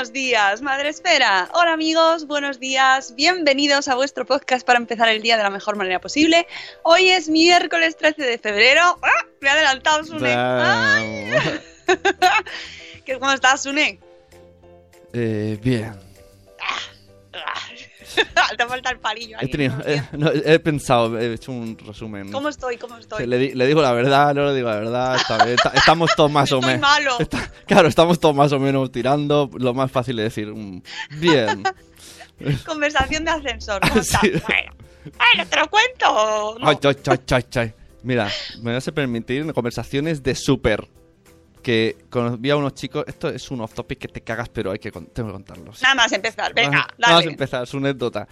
Buenos 0.00 0.14
días, 0.14 0.62
Madre 0.62 0.88
Esfera. 0.88 1.50
Hola 1.52 1.74
amigos, 1.74 2.26
buenos 2.26 2.58
días. 2.58 3.14
Bienvenidos 3.16 3.86
a 3.86 3.94
vuestro 3.96 4.24
podcast 4.24 4.66
para 4.66 4.78
empezar 4.78 5.10
el 5.10 5.20
día 5.20 5.36
de 5.36 5.42
la 5.42 5.50
mejor 5.50 5.76
manera 5.76 6.00
posible. 6.00 6.46
Hoy 6.84 7.10
es 7.10 7.28
miércoles 7.28 7.98
13 7.98 8.22
de 8.22 8.38
febrero. 8.38 8.80
¡Ah! 9.02 9.26
Me 9.42 9.48
he 9.48 9.50
adelantado, 9.50 10.02
Sune. 10.04 10.32
¡Ay! 10.34 11.32
¿Qué- 13.04 13.18
¿Cómo 13.18 13.30
estás, 13.30 13.62
Sune? 13.64 14.00
Eh, 15.12 15.58
bien. 15.60 15.92
Te 18.56 18.66
falta 18.66 18.90
el 18.90 18.98
palillo. 18.98 19.36
ahí, 19.38 19.46
He, 19.46 19.50
tenido- 19.50 19.74
eh, 19.86 20.02
no, 20.12 20.30
he 20.30 20.58
pensado, 20.58 21.18
he 21.18 21.32
hecho 21.34 21.52
un 21.52 21.76
resumen. 21.78 22.30
¿Cómo 22.32 22.48
estoy? 22.48 22.76
¿Cómo 22.76 22.96
estoy? 22.98 23.26
Le, 23.26 23.38
di- 23.38 23.54
le 23.54 23.66
digo 23.66 23.80
la 23.82 23.92
verdad, 23.92 24.34
no 24.34 24.46
le 24.46 24.54
digo 24.54 24.68
la 24.68 24.76
verdad. 24.76 25.16
está 25.16 25.44
bien, 25.44 25.56
está- 25.56 25.70
estamos 25.74 26.10
todos 26.16 26.30
más 26.30 26.50
o 26.52 26.60
menos. 26.60 26.80
malo. 26.80 27.16
Está- 27.18 27.50
claro, 27.66 27.88
estamos 27.88 28.18
todos 28.20 28.34
más 28.34 28.52
o 28.52 28.58
menos 28.58 28.90
tirando. 28.92 29.50
Lo 29.58 29.72
más 29.74 29.90
fácil 29.90 30.18
es 30.18 30.24
decir, 30.34 30.48
mm, 30.48 30.82
bien. 31.20 31.62
Conversación 32.66 33.24
de 33.24 33.30
ascensor. 33.30 33.80
¿Cómo 33.82 33.94
estás? 34.00 34.20
Sí. 34.22 34.30
Bueno. 34.46 34.72
Ay, 35.18 35.38
¿no 35.38 35.46
te 35.46 35.56
lo 35.56 35.68
cuento? 35.68 36.56
No. 36.60 36.68
Ay, 36.68 36.76
ay, 37.30 37.44
ay. 37.56 37.72
Mira, 38.02 38.28
me 38.62 38.72
vas 38.72 38.86
a 38.88 38.92
permitir 38.92 39.52
conversaciones 39.52 40.22
de 40.22 40.34
súper. 40.34 40.86
Que 41.62 41.96
cono- 42.08 42.36
vi 42.38 42.50
a 42.50 42.56
unos 42.56 42.74
chicos. 42.74 43.04
Esto 43.06 43.28
es 43.28 43.50
un 43.50 43.60
off 43.60 43.74
topic 43.74 43.98
que 43.98 44.08
te 44.08 44.22
cagas, 44.22 44.48
pero 44.48 44.70
hay 44.72 44.78
que 44.78 44.90
tengo 44.90 45.10
que 45.28 45.32
contarlo. 45.32 45.72
Nada 45.82 45.94
más 45.94 46.12
empezar. 46.12 46.54
Venga, 46.54 46.70
Vamos- 46.70 46.86
dale. 46.98 47.12
Vamos 47.14 47.26
a 47.26 47.30
empezar, 47.30 47.62
es 47.64 47.74
una 47.74 47.88
anécdota. 47.90 48.28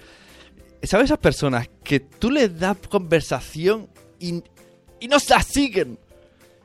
¿Sabes 0.83 1.07
esas 1.07 1.19
personas 1.19 1.69
que 1.83 2.01
tú 2.01 2.31
les 2.31 2.59
das 2.59 2.77
conversación 2.89 3.89
y, 4.21 4.43
y 5.01 5.09
no 5.09 5.19
se 5.21 5.35
la 5.35 5.43
siguen? 5.43 5.99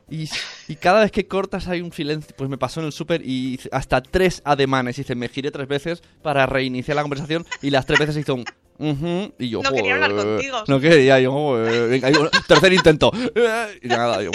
Y, 0.08 0.28
y 0.68 0.76
cada 0.76 1.00
vez 1.00 1.10
que 1.10 1.26
cortas 1.26 1.66
hay 1.66 1.80
un 1.80 1.90
silencio. 1.92 2.34
Pues 2.36 2.48
me 2.48 2.56
pasó 2.58 2.80
en 2.80 2.86
el 2.86 2.92
súper 2.92 3.22
y 3.26 3.58
hasta 3.72 4.00
tres 4.02 4.40
ademanes. 4.44 4.98
Hice, 4.98 5.14
me 5.14 5.28
giré 5.28 5.50
tres 5.50 5.66
veces 5.66 6.02
para 6.22 6.46
reiniciar 6.46 6.94
la 6.94 7.02
conversación 7.02 7.44
y 7.62 7.70
las 7.70 7.86
tres 7.86 7.98
veces 7.98 8.16
hizo 8.18 8.34
un... 8.34 8.44
"Ujú", 8.78 9.32
y 9.38 9.48
yo, 9.48 9.62
No 9.62 9.72
quería 9.72 9.94
hablar 9.94 10.14
contigo. 10.14 10.62
No 10.68 10.78
quería, 10.78 11.18
yo. 11.20 11.52
Venga, 11.88 12.10
y 12.10 12.12
bueno, 12.12 12.30
tercer 12.46 12.72
intento. 12.72 13.10
Y 13.82 13.88
nada, 13.88 14.22
yo... 14.22 14.30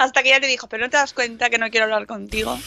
Hasta 0.00 0.22
que 0.22 0.30
ella 0.30 0.40
te 0.40 0.46
dijo, 0.46 0.66
pero 0.66 0.84
no 0.84 0.90
te 0.90 0.96
das 0.96 1.12
cuenta 1.12 1.50
que 1.50 1.58
no 1.58 1.68
quiero 1.68 1.84
hablar 1.84 2.06
contigo. 2.06 2.58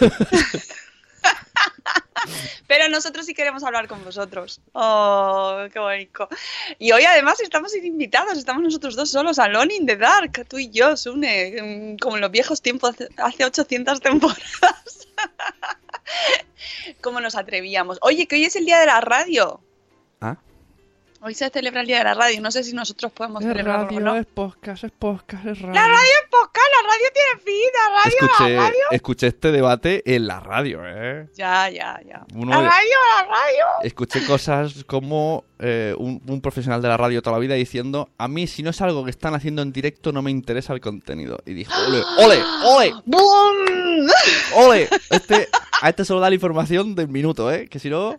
pero 2.66 2.88
nosotros 2.88 3.26
sí 3.26 3.32
queremos 3.34 3.62
hablar 3.62 3.86
con 3.86 4.02
vosotros. 4.04 4.60
Oh, 4.72 5.66
qué 5.72 5.78
bonito. 5.78 6.28
Y 6.80 6.90
hoy 6.90 7.04
además 7.04 7.38
estamos 7.40 7.72
invitados, 7.76 8.36
estamos 8.36 8.64
nosotros 8.64 8.96
dos 8.96 9.08
solos, 9.08 9.38
Alone 9.38 9.72
in 9.74 9.86
the 9.86 9.96
Dark, 9.96 10.44
tú 10.48 10.58
y 10.58 10.68
yo, 10.70 10.96
Sune, 10.96 11.92
mm, 11.94 11.98
como 11.98 12.16
en 12.16 12.22
los 12.22 12.30
viejos 12.32 12.60
tiempos, 12.60 12.90
hace- 12.90 13.08
hace 13.18 13.44
800 13.44 14.00
temporadas. 14.00 15.06
¿Cómo 17.00 17.20
nos 17.20 17.36
atrevíamos? 17.36 17.98
Oye, 18.02 18.26
que 18.26 18.34
hoy 18.34 18.46
es 18.46 18.56
el 18.56 18.64
día 18.66 18.80
de 18.80 18.86
la 18.86 19.00
radio. 19.00 19.60
¿Ah? 20.20 20.36
Hoy 21.22 21.34
se 21.34 21.50
celebra 21.50 21.82
el 21.82 21.86
día 21.86 21.98
de 21.98 22.04
la 22.04 22.14
radio, 22.14 22.40
no 22.40 22.50
sé 22.50 22.64
si 22.64 22.72
nosotros 22.72 23.12
podemos 23.12 23.42
Es 23.42 23.48
celebrarlo 23.48 23.84
o 23.84 23.88
radio, 23.88 24.00
no. 24.00 24.16
es 24.16 24.24
podcast, 24.24 24.84
es 24.84 24.90
podcast, 24.90 25.44
es 25.44 25.60
radio. 25.60 25.74
La 25.74 25.86
radio 25.86 26.00
es 26.22 26.30
podcast, 26.30 26.66
la 26.82 26.88
radio 26.88 27.06
tiene 27.12 27.44
vida, 27.44 27.78
radio, 28.04 28.16
escuché, 28.20 28.54
la 28.56 28.62
radio. 28.62 28.80
escuché 28.90 29.26
este 29.26 29.52
debate 29.52 30.02
en 30.14 30.26
la 30.26 30.40
radio, 30.40 30.80
¿eh? 30.82 31.28
Ya, 31.36 31.68
ya, 31.68 32.00
ya. 32.08 32.24
Uno 32.34 32.52
la 32.52 32.62
de- 32.62 32.68
radio, 32.68 32.96
la 33.18 33.22
radio. 33.24 33.64
Escuché 33.82 34.24
cosas 34.24 34.82
como 34.84 35.44
eh, 35.58 35.94
un, 35.98 36.22
un 36.26 36.40
profesional 36.40 36.80
de 36.80 36.88
la 36.88 36.96
radio 36.96 37.20
toda 37.20 37.36
la 37.36 37.40
vida 37.40 37.54
diciendo, 37.54 38.08
a 38.16 38.26
mí 38.26 38.46
si 38.46 38.62
no 38.62 38.70
es 38.70 38.80
algo 38.80 39.04
que 39.04 39.10
están 39.10 39.34
haciendo 39.34 39.60
en 39.60 39.72
directo 39.72 40.12
no 40.12 40.22
me 40.22 40.30
interesa 40.30 40.72
el 40.72 40.80
contenido. 40.80 41.38
Y 41.44 41.52
dijo, 41.52 41.72
ole, 41.86 42.02
ole, 42.24 42.42
ole, 42.64 42.94
¡Bum! 43.04 44.08
ole. 44.56 44.88
Este, 45.10 45.48
a 45.82 45.90
este 45.90 46.06
solo 46.06 46.20
da 46.20 46.30
la 46.30 46.34
información 46.34 46.94
del 46.94 47.08
minuto, 47.08 47.52
¿eh? 47.52 47.68
Que 47.68 47.78
si 47.78 47.90
no... 47.90 48.18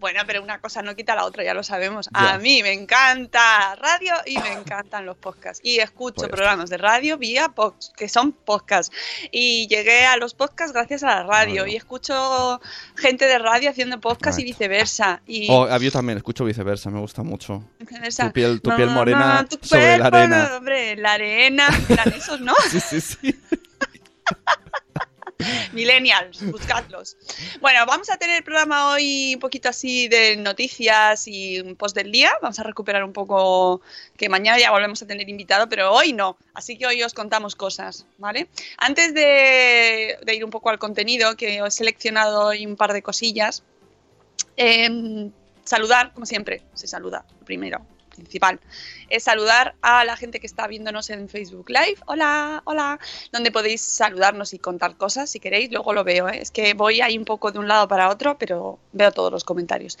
Bueno, 0.00 0.22
pero 0.26 0.42
una 0.42 0.60
cosa 0.60 0.80
no 0.80 0.96
quita 0.96 1.14
la 1.14 1.26
otra, 1.26 1.44
ya 1.44 1.52
lo 1.54 1.62
sabemos. 1.62 2.08
Ya. 2.12 2.32
A 2.34 2.38
mí 2.38 2.62
me 2.62 2.72
encanta 2.72 3.76
radio 3.76 4.14
y 4.24 4.38
me 4.38 4.52
encantan 4.54 5.04
los 5.04 5.16
podcasts. 5.18 5.60
Y 5.62 5.78
escucho 5.78 6.14
Pues 6.22 6.30
programas 6.30 6.70
de 6.70 6.78
radio 6.78 7.18
vía 7.18 7.50
pods, 7.50 7.92
que 7.96 8.08
son 8.08 8.32
podcasts. 8.32 8.96
Y 9.30 9.68
llegué 9.68 10.06
a 10.06 10.16
los 10.16 10.32
podcasts 10.32 10.72
gracias 10.72 11.02
a 11.02 11.06
la 11.08 11.22
radio. 11.24 11.62
Bueno. 11.62 11.66
Y 11.72 11.76
escucho 11.76 12.60
gente 12.96 13.26
de 13.26 13.38
radio 13.38 13.68
haciendo 13.70 14.00
podcasts 14.00 14.40
y 14.40 14.44
viceversa. 14.44 15.20
Y 15.26 15.48
Oh, 15.50 15.68
yo 15.78 15.92
también 15.92 16.16
escucho 16.16 16.44
viceversa, 16.46 16.88
me 16.90 16.98
gusta 17.00 17.22
mucho. 17.22 17.62
viceversa. 17.78 18.28
tu 18.32 18.40
piel- 18.40 18.60
tu 18.62 18.74
piel 18.74 18.88
no, 18.88 18.94
morena 18.94 19.42
no, 19.42 19.48
tu 19.48 19.58
sobre 19.66 19.98
la 19.98 20.06
arena. 20.06 20.48
no, 20.48 20.56
hombre, 20.56 20.96
la 20.96 21.12
arena. 21.12 21.68
Esos, 22.16 22.40
¿no? 22.40 22.54
Sí, 22.70 22.80
sí, 22.80 23.00
sí. 23.02 23.40
Millennials, 25.72 26.42
buscadlos. 26.50 27.16
Bueno, 27.60 27.80
vamos 27.86 28.10
a 28.10 28.16
tener 28.16 28.36
el 28.36 28.44
programa 28.44 28.92
hoy 28.92 29.34
un 29.34 29.40
poquito 29.40 29.68
así 29.68 30.08
de 30.08 30.36
noticias 30.36 31.26
y 31.26 31.60
un 31.60 31.76
post 31.76 31.94
del 31.94 32.12
día. 32.12 32.32
Vamos 32.42 32.58
a 32.58 32.62
recuperar 32.62 33.04
un 33.04 33.12
poco, 33.12 33.80
que 34.16 34.28
mañana 34.28 34.58
ya 34.58 34.70
volvemos 34.70 35.02
a 35.02 35.06
tener 35.06 35.28
invitado, 35.28 35.68
pero 35.68 35.92
hoy 35.92 36.12
no. 36.12 36.36
Así 36.54 36.76
que 36.76 36.86
hoy 36.86 37.02
os 37.02 37.14
contamos 37.14 37.56
cosas, 37.56 38.06
¿vale? 38.18 38.48
Antes 38.78 39.14
de, 39.14 40.18
ir 40.32 40.44
un 40.44 40.50
poco 40.50 40.70
al 40.70 40.78
contenido, 40.78 41.36
que 41.36 41.58
he 41.58 41.70
seleccionado 41.70 42.46
hoy 42.46 42.66
un 42.66 42.76
par 42.76 42.92
de 42.92 43.02
cosillas. 43.02 43.62
em, 44.56 45.30
saludar, 45.64 46.12
como 46.12 46.26
siempre, 46.26 46.62
se 46.74 46.86
saluda 46.86 47.24
primero, 47.44 47.80
principal, 48.20 48.60
es 49.08 49.24
saludar 49.24 49.74
a 49.82 50.04
la 50.04 50.16
gente 50.16 50.40
que 50.40 50.46
está 50.46 50.66
viéndonos 50.66 51.10
en 51.10 51.28
Facebook 51.28 51.68
Live. 51.70 51.96
Hola, 52.06 52.62
hola, 52.64 52.98
donde 53.32 53.50
podéis 53.50 53.80
saludarnos 53.82 54.54
y 54.54 54.58
contar 54.58 54.96
cosas 54.96 55.30
si 55.30 55.40
queréis. 55.40 55.70
Luego 55.70 55.92
lo 55.92 56.04
veo, 56.04 56.28
¿eh? 56.28 56.38
es 56.40 56.50
que 56.50 56.74
voy 56.74 57.00
ahí 57.00 57.18
un 57.18 57.24
poco 57.24 57.52
de 57.52 57.58
un 57.58 57.68
lado 57.68 57.88
para 57.88 58.08
otro, 58.08 58.38
pero 58.38 58.78
veo 58.92 59.12
todos 59.12 59.32
los 59.32 59.44
comentarios. 59.44 59.98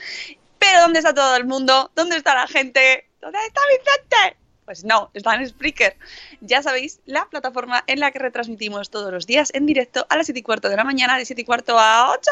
Pero 0.58 0.80
¿dónde 0.80 0.98
está 0.98 1.14
todo 1.14 1.36
el 1.36 1.46
mundo? 1.46 1.90
¿Dónde 1.94 2.16
está 2.16 2.34
la 2.34 2.46
gente? 2.46 3.08
¿Dónde 3.20 3.38
está 3.46 3.60
Vicente? 3.68 4.39
Pues 4.70 4.84
no, 4.84 5.10
está 5.14 5.34
en 5.34 5.48
Spreaker. 5.48 5.96
Ya 6.40 6.62
sabéis, 6.62 7.00
la 7.04 7.28
plataforma 7.28 7.82
en 7.88 7.98
la 7.98 8.12
que 8.12 8.20
retransmitimos 8.20 8.88
todos 8.88 9.12
los 9.12 9.26
días 9.26 9.50
en 9.52 9.66
directo 9.66 10.06
a 10.08 10.16
las 10.16 10.26
7 10.26 10.38
y 10.38 10.42
cuarto 10.44 10.68
de 10.68 10.76
la 10.76 10.84
mañana, 10.84 11.18
de 11.18 11.24
7 11.24 11.42
y 11.42 11.44
cuarto 11.44 11.76
a 11.76 12.12
8, 12.12 12.30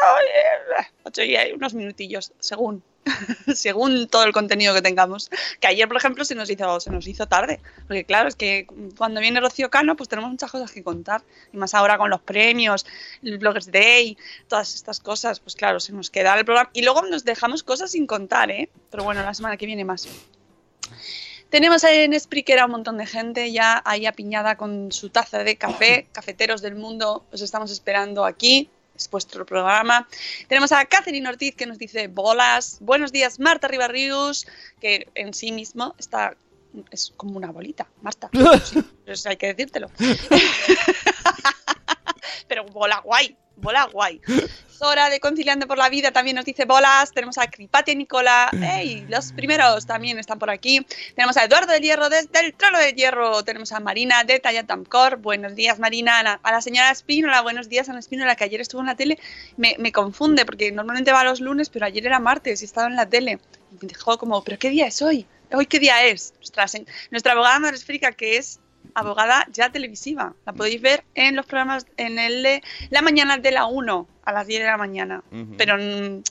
8 1.03 1.23
y 1.23 1.35
hay 1.35 1.51
unos 1.51 1.73
minutillos, 1.73 2.31
según. 2.39 2.81
según 3.53 4.07
todo 4.07 4.23
el 4.23 4.31
contenido 4.31 4.73
que 4.73 4.81
tengamos. 4.81 5.29
Que 5.59 5.67
ayer, 5.67 5.85
por 5.89 5.97
ejemplo, 5.97 6.23
se 6.23 6.33
nos 6.33 6.49
hizo, 6.49 6.79
se 6.79 6.89
nos 6.91 7.05
hizo 7.07 7.27
tarde. 7.27 7.59
Porque 7.87 8.05
claro, 8.05 8.29
es 8.29 8.37
que 8.37 8.67
cuando 8.97 9.19
viene 9.19 9.41
Rocío 9.41 9.69
Cano, 9.69 9.97
pues 9.97 10.07
tenemos 10.07 10.31
muchas 10.31 10.49
cosas 10.49 10.71
que 10.71 10.81
contar. 10.81 11.23
Y 11.51 11.57
más 11.57 11.73
ahora 11.73 11.97
con 11.97 12.09
los 12.09 12.21
premios, 12.21 12.85
el 13.21 13.37
Bloggers 13.37 13.69
Day, 13.69 14.17
todas 14.47 14.75
estas 14.75 15.01
cosas, 15.01 15.41
pues 15.41 15.57
claro, 15.57 15.81
se 15.81 15.91
nos 15.91 16.09
queda 16.09 16.39
el 16.39 16.45
programa. 16.45 16.69
Y 16.71 16.83
luego 16.83 17.01
nos 17.01 17.25
dejamos 17.25 17.63
cosas 17.63 17.91
sin 17.91 18.07
contar, 18.07 18.49
¿eh? 18.49 18.69
Pero 18.91 19.03
bueno, 19.03 19.23
la 19.23 19.33
semana 19.33 19.57
que 19.57 19.65
viene 19.65 19.83
más. 19.83 20.07
Tenemos 21.49 21.83
en 21.83 22.19
Spreaker 22.19 22.59
a 22.59 22.65
un 22.65 22.71
montón 22.71 22.97
de 22.97 23.07
gente 23.07 23.51
ya 23.51 23.81
ahí 23.83 24.05
apiñada 24.05 24.55
con 24.55 24.91
su 24.91 25.09
taza 25.09 25.43
de 25.43 25.57
café. 25.57 26.07
Cafeteros 26.11 26.61
del 26.61 26.75
mundo, 26.75 27.25
os 27.31 27.41
estamos 27.41 27.71
esperando 27.71 28.23
aquí. 28.23 28.69
Es 28.95 29.09
vuestro 29.09 29.45
programa. 29.45 30.07
Tenemos 30.47 30.71
a 30.71 30.85
Catherine 30.85 31.27
Ortiz 31.27 31.55
que 31.55 31.65
nos 31.65 31.79
dice 31.79 32.07
bolas. 32.07 32.77
Buenos 32.81 33.11
días, 33.11 33.39
Marta 33.39 33.67
Ribarrius, 33.67 34.45
que 34.79 35.07
en 35.15 35.33
sí 35.33 35.51
mismo 35.51 35.95
está. 35.97 36.35
Es 36.91 37.13
como 37.17 37.37
una 37.37 37.51
bolita, 37.51 37.87
Marta. 38.01 38.29
Sí, 38.63 38.83
pues 39.05 39.25
hay 39.25 39.37
que 39.37 39.47
decírtelo. 39.47 39.89
Pero 42.47 42.65
bola 42.65 42.99
guay, 42.99 43.35
bola 43.59 43.85
guay. 43.85 44.21
Zora 44.79 45.09
de 45.09 45.19
Conciliando 45.19 45.67
por 45.67 45.77
la 45.77 45.89
Vida 45.89 46.11
también 46.11 46.37
nos 46.37 46.45
dice 46.45 46.63
bolas. 46.63 47.11
Tenemos 47.11 47.37
a 47.37 47.47
Cripatia 47.47 47.93
Nicola. 47.93 48.49
¡Ey! 48.53 49.05
Los 49.09 49.33
primeros 49.33 49.85
también 49.85 50.17
están 50.17 50.39
por 50.39 50.49
aquí. 50.49 50.85
Tenemos 51.15 51.35
a 51.35 51.43
Eduardo 51.43 51.73
del 51.73 51.83
Hierro 51.83 52.07
desde 52.07 52.39
el 52.39 52.53
Trono 52.53 52.79
del 52.79 52.95
Hierro. 52.95 53.43
Tenemos 53.43 53.73
a 53.73 53.81
Marina 53.81 54.23
de 54.23 54.39
Tallatamcor. 54.39 55.17
Buenos 55.17 55.55
días, 55.55 55.79
Marina. 55.79 56.19
A 56.19 56.23
la, 56.23 56.39
a 56.41 56.51
la 56.53 56.61
señora 56.61 56.91
Espínola. 56.91 57.41
Buenos 57.41 57.67
días, 57.67 57.89
Ana 57.89 57.99
Espínola, 57.99 58.37
que 58.37 58.45
ayer 58.45 58.61
estuvo 58.61 58.79
en 58.79 58.87
la 58.87 58.95
tele. 58.95 59.19
Me, 59.57 59.75
me 59.79 59.91
confunde 59.91 60.45
porque 60.45 60.71
normalmente 60.71 61.11
va 61.11 61.25
los 61.25 61.41
lunes, 61.41 61.69
pero 61.69 61.85
ayer 61.85 62.05
era 62.05 62.19
martes 62.19 62.61
y 62.61 62.65
estaba 62.65 62.87
en 62.87 62.95
la 62.95 63.05
tele. 63.05 63.39
Y 63.71 63.85
me 63.85 63.89
dijo 63.89 64.17
como, 64.17 64.41
¿pero 64.45 64.57
qué 64.57 64.69
día 64.69 64.87
es 64.87 65.01
hoy? 65.01 65.27
¿Hoy 65.51 65.65
qué 65.65 65.79
día 65.79 66.05
es? 66.05 66.33
Nuestra, 67.11 67.33
abogada 67.33 67.59
nos 67.59 67.71
explica 67.71 68.11
que 68.11 68.37
es 68.37 68.59
abogada 68.99 69.45
ya 69.51 69.71
televisiva. 69.71 70.33
La 70.45 70.53
podéis 70.53 70.81
ver 70.81 71.03
en 71.15 71.35
los 71.35 71.45
programas, 71.45 71.85
en 71.97 72.19
el 72.19 72.43
de 72.43 72.63
la 72.89 73.01
mañana 73.01 73.37
de 73.37 73.51
la 73.51 73.65
1 73.65 74.07
a 74.23 74.31
las 74.31 74.47
10 74.47 74.61
de 74.61 74.67
la 74.67 74.77
mañana. 74.77 75.23
Pero 75.57 75.77
mm, 75.77 76.23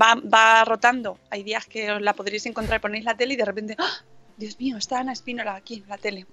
va, 0.00 0.14
va 0.14 0.64
rotando. 0.64 1.18
Hay 1.30 1.42
días 1.42 1.66
que 1.66 1.90
os 1.92 2.02
la 2.02 2.14
podréis 2.14 2.46
encontrar, 2.46 2.80
ponéis 2.80 3.04
la 3.04 3.16
tele 3.16 3.34
y 3.34 3.36
de 3.36 3.44
repente, 3.44 3.76
¡ah! 3.78 4.04
Dios 4.40 4.58
mío, 4.58 4.78
está 4.78 5.00
Ana 5.00 5.12
Espínola 5.12 5.54
aquí 5.54 5.74
en 5.74 5.88
la 5.88 5.98
tele. 5.98 6.26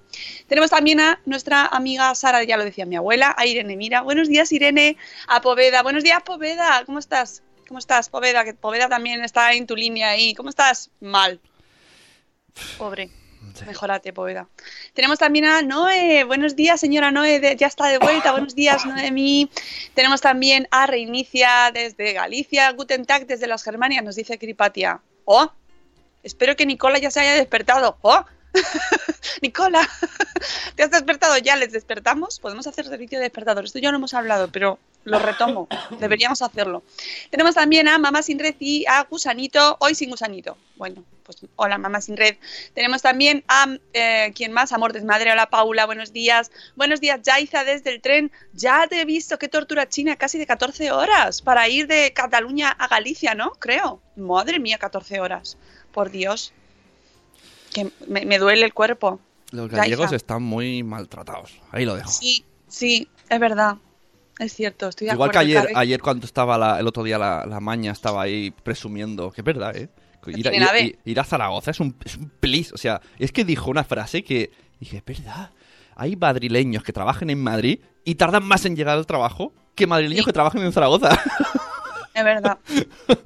Tenemos 0.47 0.69
también 0.69 1.01
a 1.01 1.19
nuestra 1.25 1.65
amiga 1.65 2.15
Sara, 2.15 2.41
ya 2.43 2.55
lo 2.55 2.63
decía 2.63 2.85
mi 2.85 2.95
abuela, 2.95 3.35
a 3.37 3.45
Irene 3.45 3.75
Mira. 3.75 4.01
Buenos 4.01 4.29
días, 4.29 4.49
Irene, 4.53 4.95
a 5.27 5.41
Poveda. 5.41 5.83
Buenos 5.83 6.05
días, 6.05 6.23
Poveda. 6.23 6.83
¿Cómo 6.85 6.99
estás? 6.99 7.43
¿Cómo 7.67 7.79
estás, 7.79 8.07
Poveda? 8.07 8.45
Que 8.45 8.53
Poveda 8.53 8.87
también 8.87 9.21
está 9.25 9.51
en 9.51 9.67
tu 9.67 9.75
línea 9.75 10.11
ahí. 10.11 10.33
¿Cómo 10.35 10.47
estás? 10.47 10.89
Mal. 11.01 11.41
Pobre. 12.77 13.09
Mejorate, 13.65 14.13
Poveda. 14.13 14.47
Tenemos 14.93 15.19
también 15.19 15.45
a 15.45 15.61
Noé. 15.61 16.23
Buenos 16.23 16.55
días, 16.55 16.79
señora 16.79 17.11
Noé. 17.11 17.55
ya 17.57 17.67
está 17.67 17.87
de 17.87 17.97
vuelta. 17.97 18.31
Buenos 18.31 18.55
días, 18.55 18.85
Noemí. 18.85 19.49
Tenemos 19.93 20.21
también 20.21 20.67
a 20.71 20.85
Reinicia 20.85 21.71
desde 21.73 22.13
Galicia. 22.13 22.71
Guten 22.71 23.05
Tag 23.05 23.25
desde 23.25 23.47
las 23.47 23.63
Germanias, 23.63 24.03
nos 24.03 24.15
dice 24.15 24.37
Cripatia. 24.37 25.01
Oh, 25.25 25.51
espero 26.23 26.55
que 26.55 26.65
Nicola 26.65 26.99
ya 26.99 27.11
se 27.11 27.19
haya 27.19 27.33
despertado. 27.33 27.97
Oh, 28.01 28.25
Nicola, 29.41 29.87
¿te 30.75 30.83
has 30.83 30.91
despertado 30.91 31.37
ya? 31.37 31.55
¿Les 31.55 31.71
despertamos? 31.71 32.39
Podemos 32.39 32.67
hacer 32.67 32.85
servicio 32.85 33.17
de 33.19 33.23
despertador. 33.23 33.65
Esto 33.65 33.79
ya 33.79 33.91
no 33.91 33.97
hemos 33.97 34.13
hablado, 34.13 34.49
pero 34.51 34.79
lo 35.07 35.19
retomo. 35.19 35.67
Deberíamos 35.99 36.41
hacerlo. 36.41 36.83
Tenemos 37.29 37.55
también 37.55 37.87
a 37.87 37.97
Mamá 37.97 38.21
Sin 38.21 38.39
Red 38.39 38.55
y 38.59 38.85
a 38.87 39.03
Gusanito. 39.03 39.77
Hoy 39.79 39.95
sin 39.95 40.09
Gusanito. 40.09 40.57
Bueno, 40.75 41.03
pues 41.23 41.39
hola 41.55 41.77
Mamá 41.77 42.01
Sin 42.01 42.17
Red. 42.17 42.35
Tenemos 42.73 43.01
también 43.01 43.43
a, 43.47 43.77
eh, 43.93 44.33
¿quién 44.35 44.51
más? 44.51 44.73
Amor 44.73 44.91
Desmadre. 44.91 45.31
Hola 45.31 45.49
Paula, 45.49 45.85
buenos 45.85 46.11
días. 46.11 46.51
Buenos 46.75 46.99
días, 46.99 47.21
Yaiza, 47.23 47.63
desde 47.63 47.93
el 47.93 48.01
tren. 48.01 48.31
Ya 48.53 48.85
te 48.87 49.01
he 49.01 49.05
visto, 49.05 49.39
qué 49.39 49.47
tortura 49.47 49.87
china, 49.87 50.17
casi 50.17 50.37
de 50.37 50.45
14 50.45 50.91
horas 50.91 51.41
para 51.41 51.67
ir 51.69 51.87
de 51.87 52.11
Cataluña 52.13 52.69
a 52.71 52.87
Galicia, 52.87 53.33
¿no? 53.33 53.51
Creo. 53.51 54.01
Madre 54.17 54.59
mía, 54.59 54.77
14 54.77 55.21
horas. 55.21 55.57
Por 55.93 56.11
Dios. 56.11 56.51
Que 57.73 57.91
me, 58.07 58.25
me 58.25 58.39
duele 58.39 58.65
el 58.65 58.73
cuerpo. 58.73 59.21
Los 59.51 59.69
gallegos 59.69 60.11
están 60.11 60.43
muy 60.43 60.83
maltratados. 60.83 61.61
Ahí 61.71 61.85
lo 61.85 61.95
dejo. 61.95 62.09
Sí, 62.09 62.43
sí, 62.67 63.07
es 63.29 63.39
verdad. 63.39 63.77
Es 64.39 64.53
cierto, 64.53 64.87
estoy 64.89 65.07
de 65.07 65.13
Igual 65.13 65.31
que 65.31 65.37
acuerdo. 65.39 65.59
ayer, 65.61 65.71
ayer 65.77 66.01
cuando 66.01 66.25
estaba 66.25 66.57
la- 66.57 66.79
el 66.79 66.87
otro 66.87 67.03
día 67.03 67.17
la, 67.17 67.45
la 67.47 67.59
maña 67.59 67.91
estaba 67.91 68.21
ahí 68.21 68.51
presumiendo, 68.51 69.31
que 69.31 69.41
es 69.41 69.45
verdad, 69.45 69.75
¿eh? 69.75 69.89
Ir 70.27 70.47
a, 70.47 70.51
tiene 70.51 70.65
ave. 70.65 70.81
ir- 70.83 70.99
ir 71.05 71.19
a 71.19 71.23
Zaragoza 71.23 71.71
es 71.71 71.79
un, 71.79 71.95
es 72.03 72.17
un 72.17 72.29
plis. 72.29 72.73
O 72.73 72.77
sea, 72.77 73.01
es 73.17 73.31
que 73.31 73.45
dijo 73.45 73.71
una 73.71 73.83
frase 73.85 74.23
que 74.23 74.51
dije, 74.79 74.97
es 74.97 75.05
verdad. 75.05 75.51
Hay 75.95 76.15
madrileños 76.17 76.83
que 76.83 76.91
trabajan 76.93 77.29
en 77.29 77.41
Madrid 77.41 77.79
y 78.03 78.15
tardan 78.15 78.43
más 78.43 78.65
en 78.65 78.75
llegar 78.75 78.97
al 78.97 79.05
trabajo 79.07 79.53
que 79.73 79.87
madrileños 79.87 80.25
Sí. 80.25 80.29
que 80.29 80.33
trabajan 80.33 80.61
en 80.63 80.71
Zaragoza. 80.73 81.09
Es 82.13 82.23
verdad. 82.23 82.57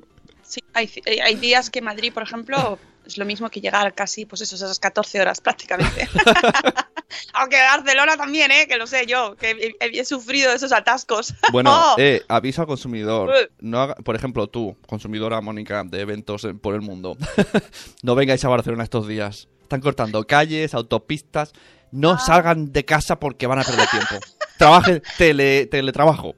Sí, 0.44 0.60
hay, 0.74 0.90
hay- 1.06 1.20
hay 1.20 1.36
días 1.36 1.70
que 1.70 1.82
Madrid, 1.82 2.12
por 2.14 2.24
ejemplo, 2.24 2.78
es 3.06 3.18
lo 3.18 3.24
mismo 3.24 3.50
que 3.50 3.62
llegar 3.62 3.94
casi, 3.96 4.26
pues 4.26 4.42
eso, 4.42 4.56
esas 4.58 4.80
14 4.80 5.22
horas 5.22 5.40
prácticamente. 5.40 6.10
Aunque 7.34 7.58
Barcelona 7.58 8.18
también, 8.18 8.52
¿eh? 8.52 8.68
Que 8.68 8.78
lo 8.78 8.88
sé 8.88 9.06
yo, 9.06 9.36
que 9.36 9.76
he, 9.80 10.06
sufrido 10.06 10.52
esos 10.54 10.72
atascos. 10.72 11.34
Bueno, 11.52 11.72
Oh. 11.74 11.96
eh, 11.98 12.22
aviso 12.28 12.62
al 12.62 12.68
consumidor. 12.68 13.52
No 13.60 13.82
haga- 13.82 13.96
por 13.96 14.16
ejemplo, 14.16 14.48
tú, 14.48 14.76
consumidora 14.88 15.42
Mónica 15.42 15.84
de 15.86 16.02
eventos 16.02 16.44
en- 16.46 16.60
por 16.60 16.76
el 16.76 16.82
mundo, 16.82 17.18
no 18.04 18.16
vengáis 18.16 18.44
a 18.46 18.50
Barcelona 18.50 18.84
estos 18.84 19.08
días. 19.08 19.48
Están 19.64 19.82
cortando 19.82 20.26
calles, 20.28 20.74
autopistas. 20.74 21.54
No 21.92 22.12
Ah. 22.12 22.20
salgan 22.20 22.72
de 22.72 22.86
casa 22.86 23.20
porque 23.20 23.48
van 23.48 23.60
a 23.60 23.64
perder 23.64 23.88
tiempo. 23.90 24.16
Trabajen 24.58 25.02
tele, 25.18 25.66
teletrabajo. 25.66 26.36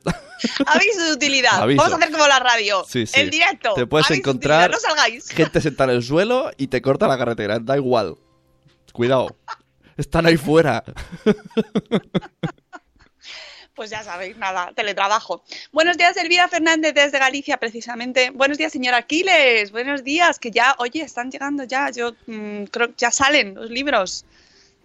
Aviso 0.65 1.03
de 1.05 1.13
utilidad. 1.13 1.61
Aviso. 1.61 1.77
Vamos 1.83 1.93
a 1.93 1.97
hacer 1.97 2.11
como 2.11 2.27
la 2.27 2.39
radio. 2.39 2.83
Sí, 2.87 3.05
sí. 3.05 3.19
El 3.19 3.29
directo. 3.29 3.73
Te 3.75 3.85
puedes 3.85 4.07
Aviso 4.07 4.19
encontrar 4.19 4.69
utilidad, 4.71 4.81
No 4.81 4.95
salgáis. 4.95 5.29
gente 5.29 5.61
sentada 5.61 5.91
en 5.91 5.97
el 5.97 6.03
suelo 6.03 6.49
y 6.57 6.67
te 6.67 6.81
corta 6.81 7.07
la 7.07 7.17
carretera. 7.17 7.59
Da 7.59 7.75
igual. 7.77 8.15
Cuidado. 8.93 9.35
Están 9.97 10.25
ahí 10.25 10.37
fuera. 10.37 10.83
Pues 13.75 13.89
ya 13.89 14.03
sabéis, 14.03 14.37
nada, 14.37 14.71
teletrabajo. 14.75 15.43
Buenos 15.71 15.97
días, 15.97 16.15
Elvira 16.17 16.47
Fernández 16.47 16.93
desde 16.93 17.17
Galicia, 17.17 17.57
precisamente. 17.57 18.29
Buenos 18.29 18.59
días, 18.59 18.71
señor 18.71 18.93
Aquiles. 18.93 19.71
Buenos 19.71 20.03
días, 20.03 20.37
que 20.37 20.51
ya, 20.51 20.75
oye, 20.77 21.01
están 21.01 21.31
llegando 21.31 21.63
ya. 21.63 21.89
Yo 21.89 22.11
mm, 22.27 22.65
creo 22.65 22.89
que 22.89 22.93
ya 22.97 23.09
salen 23.09 23.55
los 23.55 23.71
libros 23.71 24.25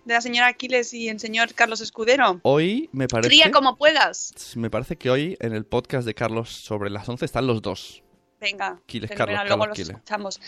de 0.07 0.15
la 0.15 0.23
señora 0.23 0.47
Aquiles 0.47 0.95
y 0.95 1.11
el 1.11 1.21
señor 1.21 1.53
Carlos 1.53 1.83
Escudero. 1.83 2.41
Hoy 2.45 2.89
me 2.93 3.09
parece. 3.09 3.29
Cría 3.29 3.51
como 3.51 3.77
puedas. 3.77 4.33
Me 4.57 4.71
parece 4.71 4.97
que 4.97 5.11
hoy 5.11 5.37
en 5.41 5.53
el 5.53 5.67
podcast 5.67 6.07
de 6.07 6.15
Carlos 6.15 6.49
sobre 6.49 6.89
las 6.89 7.07
11 7.07 7.27
están 7.27 7.47
los 7.47 7.61
dos. 7.61 8.03
Venga, 8.41 8.79
Quiles, 8.87 9.09
fenomenal, 9.09 9.49
Carlos, 9.49 9.49
luego 9.49 9.61
Carlos 9.61 9.69
los 9.69 9.77
Quiles. 9.77 9.97
escuchamos. 9.97 10.41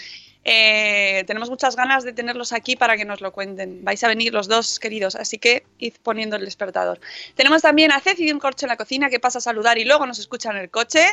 Eh, 0.45 1.25
tenemos 1.27 1.51
muchas 1.51 1.77
ganas 1.77 2.05
de 2.05 2.13
tenerlos 2.13 2.53
aquí 2.53 2.77
para 2.77 2.97
que 2.97 3.05
nos 3.05 3.21
lo 3.21 3.33
cuenten. 3.33 3.85
Vais 3.85 4.03
a 4.05 4.09
venir 4.09 4.33
los 4.33 4.49
dos, 4.49 4.79
queridos, 4.79 5.17
así 5.17 5.39
que 5.39 5.65
id 5.79 5.95
poniendo 6.03 6.37
el 6.37 6.45
despertador. 6.45 7.01
Tenemos 7.35 7.63
también 7.63 7.93
a 7.93 8.01
Ceci 8.01 8.27
de 8.27 8.33
un 8.33 8.39
corcho 8.39 8.67
en 8.67 8.71
la 8.71 8.77
cocina 8.77 9.11
que 9.11 9.21
pasa 9.21 9.39
a 9.39 9.43
saludar 9.43 9.79
y 9.79 9.85
luego 9.85 10.07
nos 10.07 10.19
escucha 10.19 10.51
en 10.51 10.59
el 10.59 10.71
coche. 10.71 11.05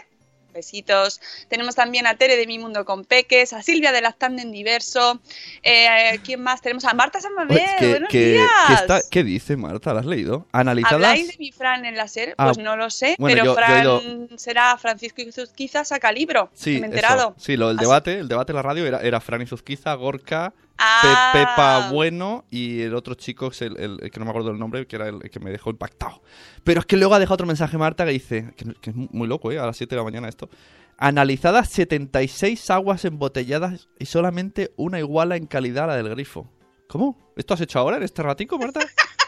Besitos. 0.57 1.21
Tenemos 1.47 1.75
también 1.75 2.07
a 2.07 2.15
Tere 2.17 2.35
de 2.35 2.45
Mi 2.47 2.59
Mundo 2.59 2.83
con 2.83 3.05
Peques, 3.05 3.53
a 3.53 3.61
Silvia 3.63 3.91
de 3.91 4.01
Lactando 4.01 4.41
en 4.41 4.51
Diverso. 4.51 5.21
Eh, 5.63 6.19
¿Quién 6.23 6.41
más? 6.41 6.61
Tenemos 6.61 6.83
a 6.85 6.93
Marta. 6.93 7.19
Oye, 7.49 7.65
que- 7.79 7.89
Buenos 7.89 8.09
que- 8.09 8.31
días. 8.33 8.49
que 8.67 8.73
está- 8.73 9.01
¿Qué 9.09 9.23
dice 9.23 9.55
Marta? 9.55 9.93
¿La 9.93 10.01
has 10.01 10.05
leído? 10.05 10.45
Analizadas. 10.51 10.93
¿Habláis 10.95 11.27
de 11.29 11.35
mi 11.39 11.51
Fran 11.51 11.85
en 11.85 11.95
la 11.95 12.07
SER? 12.07 12.33
Ah, 12.37 12.45
Pues 12.45 12.57
no 12.57 12.75
lo 12.75 12.89
sé, 12.89 13.15
bueno, 13.19 13.33
pero 13.35 13.45
yo- 13.45 13.51
yo 13.51 13.55
Fran 13.55 13.81
ido- 13.83 14.37
será 14.37 14.77
Francisco 14.77 15.21
y 15.21 15.29
quizás 15.55 15.87
saca 15.89 16.11
libro. 16.11 16.49
Sí, 16.53 16.79
me 16.79 16.87
he 16.87 16.89
enterado. 16.89 17.35
eso. 17.37 17.45
Sí, 17.45 17.55
lo 17.57 17.69
Así- 17.69 17.77
debate, 17.79 18.19
el 18.19 18.27
debate 18.27 18.51
en 18.51 18.55
la 18.57 18.61
radio 18.63 18.85
era, 18.85 19.01
era 19.01 19.19
Fran 19.21 19.41
Izuzquiza, 19.41 19.93
Gorka, 19.93 20.53
Pe- 20.77 20.83
Ah. 20.83 21.29
Pepa 21.33 21.89
Bueno 21.91 22.45
y 22.51 22.81
el 22.81 22.93
otro 22.95 23.15
chico, 23.15 23.47
es 23.47 23.61
el, 23.63 23.77
el- 23.79 23.99
el 24.01 24.11
que 24.11 24.19
no 24.19 24.25
me 24.25 24.29
acuerdo 24.31 24.51
el 24.51 24.59
nombre, 24.59 24.85
que 24.87 24.95
era 24.95 25.07
el, 25.09 25.19
el 25.23 25.29
que 25.29 25.39
me 25.39 25.49
dejó 25.51 25.69
impactado. 25.71 26.21
Pero 26.63 26.79
es 26.81 26.85
que 26.85 26.97
luego 26.97 27.13
ha 27.15 27.19
dejado 27.19 27.33
otro 27.35 27.47
mensaje 27.47 27.77
Marta 27.77 28.05
que 28.05 28.11
dice, 28.11 28.53
que, 28.55 28.73
que 28.79 28.89
es 28.91 28.95
muy 28.95 29.27
loco, 29.27 29.51
¿eh? 29.51 29.59
A 29.59 29.65
las 29.65 29.75
7 29.77 29.95
de 29.95 29.99
la 29.99 30.03
mañana 30.03 30.27
esto. 30.29 30.49
Analizadas 30.99 31.69
76 31.69 32.69
aguas 32.71 33.05
embotelladas 33.05 33.87
y 33.99 34.05
solamente 34.05 34.71
una 34.77 34.99
iguala 34.99 35.35
en 35.35 35.45
calidad 35.45 35.85
a 35.85 35.87
la 35.87 35.95
del 35.97 36.09
grifo. 36.09 36.49
¿Cómo? 36.87 37.33
¿Esto 37.35 37.53
has 37.53 37.61
hecho 37.61 37.79
ahora 37.79 37.97
en 37.97 38.03
este 38.03 38.23
ratico, 38.23 38.57
Marta? 38.57 38.79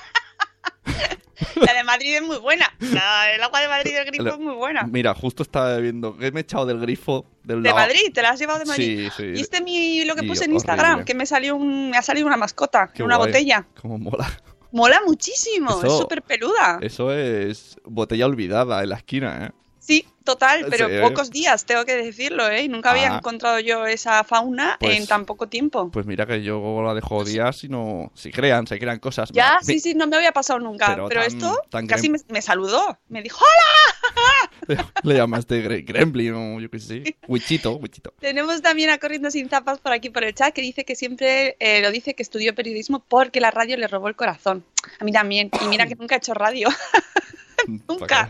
La 1.66 1.74
de 1.74 1.84
Madrid 1.84 2.16
es 2.16 2.22
muy 2.22 2.38
buena. 2.38 2.66
La- 2.80 3.34
el 3.34 3.42
agua 3.44 3.62
de 3.62 3.68
Madrid 3.68 3.94
del 3.94 4.06
grifo 4.06 4.28
es 4.30 4.40
muy 4.40 4.54
buena. 4.56 4.84
Mira, 4.84 5.14
justo 5.14 5.44
estaba 5.44 5.78
viendo 5.78 6.18
que 6.18 6.32
me 6.32 6.40
he 6.40 6.44
echado 6.44 6.66
del 6.66 6.80
grifo 6.80 7.26
del 7.44 7.64
De. 7.64 7.74
Madrid, 7.74 8.12
te 8.14 8.22
la 8.22 8.32
has 8.32 8.40
llevado 8.40 8.60
de 8.60 8.66
Madrid. 8.66 9.10
Sí, 9.16 9.24
sí. 9.24 9.32
¿Viste 9.32 9.62
mi, 9.62 10.04
lo 10.06 10.16
que 10.16 10.24
puse 10.24 10.46
en 10.46 10.52
horrible. 10.52 10.56
Instagram? 10.56 11.06
Que 11.06 11.14
me 11.14 11.26
salió 11.26 11.56
un, 11.56 11.90
me 11.92 11.98
ha 11.98 12.02
salido 12.02 12.28
una 12.28 12.38
mascota, 12.38 12.92
Qué 12.94 13.04
una 13.04 13.18
guay. 13.18 13.30
botella. 13.30 13.68
Cómo 13.82 13.98
mola. 13.98 14.30
Mola 14.72 15.02
muchísimo, 15.06 15.82
es 15.84 15.92
súper 15.98 16.22
peluda. 16.22 16.78
Eso 16.82 17.12
es 17.12 17.78
botella 17.86 18.28
olvidada 18.28 18.84
en 18.84 18.90
la 18.90 18.98
esquina, 18.98 19.48
¿eh? 19.48 19.52
Sí, 19.90 20.06
total, 20.24 20.68
pero 20.70 20.88
Sí. 20.88 20.94
pocos 21.02 21.32
días, 21.32 21.66
tengo 21.66 21.84
que 21.84 21.96
decirlo, 21.96 22.48
¿eh? 22.48 22.68
Nunca 22.70 22.92
había 22.92 23.12
Ah. 23.12 23.18
encontrado 23.18 23.60
yo 23.60 23.88
esa 23.88 24.24
fauna 24.24 24.78
Pues- 24.80 25.00
en 25.00 25.08
tan 25.08 25.26
poco 25.26 25.48
tiempo. 25.48 25.90
Pues 25.90 26.06
mira 26.06 26.28
que 26.28 26.44
yo 26.44 26.84
la 26.84 26.94
dejo 26.94 27.24
días 27.24 27.64
y 27.64 27.70
no... 27.70 28.12
Si 28.14 28.30
crean, 28.32 28.68
se 28.68 28.78
crean 28.78 29.00
cosas. 29.00 29.32
Ya, 29.32 29.58
sí, 29.64 29.80
sí, 29.80 29.96
no 29.96 30.06
me 30.06 30.16
había 30.18 30.32
pasado 30.32 30.60
nunca. 30.60 30.90
Pero 30.90 31.08
Pero, 31.10 31.22
tan- 31.22 31.28
esto 31.34 31.62
tan 31.72 31.88
casi 31.88 32.08
grem- 32.10 32.24
me, 32.28 32.34
me 32.36 32.42
saludó. 32.44 33.00
Me 33.08 33.24
dijo, 33.24 33.40
¡Hola! 33.44 34.86
Le 35.04 35.16
llamaste 35.16 35.64
Gre- 35.68 35.84
Gremlin 35.84 36.34
o 36.36 36.60
yo 36.60 36.70
qué 36.70 36.78
sé. 36.80 37.16
Wichito, 37.28 37.78
Wichito. 37.78 38.14
Tenemos 38.20 38.62
también 38.62 38.92
a 38.92 39.00
Corriendo 39.00 39.32
Sin 39.32 39.50
Zapas 39.50 39.80
por 39.80 39.92
aquí 39.92 40.12
por 40.12 40.24
el 40.24 40.36
chat 40.36 40.54
que 40.54 40.62
dice 40.62 40.86
que 40.86 40.96
siempre 40.96 41.58
eh, 41.60 41.82
lo 41.82 41.90
dice 41.90 42.14
que 42.14 42.22
estudió 42.22 42.54
periodismo 42.54 43.00
porque 43.00 43.42
la 43.42 43.50
radio 43.50 43.76
le 43.78 43.88
robó 43.88 44.08
el 44.08 44.16
corazón. 44.16 44.64
A 45.00 45.04
mí 45.04 45.12
también. 45.12 45.50
Y 45.64 45.68
mira 45.68 45.88
que 45.88 45.96
nunca 45.96 46.14
he 46.14 46.18
hecho 46.20 46.36
radio. 46.36 46.68
Nunca. 47.88 48.30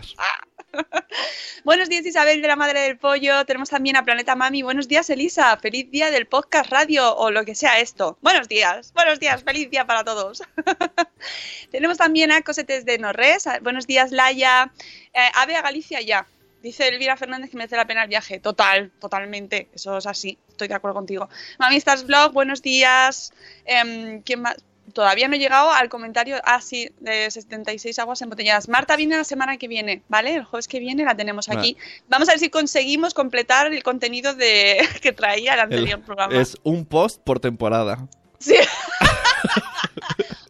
Buenos 1.63 1.89
días 1.89 2.05
Isabel 2.05 2.41
de 2.41 2.47
la 2.47 2.55
Madre 2.55 2.81
del 2.81 2.97
Pollo. 2.97 3.45
Tenemos 3.45 3.69
también 3.69 3.95
a 3.95 4.03
Planeta 4.03 4.35
Mami. 4.35 4.61
Buenos 4.61 4.87
días 4.87 5.09
Elisa. 5.09 5.57
Feliz 5.57 5.89
día 5.91 6.11
del 6.11 6.25
podcast 6.27 6.69
radio 6.71 7.15
o 7.15 7.31
lo 7.31 7.43
que 7.45 7.55
sea 7.55 7.79
esto. 7.79 8.17
Buenos 8.21 8.47
días. 8.47 8.93
Buenos 8.93 9.19
días. 9.19 9.43
Feliz 9.43 9.69
día 9.69 9.85
para 9.85 10.03
todos. 10.03 10.43
Tenemos 11.71 11.97
también 11.97 12.31
a 12.31 12.41
Cosetes 12.41 12.85
de 12.85 12.97
Norres. 12.97 13.47
Buenos 13.61 13.87
días 13.87 14.11
Laia. 14.11 14.71
Eh, 15.13 15.31
Ave 15.35 15.55
a 15.55 15.61
Galicia 15.61 16.01
ya. 16.01 16.27
Dice 16.61 16.87
Elvira 16.87 17.15
Fernández 17.15 17.49
que 17.49 17.57
merece 17.57 17.77
la 17.77 17.87
pena 17.87 18.03
el 18.03 18.09
viaje. 18.09 18.39
Total, 18.39 18.91
totalmente. 18.99 19.69
Eso 19.73 19.97
es 19.97 20.05
así. 20.05 20.37
Estoy 20.49 20.67
de 20.67 20.75
acuerdo 20.75 20.95
contigo. 20.95 21.29
Mami 21.57 21.77
Stars 21.77 22.05
Vlog, 22.05 22.33
buenos 22.33 22.61
días. 22.61 23.31
Em, 23.65 24.21
¿Quién 24.23 24.41
más? 24.41 24.57
Todavía 24.93 25.27
no 25.27 25.35
he 25.35 25.39
llegado 25.39 25.71
al 25.71 25.89
comentario, 25.89 26.37
ah, 26.45 26.61
sí, 26.61 26.89
de 26.99 27.29
76 27.31 27.97
aguas 27.99 28.21
embotelladas. 28.21 28.67
Marta 28.69 28.95
viene 28.95 29.17
la 29.17 29.23
semana 29.23 29.57
que 29.57 29.67
viene, 29.67 30.01
¿vale? 30.07 30.35
El 30.35 30.43
jueves 30.43 30.67
que 30.67 30.79
viene 30.79 31.03
la 31.05 31.15
tenemos 31.15 31.49
aquí. 31.49 31.77
Vamos 32.07 32.27
a 32.29 32.33
ver 32.33 32.39
si 32.39 32.49
conseguimos 32.49 33.13
completar 33.13 33.73
el 33.73 33.83
contenido 33.83 34.33
de 34.33 34.77
que 35.01 35.11
traía 35.11 35.53
el 35.53 35.59
anterior 35.61 35.99
El- 35.99 36.05
programa. 36.05 36.39
es 36.41 36.57
un 36.63 36.85
post 36.85 37.21
por 37.23 37.39
temporada. 37.39 38.07
Sí. 38.39 38.55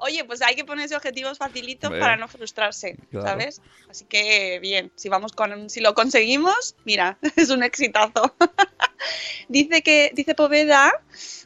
Oye, 0.09 0.23
pues 0.25 0.41
hay 0.41 0.55
que 0.55 0.65
ponerse 0.65 0.95
objetivos 0.95 1.37
facilitos 1.37 1.91
para 1.91 2.15
no 2.17 2.27
frustrarse, 2.27 2.97
Claro. 3.11 3.27
¿sabes? 3.27 3.61
Así 3.89 4.05
que 4.05 4.59
bien, 4.59 4.91
si 4.95 5.07
vamos 5.07 5.33
con 5.33 5.69
si 5.69 5.81
lo 5.81 5.93
conseguimos, 5.93 6.75
mira, 6.83 7.17
es 7.35 7.49
un 7.51 7.61
exitazo. 7.63 8.35
dice 9.47 9.81
que 9.83 10.11
dice 10.15 10.33
Poveda, 10.35 10.91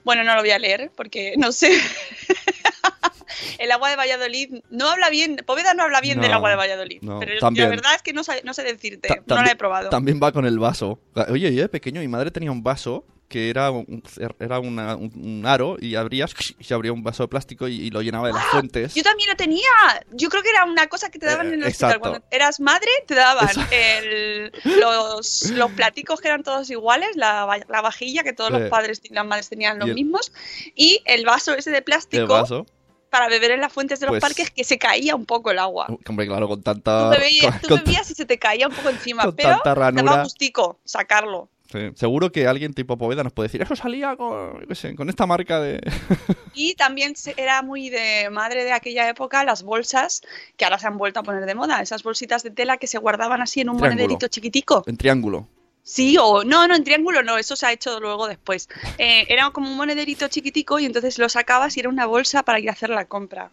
bueno, 0.05 0.23
no 0.23 0.33
lo 0.35 0.41
voy 0.41 0.51
a 0.51 0.59
leer 0.59 0.91
porque 0.95 1.33
no 1.37 1.51
sé. 1.51 1.71
El 3.57 3.71
agua 3.71 3.89
de 3.89 3.95
Valladolid 3.95 4.61
no 4.69 4.89
habla 4.89 5.09
bien, 5.09 5.37
Poveda 5.45 5.73
no 5.73 5.83
habla 5.83 6.01
bien 6.01 6.21
del 6.21 6.31
agua 6.33 6.49
de 6.49 6.55
Valladolid, 6.55 7.01
no, 7.01 7.19
pero 7.19 7.39
también. 7.39 7.69
la 7.69 7.75
verdad 7.75 7.95
es 7.95 8.01
que 8.01 8.13
no 8.13 8.23
sé, 8.23 8.41
no 8.43 8.53
sé 8.53 8.63
decirte, 8.63 9.07
Ta- 9.07 9.23
no 9.25 9.41
la 9.43 9.51
he 9.51 9.55
probado. 9.55 9.89
También 9.89 10.19
va 10.21 10.31
con 10.31 10.45
el 10.45 10.59
vaso. 10.59 10.99
Oye, 11.29 11.53
yo 11.53 11.61
de 11.63 11.69
pequeño 11.69 11.99
mi 12.01 12.07
madre 12.07 12.31
tenía 12.31 12.51
un 12.51 12.61
vaso 12.63 13.05
que 13.33 13.49
era 13.49 13.71
un, 13.71 14.03
era 14.39 14.59
una- 14.59 14.95
un, 14.95 15.11
un 15.15 15.43
aro 15.47 15.75
y 15.79 15.95
abrías 15.95 16.35
y 16.59 16.63
se 16.63 16.73
abría 16.75 16.93
un 16.93 17.01
vaso 17.01 17.23
de 17.23 17.29
plástico 17.29 17.67
y, 17.67 17.81
y 17.81 17.89
lo 17.89 18.03
llenaba 18.03 18.27
de 18.27 18.33
las 18.33 18.45
fuentes. 18.45 18.91
¡Ah! 18.91 18.93
Yo 18.95 19.01
también 19.01 19.27
lo 19.27 19.35
tenía. 19.35 19.67
Yo 20.11 20.29
creo 20.29 20.43
que 20.43 20.49
era 20.51 20.65
una 20.65 20.85
cosa 20.85 21.09
que 21.09 21.17
te 21.17 21.25
daban 21.25 21.47
Eh, 21.47 21.53
en 21.55 21.63
el 21.63 21.67
hospital. 21.67 21.99
Cuando 21.99 22.21
eras 22.29 22.59
madre, 22.59 22.89
te 23.07 23.15
daban 23.15 23.49
el- 23.71 24.51
los, 24.79 25.49
los 25.49 25.71
platicos 25.71 26.21
que 26.21 26.27
eran 26.27 26.43
todos 26.43 26.69
iguales, 26.69 27.09
la, 27.15 27.47
la 27.67 27.81
vajilla 27.81 28.21
que 28.23 28.33
todos 28.33 28.51
los 28.51 28.69
padres 28.69 29.01
y 29.03 29.11
las 29.13 29.25
madres 29.25 29.49
tenían 29.49 29.79
los 29.79 29.87
Y 29.87 29.89
el- 29.89 29.95
mismos, 29.95 30.31
y 30.75 31.01
el 31.05 31.25
vaso 31.25 31.55
ese 31.55 31.71
de 31.71 31.77
El 31.77 31.83
plástico 31.83 32.27
vaso. 32.33 32.65
para 33.09 33.27
beber 33.29 33.49
en 33.51 33.61
las 33.61 33.73
fuentes 33.73 33.99
de 33.99 34.05
los 34.05 34.11
Pues- 34.13 34.21
parques 34.21 34.51
que 34.51 34.63
se 34.63 34.77
caía 34.77 35.15
un 35.15 35.25
poco 35.25 35.49
el 35.51 35.57
agua. 35.59 35.87
Hombre, 36.07 36.27
claro, 36.27 36.47
con 36.47 36.59
Tú, 36.59 36.63
tanta. 36.63 37.09
bebías, 37.09 37.61
tú 37.61 37.75
bebías 37.77 38.09
y 38.11 38.13
se 38.13 38.25
te 38.25 38.37
caía 38.37 38.67
un 38.67 38.73
poco 38.75 38.89
encima, 38.89 39.23
pero 39.31 39.59
tanta 39.63 39.91
daba 39.91 40.23
gustico 40.23 40.79
sacarlo. 40.83 41.49
Sí, 41.73 41.79
Seguro 41.95 42.31
que 42.31 42.47
alguien 42.47 42.73
tipo 42.73 42.97
Poveda 42.97 43.23
nos 43.23 43.33
puede 43.33 43.47
decir, 43.49 43.61
eso 43.61 43.75
salía 43.75 44.15
con, 44.15 44.61
yo 44.61 44.67
qué 44.67 44.75
sé, 44.75 44.95
con 44.95 45.09
esta 45.09 45.25
marca 45.25 45.59
de... 45.59 45.81
Y 46.53 46.75
también 46.75 47.15
se- 47.15 47.33
era 47.35 47.61
muy 47.63 47.89
de 47.89 48.29
madre 48.31 48.63
de 48.63 48.71
aquella 48.71 49.09
época 49.09 49.43
las 49.43 49.63
bolsas 49.63 50.21
que 50.55 50.65
ahora 50.65 50.77
se 50.77 50.85
han 50.87 50.97
vuelto 50.97 51.19
a 51.19 51.23
poner 51.23 51.45
de 51.45 51.55
moda, 51.55 51.81
esas 51.81 52.03
bolsitas 52.03 52.43
de 52.43 52.51
tela 52.51 52.77
que 52.77 52.87
se 52.87 52.99
guardaban 52.99 53.41
así 53.41 53.61
en 53.61 53.69
un 53.69 53.77
Triángulo. 53.77 54.01
monederito 54.03 54.27
chiquitico. 54.27 54.83
en 54.85 54.97
triángulo. 54.97 55.47
Sí, 55.81 56.15
o 56.17 56.43
no, 56.45 56.65
no, 56.67 56.75
en 56.75 56.83
triángulo 56.85 57.23
no, 57.23 57.37
eso 57.37 57.55
se 57.57 57.65
ha 57.65 57.71
hecho 57.73 57.99
luego 57.99 58.27
después. 58.27 58.69
Eh, 58.99 59.25
era 59.27 59.49
como 59.49 59.67
un 59.69 59.75
monederito 59.75 60.27
chiquitico 60.29 60.79
y 60.79 60.85
entonces 60.85 61.17
lo 61.19 61.27
sacabas 61.27 61.75
y 61.75 61.81
era 61.81 61.89
una 61.89 62.05
bolsa 62.05 62.43
para 62.43 62.59
ir 62.59 62.69
a 62.69 62.73
hacer 62.73 62.89
la 62.89 63.05
compra. 63.05 63.49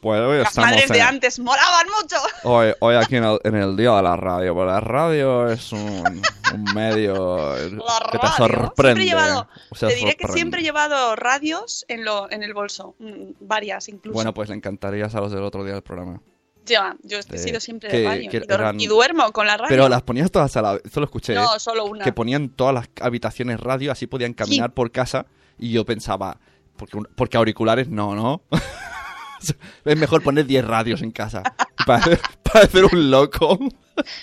Pues 0.00 0.20
hoy 0.20 0.38
Las 0.38 0.48
estamos 0.48 0.70
madres 0.70 0.88
de 0.88 0.98
en- 0.98 1.04
antes 1.04 1.38
molaban 1.40 1.86
mucho. 2.00 2.16
Hoy, 2.44 2.72
hoy 2.80 2.94
aquí 2.94 3.16
en 3.16 3.24
el, 3.24 3.38
en 3.42 3.54
el 3.56 3.76
día 3.76 3.92
de 3.96 4.02
la 4.02 4.16
radio, 4.16 4.54
pues 4.54 4.66
la 4.66 4.78
radio 4.80 5.48
es 5.50 5.72
un, 5.72 6.22
un 6.54 6.64
medio 6.74 7.56
La 7.56 8.10
que 8.12 8.18
te 8.18 8.26
radio. 8.26 8.36
sorprende. 8.36 8.70
Siempre 8.76 9.02
he 9.02 9.06
llevado, 9.06 9.48
O 9.70 9.74
sea, 9.74 9.88
te 9.88 9.94
diré 9.96 10.10
que 10.12 10.22
sorprende. 10.22 10.32
siempre 10.34 10.60
he 10.60 10.62
llevado 10.62 11.16
radios 11.16 11.84
en, 11.88 12.04
lo, 12.04 12.30
en 12.30 12.44
el 12.44 12.54
bolso, 12.54 12.94
mm, 13.00 13.32
varias 13.40 13.88
incluso. 13.88 14.14
Bueno, 14.14 14.32
pues 14.32 14.48
le 14.50 14.54
encantarías 14.54 15.14
a 15.16 15.20
los 15.20 15.32
del 15.32 15.42
otro 15.42 15.64
día 15.64 15.74
del 15.74 15.82
programa. 15.82 16.20
Ya, 16.64 16.96
yo 17.02 17.18
he 17.18 17.38
sido 17.38 17.58
siempre 17.58 17.88
Que- 17.90 17.98
de 18.00 18.06
radio 18.08 18.30
que 18.30 18.36
y, 18.36 18.42
eran- 18.52 18.80
y 18.80 18.86
duermo 18.86 19.32
con 19.32 19.46
la 19.48 19.56
radio. 19.56 19.68
Pero 19.70 19.88
las 19.88 20.02
ponías 20.02 20.30
todas 20.30 20.56
a 20.56 20.62
la 20.62 20.72
vez, 20.74 20.82
eso 20.84 21.00
lo 21.00 21.06
escuché, 21.06 21.32
¿eh? 21.32 21.36
No, 21.36 21.58
solo 21.58 21.86
una. 21.86 22.04
que 22.04 22.12
ponían 22.12 22.50
todas 22.50 22.72
las 22.74 22.88
habitaciones 23.00 23.58
radio, 23.58 23.90
así 23.90 24.06
podían 24.06 24.32
caminar 24.34 24.74
por 24.74 24.92
casa, 24.92 25.26
y 25.58 25.72
yo 25.72 25.84
pensaba, 25.84 26.38
porque, 26.76 26.98
un- 26.98 27.08
porque 27.16 27.36
auriculares 27.36 27.88
no, 27.88 28.14
¿no? 28.14 28.42
es 29.84 29.96
mejor 29.98 30.22
poner 30.22 30.46
10 30.46 30.64
radios 30.66 31.02
en 31.02 31.10
casa, 31.10 31.42
para 31.86 32.04
parecer 32.52 32.84
un 32.86 33.10
loco. 33.10 33.58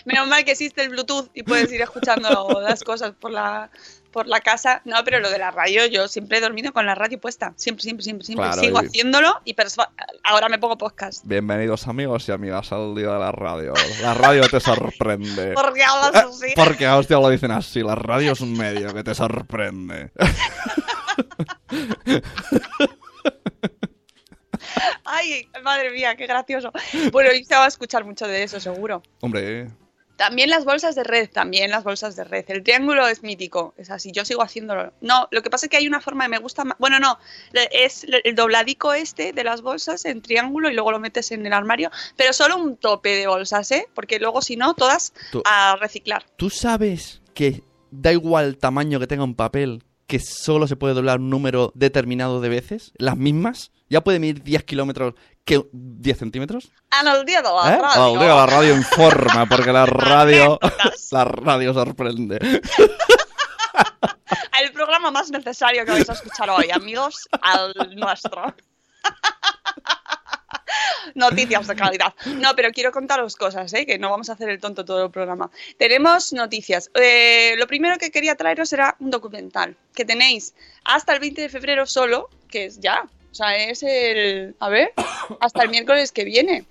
Menos 0.05 0.27
mal 0.27 0.45
que 0.45 0.51
existe 0.51 0.81
el 0.83 0.89
Bluetooth 0.89 1.29
y 1.33 1.43
puedes 1.43 1.71
ir 1.71 1.81
escuchando 1.81 2.61
las 2.61 2.81
cosas 2.83 3.11
por 3.19 3.29
la, 3.31 3.69
por 4.11 4.25
la 4.25 4.39
casa. 4.39 4.81
No, 4.85 4.95
pero 5.03 5.19
lo 5.19 5.29
de 5.29 5.37
la 5.37 5.51
radio, 5.51 5.85
yo 5.87 6.07
siempre 6.07 6.37
he 6.37 6.41
dormido 6.41 6.71
con 6.71 6.85
la 6.85 6.95
radio 6.95 7.19
puesta. 7.19 7.51
Siempre, 7.57 7.83
siempre, 7.83 8.03
siempre, 8.05 8.25
siempre. 8.25 8.47
Claro, 8.47 8.61
Sigo 8.61 8.81
y- 8.81 8.85
haciéndolo 8.85 9.41
y 9.43 9.53
ahora 10.23 10.47
me 10.47 10.59
pongo 10.59 10.77
podcast. 10.77 11.25
Bienvenidos 11.25 11.87
amigos 11.89 12.27
y 12.29 12.31
amigas 12.31 12.71
al 12.71 12.95
día 12.95 13.11
de 13.11 13.19
la 13.19 13.33
radio. 13.33 13.73
La 14.01 14.13
radio 14.13 14.47
te 14.47 14.61
sorprende. 14.61 15.51
Porque 15.55 15.83
hablas 15.83 16.15
Eh, 16.23 16.27
así. 16.29 16.53
Porque 16.55 16.87
hostia 16.87 17.17
lo 17.19 17.27
dicen 17.29 17.51
así, 17.51 17.81
la 17.83 17.95
radio 17.95 18.31
es 18.31 18.39
un 18.39 18.53
medio 18.57 18.93
que 18.93 19.03
te 19.03 19.13
sorprende. 19.13 20.11
Madre 25.63 25.91
mía, 25.91 26.15
qué 26.15 26.27
gracioso. 26.27 26.71
Bueno, 27.11 27.31
y 27.33 27.43
se 27.43 27.55
va 27.55 27.65
a 27.65 27.67
escuchar 27.67 28.03
mucho 28.05 28.27
de 28.27 28.43
eso, 28.43 28.59
seguro. 28.59 29.01
Hombre, 29.21 29.69
También 30.17 30.49
las 30.49 30.63
bolsas 30.63 30.95
de 30.95 31.03
red, 31.03 31.29
también 31.29 31.69
las 31.71 31.83
bolsas 31.83 32.15
de 32.15 32.23
red. 32.23 32.45
El 32.47 32.63
triángulo 32.63 33.05
es 33.07 33.21
mítico, 33.21 33.73
es 33.77 33.89
así, 33.91 34.11
yo 34.13 34.23
sigo 34.23 34.41
haciéndolo. 34.43 34.93
No, 35.01 35.27
lo 35.31 35.41
que 35.41 35.49
pasa 35.49 35.65
es 35.65 35.69
que 35.69 35.75
hay 35.77 35.87
una 35.87 35.99
forma 35.99 36.23
que 36.25 36.29
me 36.29 36.37
gusta 36.37 36.63
más. 36.63 36.77
Bueno, 36.79 36.99
no, 36.99 37.19
es 37.71 38.05
el 38.23 38.33
dobladico 38.35 38.93
este 38.93 39.33
de 39.33 39.43
las 39.43 39.61
bolsas 39.61 40.05
en 40.05 40.21
triángulo 40.21 40.69
y 40.69 40.73
luego 40.73 40.91
lo 40.93 40.99
metes 40.99 41.31
en 41.31 41.45
el 41.45 41.51
armario, 41.53 41.91
pero 42.15 42.31
solo 42.31 42.55
un 42.57 42.77
tope 42.77 43.09
de 43.09 43.27
bolsas, 43.27 43.69
¿eh? 43.71 43.87
Porque 43.93 44.19
luego, 44.19 44.41
si 44.41 44.55
no, 44.55 44.73
todas 44.73 45.13
Tú- 45.31 45.41
a 45.45 45.75
reciclar. 45.81 46.25
¿tú 46.37 46.49
sabes 46.49 47.21
que 47.33 47.61
da 47.91 48.13
igual 48.13 48.45
el 48.45 48.57
tamaño 48.57 48.99
que 49.01 49.07
tenga 49.07 49.25
un 49.25 49.35
papel, 49.35 49.83
que 50.07 50.19
solo 50.19 50.67
se 50.67 50.75
puede 50.77 50.93
doblar 50.93 51.19
un 51.19 51.29
número 51.29 51.71
determinado 51.75 52.39
de 52.39 52.47
veces? 52.47 52.93
¿Las 52.97 53.17
mismas? 53.17 53.71
¿Ya 53.89 54.03
puede 54.03 54.19
medir 54.19 54.41
10 54.41 54.63
kilómetros 54.63 55.13
que 55.43 55.63
10 55.71 56.17
centímetros? 56.17 56.71
En 56.99 57.07
el 57.07 57.23
día 57.25 57.41
de 57.41 57.49
la 57.49 57.73
¿Eh? 57.73 57.79
radio. 57.79 58.03
Al 58.03 58.19
día 58.19 58.35
la 58.35 58.45
radio 58.45 58.75
informa, 58.75 59.45
porque 59.45 59.71
la 59.71 59.85
radio... 59.87 60.59
La 61.11 61.23
radio 61.23 61.73
sorprende. 61.73 62.39
El 64.59 64.71
programa 64.73 65.11
más 65.11 65.29
necesario 65.29 65.85
que 65.85 65.91
vais 65.91 66.09
a 66.09 66.13
escuchar 66.13 66.49
hoy, 66.49 66.69
amigos, 66.73 67.29
al 67.41 67.73
nuestro. 67.95 68.53
Noticias 71.13 71.67
de 71.67 71.75
calidad. 71.75 72.13
No, 72.25 72.55
pero 72.55 72.71
quiero 72.71 72.91
contaros 72.91 73.35
cosas, 73.35 73.71
¿eh? 73.73 73.85
que 73.85 73.97
no 73.97 74.09
vamos 74.09 74.29
a 74.29 74.33
hacer 74.33 74.49
el 74.49 74.59
tonto 74.59 74.83
todo 74.83 75.05
el 75.05 75.11
programa. 75.11 75.51
Tenemos 75.77 76.33
noticias. 76.33 76.89
Eh, 76.95 77.55
lo 77.57 77.67
primero 77.67 77.97
que 77.97 78.11
quería 78.11 78.35
traeros 78.35 78.73
era 78.73 78.95
un 78.99 79.11
documental 79.11 79.77
que 79.93 80.03
tenéis 80.03 80.53
hasta 80.83 81.13
el 81.13 81.19
20 81.19 81.43
de 81.43 81.49
febrero 81.49 81.85
solo, 81.85 82.29
que 82.49 82.65
es 82.65 82.79
ya. 82.79 83.07
O 83.35 83.37
sea, 83.37 83.57
es 83.57 83.83
el... 83.83 84.55
A 84.59 84.69
ver, 84.69 84.93
hasta 85.41 85.63
el 85.63 85.69
miércoles 85.69 86.13
que 86.13 86.23
viene. 86.23 86.63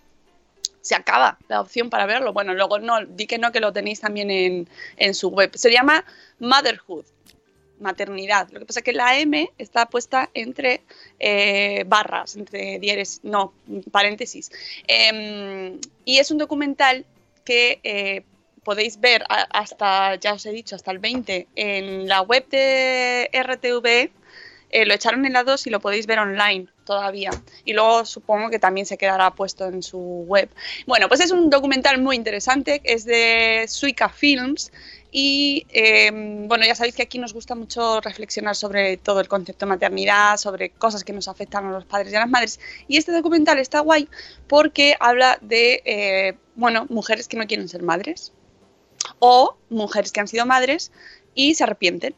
Se 0.81 0.95
acaba 0.95 1.37
la 1.47 1.61
opción 1.61 1.91
para 1.91 2.07
verlo. 2.07 2.33
Bueno, 2.33 2.55
luego 2.55 2.79
no, 2.79 3.05
di 3.05 3.27
que 3.27 3.37
no, 3.37 3.53
que 3.53 3.61
lo 3.61 3.75
tenéis 3.75 4.01
también 4.01 4.31
en, 4.31 4.67
en 4.97 5.15
su 5.15 5.29
web. 5.29 5.51
Se 5.57 5.71
llama 5.71 6.07
Motherhood. 6.39 7.05
maternidad. 7.81 8.49
Lo 8.51 8.61
que 8.61 8.65
pasa 8.65 8.81
es 8.81 8.85
que 8.85 8.95
la 8.95 9.19
M 9.19 9.51
está 9.59 9.91
puesta 9.91 10.31
entre 10.33 10.81
eh, 11.21 11.85
barras, 11.87 12.35
entre 12.37 12.79
dieres, 12.79 13.21
no, 13.25 13.53
paréntesis. 13.91 14.51
Em, 14.87 15.79
y 16.07 16.17
es 16.17 16.31
un 16.31 16.39
documental 16.39 17.05
que 17.45 17.81
eh, 17.83 18.25
podéis 18.63 19.01
ver 19.01 19.23
hasta, 19.29 20.15
ya 20.15 20.33
os 20.33 20.47
he 20.47 20.51
dicho, 20.51 20.77
hasta 20.77 20.93
el 20.93 20.99
20 20.99 21.47
en 21.57 22.09
la 22.09 22.23
web 22.23 22.49
de 22.49 23.29
RTV. 23.35 24.24
Eh, 24.75 24.85
lo 24.87 24.93
echaron 24.93 25.25
en 25.25 25.33
la 25.33 25.45
2 25.45 25.69
y 25.69 25.71
lo 25.71 25.79
podéis 25.79 26.09
ver 26.09 26.19
online 26.19 26.67
todavía. 26.85 27.31
Y 27.65 27.75
luego 27.75 28.05
supongo 28.05 28.51
que 28.51 28.59
también 28.59 28.87
se 28.87 28.99
quedará 28.99 29.31
puesto 29.31 29.69
en 29.69 29.85
su 29.85 29.99
web. 30.27 30.51
Bueno, 30.85 31.07
pues 31.07 31.21
es 31.21 31.31
un 31.31 31.49
documental 31.49 32.03
muy 32.03 32.17
interesante, 32.17 32.81
es 32.83 33.05
de 33.05 33.67
Suica 33.69 34.09
Films 34.09 34.73
y 35.13 35.65
eh, 35.71 36.11
bueno, 36.13 36.67
ya 36.67 36.75
sabéis 36.75 36.97
que 36.97 37.03
aquí 37.03 37.21
nos 37.21 37.33
gusta 37.33 37.55
mucho 37.55 38.01
reflexionar 38.01 38.57
sobre 38.57 38.97
todo 38.97 39.21
el 39.21 39.29
concepto 39.29 39.65
de 39.65 39.71
maternidad, 39.71 40.39
sobre 40.39 40.71
cosas 40.71 41.05
que 41.05 41.13
nos 41.13 41.29
afectan 41.29 41.67
a 41.67 41.71
los 41.71 41.85
padres 41.85 42.13
y 42.13 42.17
a 42.17 42.21
las 42.21 42.29
madres. 42.29 42.59
Y 42.89 42.97
este 42.97 43.13
documental 43.13 43.61
está 43.61 43.79
guay 43.79 44.09
porque 44.49 44.97
habla 44.99 45.39
de, 45.41 45.83
eh, 45.85 46.37
bueno, 46.57 46.87
mujeres 46.89 47.29
que 47.29 47.37
no 47.37 47.47
quieren 47.47 47.69
ser 47.69 47.85
madres 47.85 48.33
o 49.21 49.57
mujeres 49.71 50.11
que 50.11 50.19
han 50.19 50.27
sido 50.27 50.47
madres 50.47 50.91
y 51.33 51.55
se 51.55 51.63
arrepienten. 51.63 52.17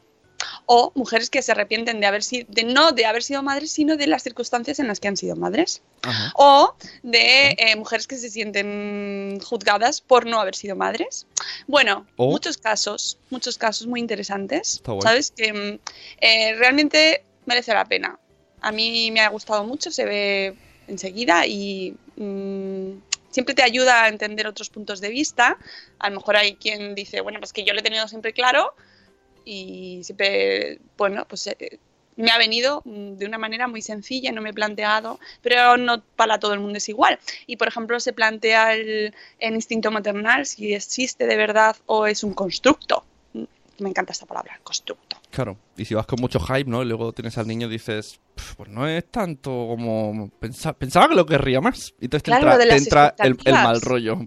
O 0.65 0.91
mujeres 0.95 1.29
que 1.29 1.41
se 1.41 1.51
arrepienten 1.51 1.99
de 1.99 2.05
haber 2.07 2.23
sido, 2.23 2.45
de 2.49 2.63
no 2.63 2.91
de 2.91 3.05
haber 3.05 3.23
sido 3.23 3.41
madres, 3.41 3.71
sino 3.71 3.97
de 3.97 4.05
las 4.07 4.23
circunstancias 4.23 4.79
en 4.79 4.87
las 4.87 4.99
que 4.99 5.07
han 5.07 5.17
sido 5.17 5.35
madres 5.35 5.81
Ajá. 6.03 6.31
o 6.35 6.75
de 7.03 7.55
eh, 7.57 7.75
mujeres 7.75 8.05
que 8.05 8.17
se 8.17 8.29
sienten 8.29 9.39
juzgadas 9.43 10.01
por 10.01 10.25
no 10.25 10.39
haber 10.39 10.55
sido 10.55 10.75
madres. 10.75 11.25
Bueno, 11.67 12.05
O- 12.17 12.29
muchos 12.29 12.57
casos, 12.57 13.17
muchos 13.29 13.57
casos 13.57 13.87
muy 13.87 13.99
interesantes. 13.99 14.81
¿sabes? 15.01 15.31
Que 15.31 15.53
mm, 15.53 15.79
eh, 16.21 16.55
realmente 16.55 17.23
merece 17.45 17.73
la 17.73 17.85
pena. 17.85 18.19
A 18.61 18.71
mí 18.71 19.09
me 19.11 19.21
ha 19.21 19.29
gustado 19.29 19.63
mucho, 19.63 19.89
se 19.91 20.05
ve 20.05 20.55
enseguida 20.87 21.45
y 21.47 21.95
mm, 22.15 22.91
siempre 23.31 23.55
te 23.55 23.63
ayuda 23.63 24.03
a 24.03 24.07
entender 24.09 24.47
otros 24.47 24.69
puntos 24.69 24.99
de 25.01 25.09
vista. 25.09 25.57
A 25.99 26.09
lo 26.09 26.17
mejor 26.17 26.35
hay 26.37 26.55
quien 26.55 26.93
dice, 26.95 27.21
bueno, 27.21 27.39
pues 27.39 27.53
que 27.53 27.63
yo 27.63 27.73
lo 27.73 27.79
he 27.79 27.83
tenido 27.83 28.07
siempre 28.07 28.33
claro 28.33 28.73
y 29.47 30.03
siempre, 30.03 30.79
bueno, 30.97 31.25
pues 31.27 31.47
eh, 31.47 31.79
me 32.17 32.31
ha 32.31 32.37
venido 32.37 32.81
mm, 32.83 33.13
de 33.13 33.25
una 33.25 33.37
manera 33.37 33.67
muy 33.67 33.81
sencilla, 33.81 34.31
no 34.31 34.41
me 34.41 34.49
he 34.49 34.53
planteado, 34.53 35.19
pero 35.41 35.77
no 35.77 36.01
para 36.15 36.39
todo 36.39 36.53
el 36.53 36.59
mundo 36.59 36.77
es 36.79 36.89
igual. 36.89 37.17
Y 37.45 37.57
por 37.57 37.67
ejemplo, 37.67 37.99
se 37.99 38.11
plantea 38.13 38.73
el, 38.75 39.13
el 39.39 39.53
instinto 39.55 39.91
maternal, 39.91 40.45
si 40.45 40.73
existe 40.73 41.25
de 41.27 41.37
verdad 41.37 41.75
o 41.85 42.05
es 42.07 42.23
un 42.23 42.33
constructo. 42.33 43.03
Mm, 43.33 43.43
Me 43.79 43.89
encanta 43.89 44.11
esta 44.13 44.25
palabra, 44.25 44.59
constructo. 44.63 45.17
Claro. 45.29 45.57
Y 45.77 45.85
si 45.85 45.93
vas 45.93 46.07
con 46.07 46.19
mucho 46.19 46.39
hype, 46.39 46.69
¿no? 46.69 46.81
Y 46.81 46.85
luego 46.85 47.13
tienes 47.13 47.37
al 47.37 47.47
niño 47.47 47.67
y 47.67 47.71
dices, 47.71 48.19
"Pf, 48.35 48.55
pues 48.55 48.69
no 48.69 48.87
es 48.87 49.05
tanto 49.11 49.49
como 49.51 50.29
pensa- 50.39 50.73
pensaba 50.73 51.07
que 51.09 51.15
lo 51.15 51.25
querría 51.25 51.61
más. 51.61 51.93
Y 51.99 52.05
entonces 52.05 52.23
te 52.23 52.31
entra, 52.31 53.15
te 53.15 53.27
el, 53.27 53.53
mal 53.53 53.81
rollo. 53.81 54.17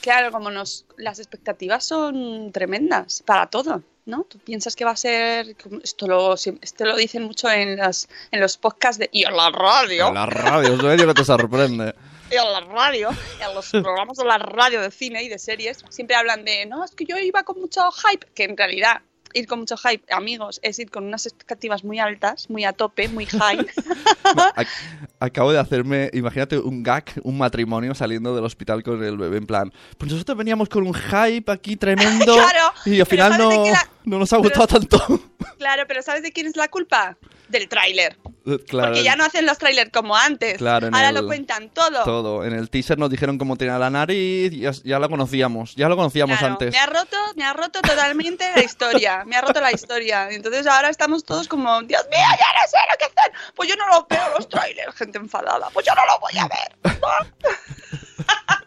Claro, 0.00 0.32
como 0.32 0.50
nos, 0.50 0.86
las 0.96 1.18
expectativas 1.18 1.84
son 1.84 2.52
tremendas 2.52 3.22
para 3.26 3.46
todo, 3.46 3.82
¿no? 4.06 4.24
Tú 4.24 4.38
piensas 4.38 4.74
que 4.74 4.84
va 4.84 4.92
a 4.92 4.96
ser, 4.96 5.54
esto 5.82 6.06
lo, 6.06 6.34
esto 6.34 6.84
lo 6.84 6.96
dicen 6.96 7.24
mucho 7.24 7.50
en, 7.50 7.76
las, 7.76 8.08
en 8.30 8.40
los 8.40 8.56
podcasts 8.56 8.98
de, 8.98 9.10
y 9.12 9.24
en 9.24 9.36
la 9.36 9.50
radio. 9.50 10.08
En 10.08 10.14
la 10.14 10.26
radio, 10.26 10.74
es 10.74 10.82
medio 10.82 11.06
que 11.06 11.14
te 11.14 11.24
sorprende. 11.24 11.94
y 12.30 12.36
en 12.36 12.52
la 12.52 12.60
radio, 12.60 13.10
en 13.10 13.54
los 13.54 13.70
programas 13.70 14.16
de 14.16 14.24
la 14.24 14.38
radio 14.38 14.80
de 14.80 14.90
cine 14.90 15.22
y 15.22 15.28
de 15.28 15.38
series, 15.38 15.84
siempre 15.90 16.16
hablan 16.16 16.44
de, 16.44 16.64
no, 16.66 16.84
es 16.84 16.92
que 16.92 17.04
yo 17.04 17.18
iba 17.18 17.42
con 17.42 17.60
mucho 17.60 17.90
hype, 17.90 18.26
que 18.34 18.44
en 18.44 18.56
realidad 18.56 19.02
ir 19.34 19.46
con 19.46 19.60
mucho 19.60 19.76
hype, 19.76 20.12
amigos, 20.12 20.60
es 20.62 20.78
ir 20.78 20.90
con 20.90 21.04
unas 21.04 21.26
expectativas 21.26 21.84
muy 21.84 21.98
altas, 21.98 22.48
muy 22.50 22.64
a 22.64 22.72
tope, 22.72 23.08
muy 23.08 23.26
high. 23.26 23.58
Ac- 24.56 24.66
Acabo 25.18 25.52
de 25.52 25.58
hacerme, 25.58 26.10
imagínate 26.14 26.58
un 26.58 26.82
gag, 26.82 27.04
un 27.22 27.36
matrimonio 27.38 27.94
saliendo 27.94 28.34
del 28.34 28.44
hospital 28.44 28.82
con 28.82 29.02
el 29.04 29.16
bebé 29.18 29.36
en 29.38 29.46
plan, 29.46 29.72
pues 29.98 30.10
nosotros 30.12 30.36
veníamos 30.38 30.68
con 30.68 30.86
un 30.86 30.94
hype 30.94 31.50
aquí 31.52 31.76
tremendo 31.76 32.24
Claro, 32.34 32.72
y 32.86 33.00
al 33.00 33.06
final 33.06 33.32
¿sabes 33.32 33.48
de 33.50 33.56
no, 33.56 33.64
la- 33.66 33.88
no 34.04 34.18
nos 34.18 34.32
ha 34.32 34.36
pero- 34.40 34.48
gustado 34.48 34.66
tanto. 34.66 35.20
claro, 35.58 35.82
pero 35.86 36.02
¿sabes 36.02 36.22
de 36.22 36.32
quién 36.32 36.46
es 36.46 36.56
la 36.56 36.68
culpa? 36.68 37.16
Del 37.50 37.68
tráiler. 37.68 38.16
claro, 38.68 38.90
Porque 38.90 39.02
ya 39.02 39.16
no 39.16 39.24
hacen 39.24 39.44
los 39.44 39.58
trailers 39.58 39.90
como 39.90 40.16
antes. 40.16 40.58
Claro, 40.58 40.86
Ahora 40.92 41.08
el- 41.08 41.14
lo 41.16 41.26
cuentan 41.26 41.68
todo. 41.70 42.04
todo. 42.04 42.44
En 42.44 42.52
el 42.52 42.70
teaser 42.70 42.96
nos 42.98 43.10
dijeron 43.10 43.38
cómo 43.38 43.56
tenía 43.56 43.78
la 43.78 43.90
nariz, 43.90 44.52
ya, 44.52 44.70
ya 44.84 44.98
lo 44.98 45.08
conocíamos, 45.10 45.74
ya 45.74 45.88
lo 45.88 45.96
conocíamos 45.96 46.38
Claro, 46.38 46.52
antes. 46.54 46.72
Me 46.72 46.78
ha 46.78 46.86
roto, 46.86 47.16
me 47.36 47.44
ha 47.44 47.52
roto 47.52 47.80
totalmente 47.82 48.48
la 48.54 48.62
historia. 48.62 49.24
Me 49.26 49.36
ha 49.36 49.40
roto 49.40 49.60
la 49.60 49.72
historia. 49.72 50.30
Entonces 50.30 50.66
ahora 50.66 50.88
estamos 50.90 51.24
todos 51.24 51.48
como, 51.48 51.82
Dios 51.82 52.02
mío, 52.10 52.20
ya 52.20 52.62
no 52.62 52.68
sé 52.68 52.76
lo 52.90 52.98
que 52.98 53.04
hacer. 53.06 53.32
Pues 53.56 53.68
yo 53.68 53.76
no 53.76 53.86
lo 53.88 54.06
veo 54.08 54.22
los 54.36 54.48
trailers, 54.48 54.94
gente 54.94 55.18
enfadada. 55.18 55.68
Pues 55.72 55.84
yo 55.86 55.94
no 55.94 56.02
lo 56.06 56.18
voy 56.20 56.38
a 56.38 56.48
ver. 56.48 57.00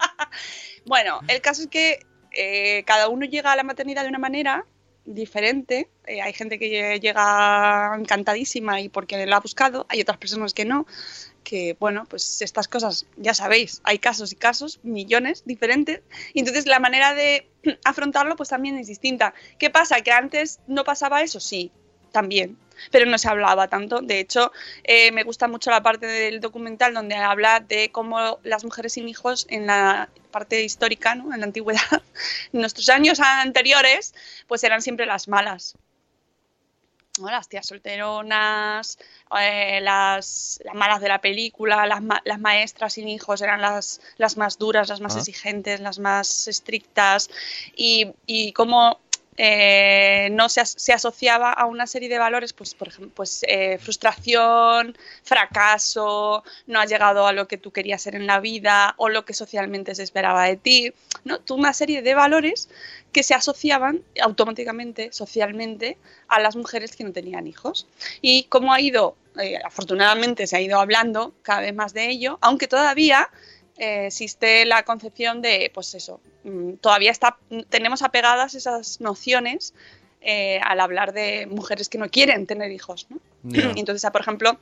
bueno, 0.86 1.20
el 1.28 1.42
caso 1.42 1.62
es 1.64 1.68
que 1.68 2.00
eh, 2.32 2.84
cada 2.86 3.08
uno 3.08 3.26
llega 3.26 3.52
a 3.52 3.56
la 3.56 3.64
maternidad 3.64 4.04
de 4.04 4.10
una 4.10 4.20
manera 4.20 4.66
diferente. 5.06 5.90
Eh, 6.06 6.22
hay 6.22 6.34
gente 6.34 6.60
que 6.60 7.00
llega 7.00 7.96
encantadísima 7.98 8.82
y 8.82 8.90
porque 8.90 9.26
lo 9.26 9.36
ha 9.36 9.40
buscado. 9.40 9.86
Hay 9.90 10.02
otras 10.02 10.18
personas 10.18 10.54
que 10.54 10.66
no. 10.66 10.86
Que 11.44 11.76
bueno, 11.80 12.06
pues 12.10 12.42
estas 12.42 12.68
cosas, 12.68 13.06
ya 13.18 13.34
sabéis, 13.34 13.82
hay 13.84 14.00
casos 14.00 14.32
y 14.32 14.36
casos, 14.36 14.80
millones 14.84 15.44
diferentes. 15.46 16.02
Y 16.34 16.40
entonces 16.40 16.66
la 16.66 16.80
manera 16.80 17.14
de 17.14 17.50
afrontarlo 17.84 18.36
pues 18.36 18.50
también 18.50 18.78
es 18.78 18.88
distinta. 18.88 19.34
¿Qué 19.60 19.70
pasa? 19.70 20.02
¿Que 20.02 20.12
antes 20.12 20.60
no 20.68 20.84
pasaba 20.84 21.22
eso? 21.22 21.40
Sí, 21.40 21.72
también. 22.12 22.58
Pero 22.92 23.06
no 23.06 23.18
se 23.18 23.28
hablaba 23.30 23.68
tanto. 23.68 24.00
De 24.02 24.20
hecho, 24.20 24.52
eh, 24.84 25.12
me 25.12 25.24
gusta 25.24 25.48
mucho 25.48 25.70
la 25.72 25.82
parte 25.84 26.06
del 26.06 26.40
documental 26.40 26.94
donde 26.94 27.16
habla 27.16 27.60
de 27.60 27.92
cómo 27.92 28.40
las 28.44 28.64
mujeres 28.64 28.94
sin 28.94 29.08
hijos 29.08 29.46
en 29.50 29.68
la 29.68 30.10
parte 30.32 30.64
histórica, 30.64 31.16
¿no? 31.16 31.34
en 31.34 31.40
la 31.40 31.46
antigüedad, 31.46 31.82
en 32.54 32.60
nuestros 32.62 32.90
años 32.90 33.20
anteriores, 33.20 34.14
pues 34.48 34.64
eran 34.64 34.82
siempre 34.82 35.06
las 35.06 35.28
malas. 35.28 35.76
¿no? 37.20 37.30
Las 37.30 37.48
tías 37.48 37.68
solteronas, 37.68 38.98
eh, 39.40 39.80
las, 39.82 40.60
las 40.64 40.74
malas 40.74 41.00
de 41.00 41.10
la 41.10 41.22
película, 41.22 41.86
las, 41.86 42.02
ma- 42.02 42.22
las 42.26 42.40
maestras 42.40 42.94
sin 42.94 43.08
hijos 43.08 43.40
eran 43.42 43.62
las, 43.62 44.02
las 44.18 44.36
más 44.38 44.58
duras, 44.58 44.90
las 44.90 45.00
más 45.00 45.16
Ah. 45.16 45.20
exigentes, 45.20 45.80
las 45.80 46.00
más 46.00 46.48
estrictas. 46.48 47.30
Y, 47.76 48.12
y 48.26 48.52
cómo 48.54 49.00
eh, 49.38 50.30
no 50.32 50.50
se, 50.50 50.66
se 50.66 50.94
asociaba 50.94 51.52
a 51.52 51.66
una 51.66 51.88
serie 51.88 52.10
de 52.10 52.20
valores, 52.20 52.54
pues 52.54 52.74
por 52.76 52.88
ejemplo, 52.88 53.12
pues 53.16 53.44
eh, 53.48 53.78
frustración, 53.80 54.98
fracaso, 55.24 56.44
no 56.68 56.80
has 56.80 56.90
llegado 56.90 57.28
a 57.28 57.34
lo 57.34 57.48
que 57.48 57.58
tú 57.58 57.72
querías 57.72 58.02
ser 58.02 58.16
en 58.16 58.28
la 58.28 58.40
vida 58.40 58.96
o 58.98 59.10
lo 59.10 59.26
que 59.26 59.34
socialmente 59.34 59.96
se 59.96 60.04
esperaba 60.04 60.46
de 60.46 60.58
ti, 60.58 60.94
¿no? 61.24 61.40
Una 61.50 61.74
serie 61.74 62.02
de 62.02 62.14
valores 62.16 62.70
que 63.12 63.24
se 63.24 63.34
asociaban 63.34 64.02
automáticamente, 64.22 65.12
socialmente, 65.12 65.98
a 66.28 66.40
las 66.40 66.56
mujeres 66.56 66.96
que 66.96 67.04
no 67.04 67.12
tenían 67.12 67.48
hijos. 67.48 67.88
Y 68.22 68.44
cómo 68.46 68.74
ha 68.74 68.82
ido, 68.82 69.16
eh, 69.40 69.60
afortunadamente 69.64 70.48
se 70.48 70.58
ha 70.58 70.62
ido 70.62 70.80
hablando 70.80 71.34
cada 71.44 71.62
vez 71.62 71.74
más 71.74 71.94
de 71.94 72.10
ello, 72.10 72.38
aunque 72.42 72.68
todavía 72.68 73.30
eh, 73.78 74.08
existe 74.08 74.66
la 74.66 74.84
concepción 74.84 75.42
de, 75.42 75.72
pues 75.74 75.94
eso, 75.96 76.22
mm, 76.44 76.74
todavía 76.76 77.12
está, 77.12 77.38
tenemos 77.70 78.02
apegadas 78.02 78.56
esas 78.56 79.02
nociones 79.02 79.74
eh, 80.22 80.60
al 80.64 80.80
hablar 80.80 81.14
de 81.14 81.48
mujeres 81.48 81.90
que 81.90 81.98
no 81.98 82.10
quieren 82.10 82.46
tener 82.46 82.72
hijos, 82.72 83.08
¿no? 83.10 83.20
Ya. 83.44 83.74
Y 83.76 83.80
entonces, 83.80 84.06
ah, 84.06 84.12
por 84.12 84.22
ejemplo, 84.22 84.58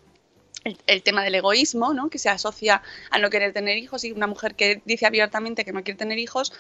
el, 0.63 0.78
el 0.88 1.04
tema 1.04 1.24
del 1.24 1.36
egoísmo, 1.36 1.93
¿no? 1.93 2.10
que 2.10 2.19
se 2.19 2.30
asocia 2.30 2.82
a 3.10 3.19
no 3.19 3.30
querer 3.30 3.54
tener 3.54 3.78
hijos 3.78 4.04
y 4.04 4.12
una 4.12 4.28
mujer 4.28 4.56
que 4.56 4.82
dice 4.86 5.06
abiertamente 5.06 5.65
que 5.65 5.74
no 5.74 5.84
quiere 5.84 5.97
tener 5.97 6.19
hijos, 6.19 6.54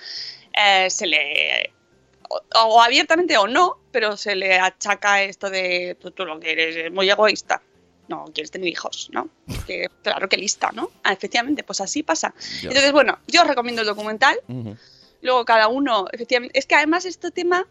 eh, 0.53 0.89
se 0.89 1.07
le... 1.07 1.73
O, 2.29 2.61
o 2.63 2.81
abiertamente 2.81 3.37
o 3.37 3.47
no, 3.47 3.77
pero 3.91 4.15
se 4.15 4.35
le 4.35 4.57
achaca 4.57 5.21
esto 5.21 5.49
de 5.49 5.97
tú, 5.99 6.11
tú 6.11 6.25
lo 6.25 6.39
que 6.39 6.53
eres 6.53 6.75
es 6.77 6.91
muy 6.91 7.09
egoísta. 7.09 7.61
No 8.11 8.25
quieres 8.33 8.51
tener 8.51 8.67
hijos, 8.67 9.09
¿no? 9.13 9.29
Que, 9.65 9.87
claro 10.03 10.27
que 10.27 10.35
lista, 10.35 10.71
¿no? 10.73 10.91
Ah, 11.03 11.13
efectivamente, 11.13 11.63
pues 11.63 11.79
así 11.79 12.03
pasa. 12.03 12.33
Entonces, 12.61 12.91
bueno, 12.91 13.19
yo 13.27 13.41
os 13.41 13.47
recomiendo 13.47 13.81
el 13.81 13.87
documental. 13.87 14.37
Luego 15.21 15.45
cada 15.45 15.69
uno, 15.69 16.07
efectivamente, 16.11 16.59
es 16.59 16.65
que 16.65 16.75
además 16.75 17.05
este 17.05 17.31
tema, 17.31 17.65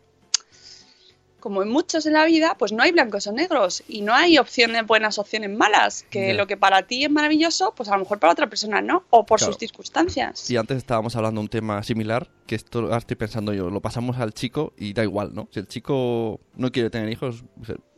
como 1.40 1.62
en 1.62 1.68
muchos 1.70 2.06
en 2.06 2.12
la 2.12 2.24
vida, 2.24 2.54
pues 2.58 2.72
no 2.72 2.82
hay 2.82 2.92
blancos 2.92 3.26
o 3.26 3.32
negros 3.32 3.82
y 3.88 4.02
no 4.02 4.14
hay 4.14 4.38
opciones 4.38 4.86
buenas, 4.86 5.18
opciones 5.18 5.50
malas, 5.50 6.04
que 6.10 6.34
lo 6.34 6.46
que 6.46 6.56
para 6.56 6.82
ti 6.86 7.04
es 7.04 7.10
maravilloso, 7.10 7.72
pues 7.74 7.88
a 7.88 7.92
lo 7.92 8.00
mejor 8.00 8.18
para 8.18 8.32
otra 8.32 8.48
persona 8.48 8.80
no, 8.80 9.04
o 9.10 9.26
por 9.26 9.38
Claro. 9.38 9.52
sus 9.52 9.58
circunstancias. 9.58 10.50
Y 10.50 10.56
antes 10.56 10.76
estábamos 10.76 11.16
hablando 11.16 11.40
de 11.40 11.44
un 11.44 11.48
tema 11.48 11.82
similar, 11.82 12.28
que 12.46 12.54
esto 12.54 12.80
ahora 12.80 12.98
estoy 12.98 13.16
pensando 13.16 13.52
yo, 13.52 13.70
lo 13.70 13.80
pasamos 13.80 14.18
al 14.18 14.32
chico 14.34 14.72
y 14.76 14.92
da 14.92 15.02
igual, 15.02 15.34
¿no? 15.34 15.48
Si 15.50 15.58
el 15.60 15.66
chico 15.66 16.40
no 16.54 16.70
quiere 16.70 16.90
tener 16.90 17.08
hijos, 17.10 17.42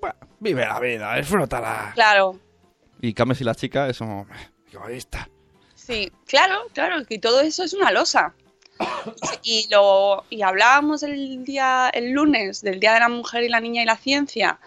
"Buah, 0.01 0.15
vive 0.41 0.65
la 0.67 0.79
vida, 0.81 1.17
disfrútala. 1.17 1.93
Claro, 1.95 2.39
Y 3.01 3.15
cambia 3.15 3.35
si 3.35 3.43
la 3.45 3.55
chica 3.55 3.89
es 3.89 3.99
como, 3.99 4.27
egoísta. 4.73 5.29
sí, 5.75 6.13
claro, 6.27 6.55
claro, 6.73 7.05
que 7.05 7.19
todo 7.19 7.41
eso 7.41 7.65
es 7.65 7.75
una 7.75 7.91
losa. 7.91 8.35
Y 9.45 9.69
lo 9.71 10.25
y 10.31 10.43
hablábamos 10.43 11.03
el 11.03 11.45
día 11.45 11.91
el 11.93 12.13
lunes 12.13 12.63
del 12.63 12.79
Día 12.79 12.95
de 12.95 13.01
la 13.01 13.09
Mujer 13.09 13.43
y 13.43 13.49
la 13.49 13.61
Niña 13.61 13.83
y 13.83 13.87
la 13.87 13.97
Ciencia 13.97 14.59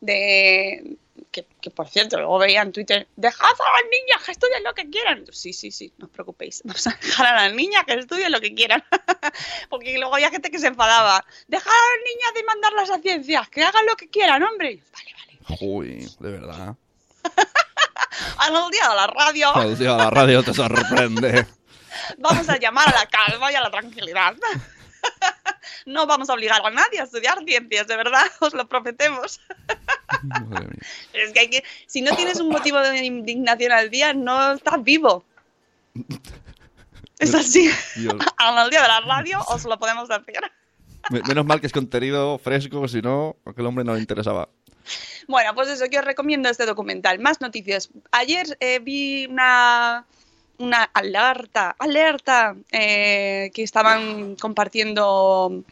de 0.00 0.96
que, 1.34 1.46
que, 1.60 1.70
por 1.70 1.88
cierto, 1.88 2.16
luego 2.16 2.38
veía 2.38 2.62
en 2.62 2.72
Twitter, 2.72 3.08
dejad 3.16 3.44
a 3.46 3.82
las 3.82 3.90
niñas 3.90 4.24
que 4.24 4.32
estudien 4.32 4.62
lo 4.62 4.72
que 4.72 4.88
quieran. 4.88 5.24
Sí, 5.32 5.52
sí, 5.52 5.72
sí, 5.72 5.92
no 5.98 6.06
os 6.06 6.12
preocupéis. 6.12 6.62
Vamos 6.64 6.86
a 6.86 6.90
dejar 6.90 7.26
a 7.26 7.44
las 7.44 7.54
niñas 7.54 7.84
que 7.84 7.94
estudien 7.94 8.30
lo 8.30 8.40
que 8.40 8.54
quieran. 8.54 8.84
Porque 9.68 9.98
luego 9.98 10.14
había 10.14 10.30
gente 10.30 10.50
que 10.50 10.60
se 10.60 10.68
enfadaba. 10.68 11.24
Dejad 11.48 11.72
a 11.72 11.96
las 11.96 12.14
niñas 12.14 12.34
de 12.34 12.44
mandarlas 12.44 12.90
a 12.90 13.02
ciencias, 13.02 13.48
que 13.48 13.64
hagan 13.64 13.84
lo 13.86 13.96
que 13.96 14.08
quieran, 14.08 14.42
hombre. 14.44 14.80
Vale, 14.92 15.14
vale. 15.18 15.58
Uy, 15.60 16.08
de 16.20 16.30
verdad. 16.30 16.76
Al 18.38 18.70
día 18.70 18.88
de 18.88 18.94
la 18.94 19.06
radio. 19.08 19.56
Al 19.56 19.76
día 19.76 19.92
de 19.92 19.98
la 19.98 20.10
radio 20.10 20.42
te 20.42 20.54
sorprende. 20.54 21.46
Vamos 22.18 22.48
a 22.48 22.58
llamar 22.58 22.88
a 22.88 22.98
la 22.98 23.06
calma 23.06 23.52
y 23.52 23.54
a 23.54 23.60
la 23.60 23.70
tranquilidad. 23.70 24.34
No 25.86 26.06
vamos 26.06 26.30
a 26.30 26.34
obligar 26.34 26.64
a 26.64 26.70
nadie 26.70 27.00
a 27.00 27.04
estudiar 27.04 27.38
ciencias, 27.44 27.86
de 27.86 27.96
verdad, 27.96 28.24
os 28.40 28.54
lo 28.54 28.66
prometemos. 28.66 29.40
Es 31.12 31.32
que, 31.32 31.40
hay 31.40 31.50
que 31.50 31.64
si 31.86 32.02
no 32.02 32.14
tienes 32.16 32.40
un 32.40 32.48
motivo 32.48 32.78
de 32.78 33.04
indignación 33.04 33.72
al 33.72 33.90
día, 33.90 34.12
no 34.14 34.52
estás 34.52 34.82
vivo. 34.82 35.24
Es 37.18 37.34
así. 37.34 37.70
Al 38.36 38.70
día 38.70 38.82
de 38.82 38.88
la 38.88 39.00
radio 39.00 39.40
os 39.48 39.64
lo 39.64 39.78
podemos 39.78 40.08
decir. 40.08 40.40
Menos 41.10 41.44
mal 41.44 41.60
que 41.60 41.66
es 41.66 41.72
contenido 41.72 42.38
fresco, 42.38 42.88
si 42.88 43.02
no, 43.02 43.36
a 43.44 43.50
aquel 43.50 43.66
hombre 43.66 43.84
no 43.84 43.94
le 43.94 44.00
interesaba. 44.00 44.48
Bueno, 45.28 45.54
pues 45.54 45.68
eso, 45.68 45.88
que 45.90 45.98
os 45.98 46.04
recomiendo 46.04 46.48
este 46.48 46.66
documental. 46.66 47.18
Más 47.18 47.40
noticias. 47.40 47.90
Ayer 48.10 48.56
eh, 48.60 48.78
vi 48.80 49.26
una, 49.26 50.06
una 50.58 50.84
alerta, 50.84 51.74
alerta, 51.78 52.56
eh, 52.70 53.50
que 53.54 53.62
estaban 53.62 54.36
compartiendo 54.36 55.64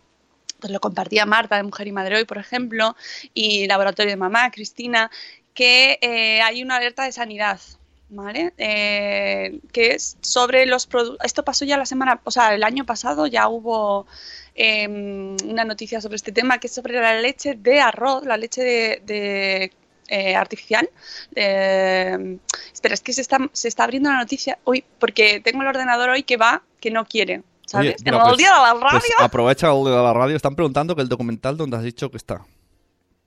pues 0.63 0.73
lo 0.73 0.81
compartía 0.81 1.27
Marta 1.27 1.57
de 1.57 1.65
Mujer 1.65 1.89
y 1.89 1.93
Madre 1.93 2.17
Hoy, 2.17 2.25
por 2.25 2.39
ejemplo, 2.39 2.97
y 3.35 3.67
Laboratorio 3.67 4.13
de 4.13 4.17
Mamá, 4.17 4.51
Cristina, 4.53 5.11
que 5.55 5.99
eh, 6.01 6.41
hay 6.41 6.63
una 6.63 6.77
alerta 6.77 7.03
de 7.05 7.11
sanidad, 7.11 7.61
¿vale? 8.09 8.53
Eh, 8.59 9.59
que 9.73 9.95
es 9.95 10.17
sobre 10.21 10.67
los 10.67 10.87
productos. 10.87 11.27
Esto 11.27 11.45
pasó 11.45 11.65
ya 11.65 11.77
la 11.77 11.85
semana, 11.85 12.21
o 12.25 12.31
sea, 12.31 12.55
el 12.55 12.63
año 12.63 12.87
pasado 12.87 13.27
ya 13.27 13.49
hubo 13.49 14.07
em, 14.55 15.37
una 15.49 15.65
noticia 15.65 16.01
sobre 16.01 16.17
este 16.17 16.31
tema, 16.31 16.59
que 16.59 16.69
es 16.69 16.75
sobre 16.75 17.01
la 17.01 17.21
leche 17.21 17.55
de 17.55 17.81
arroz, 17.81 18.25
la 18.25 18.37
leche 18.37 18.63
de, 19.05 19.73
eh, 20.13 20.37
artificial. 20.37 20.89
espera, 21.31 22.95
es 22.95 23.01
que 23.01 23.15
se 23.15 23.23
está, 23.23 23.39
se 23.53 23.69
está 23.69 23.85
abriendo 23.85 24.11
la 24.11 24.19
noticia 24.19 24.59
hoy, 24.65 24.85
porque 24.99 25.41
tengo 25.41 25.63
el 25.63 25.69
ordenador 25.69 26.11
hoy 26.11 26.23
que 26.23 26.37
va, 26.37 26.63
que 26.81 26.91
no 26.91 27.07
quiere. 27.07 27.43
¿Sabes? 27.65 27.95
Oye, 27.95 28.13
pues, 28.13 28.37
día 28.37 28.51
de 28.53 28.61
la 28.61 28.73
pues 28.73 28.93
radio. 28.93 29.15
aprovecha 29.21 29.73
el 29.73 29.85
día 29.85 29.97
de 29.97 30.03
la 30.03 30.13
radio. 30.13 30.37
Están 30.37 30.55
preguntando 30.55 30.95
que 30.95 31.01
el 31.01 31.09
documental, 31.09 31.57
¿dónde 31.57 31.79
has 31.79 31.83
dicho 31.83 32.11
que 32.11 32.19
está? 32.19 32.45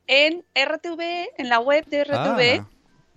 En 0.06 0.44
RTV, 0.54 1.30
en 1.38 1.50
la 1.50 1.60
web 1.60 1.86
de 1.88 2.04
RTV. 2.04 2.60
Ah, 2.60 2.68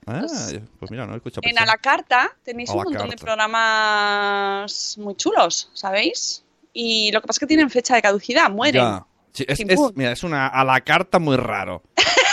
ah 0.07 0.21
pues, 0.21 0.61
pues, 0.79 0.91
mira, 0.91 1.07
no. 1.07 1.21
En 1.43 1.59
A 1.59 1.67
la 1.67 1.77
Carta 1.77 2.35
tenéis 2.43 2.71
un 2.71 2.85
montón 2.85 3.11
de 3.11 3.17
programas 3.17 4.97
muy 4.97 5.15
chulos, 5.15 5.71
¿sabéis? 5.75 6.43
Y 6.73 7.13
lo 7.13 7.21
que 7.21 7.27
pasa 7.27 7.37
es 7.37 7.41
que 7.41 7.47
tienen 7.47 7.69
fecha 7.69 7.95
de 7.95 8.01
caducidad, 8.01 8.49
mueren. 8.49 8.83
Ya. 8.83 9.07
Sí, 9.33 9.45
es, 9.47 9.61
es, 9.61 9.79
mira, 9.95 10.13
es 10.13 10.23
una 10.23 10.49
a 10.49 10.65
la 10.65 10.81
carta 10.81 11.19
muy 11.19 11.37
raro. 11.37 11.83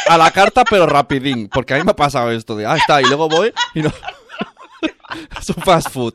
A 0.08 0.18
la 0.18 0.32
carta, 0.32 0.64
pero 0.70 0.86
rapidín. 0.86 1.50
Porque 1.50 1.74
a 1.74 1.78
mí 1.78 1.84
me 1.84 1.92
ha 1.92 1.96
pasado 1.96 2.32
esto 2.32 2.56
de, 2.56 2.66
ah, 2.66 2.76
está, 2.76 3.02
y 3.02 3.06
luego 3.06 3.28
voy 3.28 3.54
y 3.74 3.82
no. 3.82 3.92
es 5.40 5.50
un 5.50 5.64
fast 5.64 5.90
food. 5.90 6.14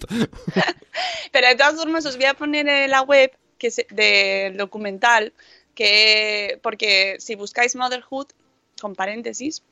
Pero 1.33 1.49
de 1.49 1.55
todas 1.57 1.77
formas 1.77 2.07
os 2.07 2.17
voy 2.17 2.27
a 2.27 2.35
poner 2.35 2.69
en 2.69 2.91
la 2.91 3.03
web 3.03 3.33
que 3.59 3.69
es 3.69 3.85
del 3.91 4.57
documental, 4.57 5.33
que 5.75 6.59
porque 6.63 7.17
si 7.21 7.35
buscáis 7.37 7.77
Motherhood, 7.77 8.29
con 8.81 8.95
paréntesis, 8.95 9.63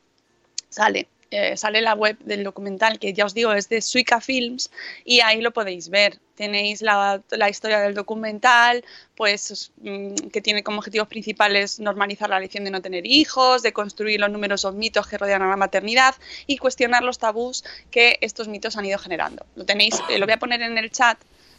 sale. 0.68 1.08
Eh, 1.30 1.58
sale 1.58 1.82
la 1.82 1.94
web 1.94 2.16
del 2.20 2.42
documental, 2.42 2.98
que 2.98 3.12
ya 3.12 3.26
os 3.26 3.34
digo 3.34 3.52
es 3.52 3.68
de 3.68 3.82
Suica 3.82 4.20
Films, 4.20 4.70
y 5.04 5.20
ahí 5.20 5.42
lo 5.42 5.52
podéis 5.52 5.90
ver. 5.90 6.18
Tenéis 6.36 6.80
la, 6.80 7.20
la 7.30 7.50
historia 7.50 7.80
del 7.80 7.94
documental, 7.94 8.82
pues 9.14 9.72
mm, 9.82 10.14
que 10.32 10.40
tiene 10.40 10.62
como 10.62 10.78
objetivos 10.78 11.08
principales 11.08 11.80
normalizar 11.80 12.30
la 12.30 12.40
lección 12.40 12.64
de 12.64 12.70
no 12.70 12.80
tener 12.80 13.06
hijos, 13.06 13.62
de 13.62 13.74
construir 13.74 14.20
los 14.20 14.30
numerosos 14.30 14.74
mitos 14.74 15.06
que 15.06 15.18
rodean 15.18 15.42
a 15.42 15.48
la 15.48 15.56
maternidad 15.56 16.14
y 16.46 16.56
cuestionar 16.56 17.02
los 17.02 17.18
tabús 17.18 17.62
que 17.90 18.16
estos 18.22 18.48
mitos 18.48 18.76
han 18.76 18.86
ido 18.86 18.98
generando. 18.98 19.44
Lo 19.54 19.66
tenéis, 19.66 20.00
eh, 20.08 20.18
lo 20.18 20.24
voy 20.24 20.32
a 20.32 20.38
poner 20.38 20.62
en 20.62 20.78
el 20.78 20.90
chat 20.90 21.18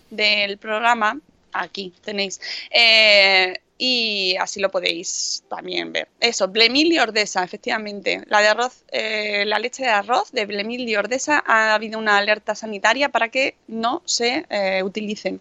del 0.10 0.58
programa. 0.58 1.19
Aquí 1.53 1.93
tenéis. 2.03 2.39
Eh, 2.71 3.59
y 3.81 4.35
así 4.35 4.59
lo 4.59 4.69
podéis 4.69 5.45
también 5.47 5.93
ver. 5.93 6.09
Eso, 6.19 6.49
Blemil 6.49 6.91
y 6.91 6.99
Ordesa, 6.99 7.45
efectivamente. 7.45 8.21
La 8.27 8.41
de 8.41 8.49
arroz, 8.49 8.83
eh, 8.91 9.45
la 9.45 9.57
leche 9.57 9.83
de 9.83 9.89
arroz 9.89 10.33
de 10.33 10.45
Blemil 10.45 10.88
y 10.88 10.97
Ordesa 10.97 11.41
ha 11.47 11.73
habido 11.73 11.97
una 11.97 12.17
alerta 12.17 12.55
sanitaria 12.55 13.07
para 13.07 13.29
que 13.29 13.55
no 13.67 14.01
se 14.03 14.45
eh, 14.49 14.83
utilicen. 14.83 15.39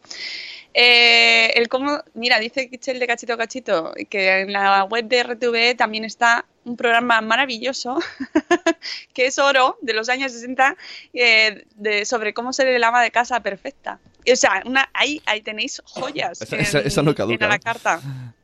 Eh, 0.72 1.50
el 1.56 1.68
cómo, 1.68 1.98
mira, 2.14 2.38
dice 2.38 2.70
Kichel 2.70 3.00
de 3.00 3.08
Cachito 3.08 3.36
Cachito 3.36 3.92
que 4.08 4.42
en 4.42 4.52
la 4.52 4.84
web 4.84 5.06
de 5.06 5.24
RTV 5.24 5.76
también 5.76 6.04
está 6.04 6.44
un 6.64 6.76
programa 6.76 7.20
maravilloso 7.20 7.98
que 9.14 9.26
es 9.26 9.38
Oro 9.40 9.78
de 9.80 9.94
los 9.94 10.08
años 10.08 10.30
60 10.30 10.76
de, 11.12 12.04
sobre 12.04 12.34
cómo 12.34 12.52
ser 12.52 12.68
el 12.68 12.84
ama 12.84 13.02
de 13.02 13.10
casa 13.10 13.40
perfecta. 13.40 13.98
O 14.32 14.36
sea, 14.36 14.62
una, 14.64 14.88
ahí, 14.92 15.20
ahí 15.26 15.40
tenéis 15.40 15.82
joyas 15.84 16.40
esa, 16.52 17.02
no 17.02 17.14
caduca, 17.14 17.44
en 17.44 17.50
la 17.50 17.58
carta. 17.58 18.00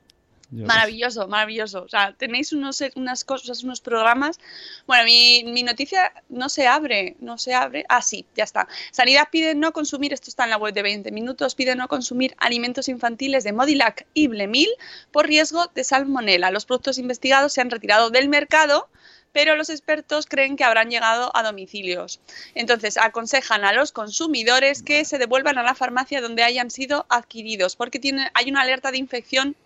Maravilloso, 0.50 1.26
maravilloso. 1.26 1.82
O 1.82 1.88
sea, 1.88 2.12
tenéis 2.12 2.52
unos, 2.52 2.82
unas 2.94 3.24
cosas, 3.24 3.64
unos 3.64 3.80
programas. 3.80 4.38
Bueno, 4.86 5.04
mi, 5.04 5.42
mi, 5.44 5.62
noticia 5.62 6.12
no 6.28 6.48
se 6.48 6.66
abre, 6.66 7.16
no 7.20 7.38
se 7.38 7.54
abre. 7.54 7.84
Ah, 7.88 8.02
sí, 8.02 8.24
ya 8.36 8.44
está. 8.44 8.68
Sanidad 8.92 9.28
pide 9.32 9.54
no 9.54 9.72
consumir, 9.72 10.12
esto 10.12 10.30
está 10.30 10.44
en 10.44 10.50
la 10.50 10.56
web 10.56 10.72
de 10.72 10.82
20 10.82 11.10
minutos, 11.10 11.54
pide 11.54 11.74
no 11.74 11.88
consumir 11.88 12.34
alimentos 12.38 12.88
infantiles 12.88 13.42
de 13.42 13.52
Modilac 13.52 14.06
y 14.14 14.28
Blemil 14.28 14.68
por 15.10 15.26
riesgo 15.26 15.66
de 15.74 15.82
salmonela. 15.82 16.50
Los 16.50 16.66
productos 16.66 16.98
investigados 16.98 17.52
se 17.52 17.60
han 17.60 17.70
retirado 17.70 18.10
del 18.10 18.28
mercado 18.28 18.88
pero 19.34 19.56
los 19.56 19.68
expertos 19.68 20.26
creen 20.26 20.56
que 20.56 20.62
habrán 20.62 20.88
llegado 20.90 21.30
a 21.36 21.42
domicilios. 21.42 22.20
Entonces, 22.54 22.96
aconsejan 22.96 23.64
a 23.64 23.72
los 23.72 23.90
consumidores 23.90 24.82
que 24.82 25.04
se 25.04 25.18
devuelvan 25.18 25.58
a 25.58 25.64
la 25.64 25.74
farmacia 25.74 26.22
donde 26.22 26.44
hayan 26.44 26.70
sido 26.70 27.04
adquiridos, 27.10 27.74
porque 27.74 27.98
tiene, 27.98 28.30
hay 28.32 28.48
una 28.48 28.62
alerta 28.62 28.92
de 28.92 28.98
infección 28.98 29.56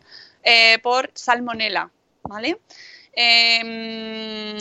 eh, 0.42 0.78
por 0.82 1.10
salmonela, 1.14 1.90
¿vale? 2.22 2.58
Em, 3.12 4.56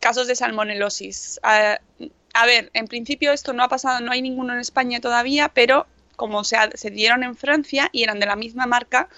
casos 0.00 0.26
de 0.26 0.34
salmonelosis. 0.34 1.38
A, 1.42 2.46
ver, 2.46 2.70
en 2.74 2.88
principio 2.88 3.32
esto 3.32 3.52
no 3.52 3.62
ha 3.62 3.68
pasado, 3.68 4.00
no 4.00 4.10
hay 4.10 4.22
ninguno 4.22 4.54
en 4.54 4.58
España 4.58 5.00
todavía, 5.00 5.50
pero 5.54 5.86
como 6.16 6.42
se, 6.42 6.56
se 6.74 6.90
dieron 6.90 7.22
en 7.22 7.36
Francia 7.36 7.88
y 7.92 8.02
eran 8.02 8.18
de 8.18 8.26
la 8.26 8.36
misma 8.36 8.66
marca, 8.66 9.08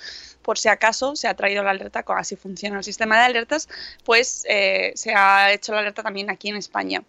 por 0.43 0.59
si 0.59 0.69
acaso 0.69 1.17
se 1.17 1.29
ha 1.29 1.35
traído 1.35 1.63
la 1.63 1.71
alerta, 1.71 2.05
así 2.09 2.37
funciona 2.37 2.79
el 2.79 2.85
sistema 2.85 3.19
de 3.19 3.25
alertas, 3.25 3.69
pues 4.05 4.45
eh, 4.49 4.93
se 4.95 5.15
ha 5.15 5.53
hecho 5.53 5.73
la 5.73 5.81
alerta 5.81 6.03
también 6.03 6.31
aquí 6.31 6.49
en 6.49 6.57
España. 6.57 7.03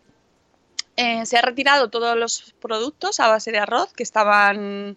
Eh, 0.96 1.26
se 1.26 1.38
ha 1.38 1.42
retirado 1.42 1.90
todos 1.90 2.16
los 2.16 2.54
productos 2.62 3.20
a 3.20 3.28
base 3.28 3.52
de 3.52 3.58
arroz 3.58 3.94
que 3.94 4.04
estaban 4.04 4.96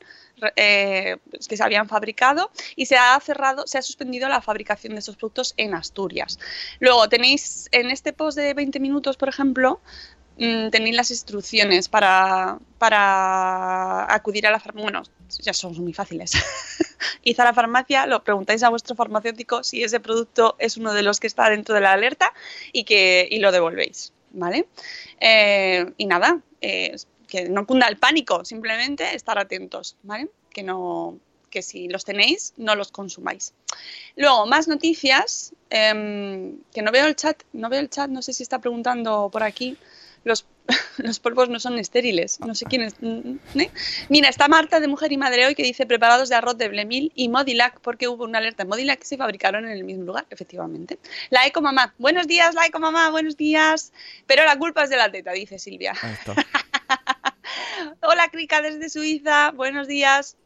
eh, 0.54 1.16
que 1.48 1.56
se 1.56 1.62
habían 1.62 1.88
fabricado 1.88 2.50
y 2.74 2.84
se 2.84 2.96
ha 2.96 3.18
cerrado, 3.20 3.66
se 3.66 3.78
ha 3.78 3.82
suspendido 3.82 4.28
la 4.28 4.42
fabricación 4.42 4.92
de 4.92 4.98
esos 4.98 5.16
productos 5.16 5.54
en 5.56 5.74
Asturias. 5.74 6.38
Luego 6.80 7.08
tenéis 7.08 7.68
en 7.72 7.90
este 7.90 8.12
post 8.12 8.36
de 8.36 8.52
20 8.52 8.78
minutos, 8.78 9.16
por 9.16 9.30
ejemplo, 9.30 9.80
mm, 10.38 10.70
tenéis 10.70 10.96
las 10.96 11.10
instrucciones 11.10 11.88
para, 11.88 12.58
para 12.78 14.12
acudir 14.12 14.46
a 14.46 14.50
la 14.50 14.60
farmacia. 14.60 14.82
Bueno, 14.82 15.02
ya 15.40 15.52
son 15.52 15.76
muy 15.78 15.92
fáciles. 15.92 16.32
Id 17.22 17.40
a 17.40 17.44
la 17.44 17.54
farmacia, 17.54 18.06
lo 18.06 18.22
preguntáis 18.22 18.62
a 18.62 18.68
vuestro 18.68 18.94
farmacéutico 18.94 19.62
si 19.64 19.82
ese 19.82 20.00
producto 20.00 20.56
es 20.58 20.76
uno 20.76 20.92
de 20.92 21.02
los 21.02 21.20
que 21.20 21.26
está 21.26 21.50
dentro 21.50 21.74
de 21.74 21.80
la 21.80 21.92
alerta 21.92 22.32
y 22.72 22.84
que 22.84 23.28
y 23.30 23.38
lo 23.38 23.52
devolvéis, 23.52 24.12
¿vale? 24.32 24.66
Eh, 25.20 25.92
y 25.96 26.06
nada, 26.06 26.40
eh, 26.60 26.96
que 27.26 27.48
no 27.48 27.66
cunda 27.66 27.88
el 27.88 27.98
pánico, 27.98 28.44
simplemente 28.44 29.14
estar 29.14 29.38
atentos, 29.38 29.96
¿vale? 30.02 30.28
Que 30.50 30.62
no 30.62 31.18
que 31.50 31.62
si 31.62 31.88
los 31.88 32.04
tenéis, 32.04 32.52
no 32.56 32.74
los 32.74 32.90
consumáis. 32.90 33.54
Luego, 34.16 34.46
más 34.46 34.68
noticias, 34.68 35.54
em, 35.70 36.58
que 36.72 36.82
no 36.82 36.92
veo 36.92 37.06
el 37.06 37.16
chat, 37.16 37.42
no 37.52 37.68
veo 37.70 37.80
el 37.80 37.88
chat, 37.88 38.10
no 38.10 38.20
sé 38.20 38.32
si 38.32 38.42
está 38.42 38.58
preguntando 38.58 39.30
por 39.32 39.42
aquí 39.42 39.76
los, 40.26 40.44
los 40.98 41.20
polvos 41.20 41.48
no 41.48 41.60
son 41.60 41.78
estériles. 41.78 42.40
No 42.40 42.54
sé 42.54 42.66
quién 42.66 42.82
es. 42.82 42.96
¿eh? 43.00 43.70
Mira, 44.08 44.28
está 44.28 44.48
Marta 44.48 44.80
de 44.80 44.88
Mujer 44.88 45.12
y 45.12 45.16
Madre 45.16 45.46
Hoy 45.46 45.54
que 45.54 45.62
dice 45.62 45.86
preparados 45.86 46.28
de 46.28 46.34
arroz 46.34 46.58
de 46.58 46.68
Blemil 46.68 47.12
y 47.14 47.28
Modilac 47.28 47.80
porque 47.80 48.08
hubo 48.08 48.24
una 48.24 48.38
alerta 48.38 48.64
en 48.64 48.68
Modilac 48.68 48.98
que 48.98 49.06
se 49.06 49.16
fabricaron 49.16 49.64
en 49.64 49.70
el 49.70 49.84
mismo 49.84 50.04
lugar, 50.04 50.26
efectivamente. 50.30 50.98
La 51.30 51.46
Eco 51.46 51.62
Mamá. 51.62 51.94
Buenos 51.98 52.26
días, 52.26 52.54
la 52.56 52.66
Eco 52.66 52.80
Mamá, 52.80 53.10
buenos 53.10 53.36
días. 53.36 53.92
Pero 54.26 54.44
la 54.44 54.58
culpa 54.58 54.82
es 54.82 54.90
de 54.90 54.96
la 54.96 55.10
teta, 55.10 55.30
dice 55.30 55.60
Silvia. 55.60 55.94
Hola, 58.02 58.28
Crica 58.28 58.60
desde 58.60 58.90
Suiza. 58.90 59.52
Buenos 59.52 59.86
días. 59.86 60.36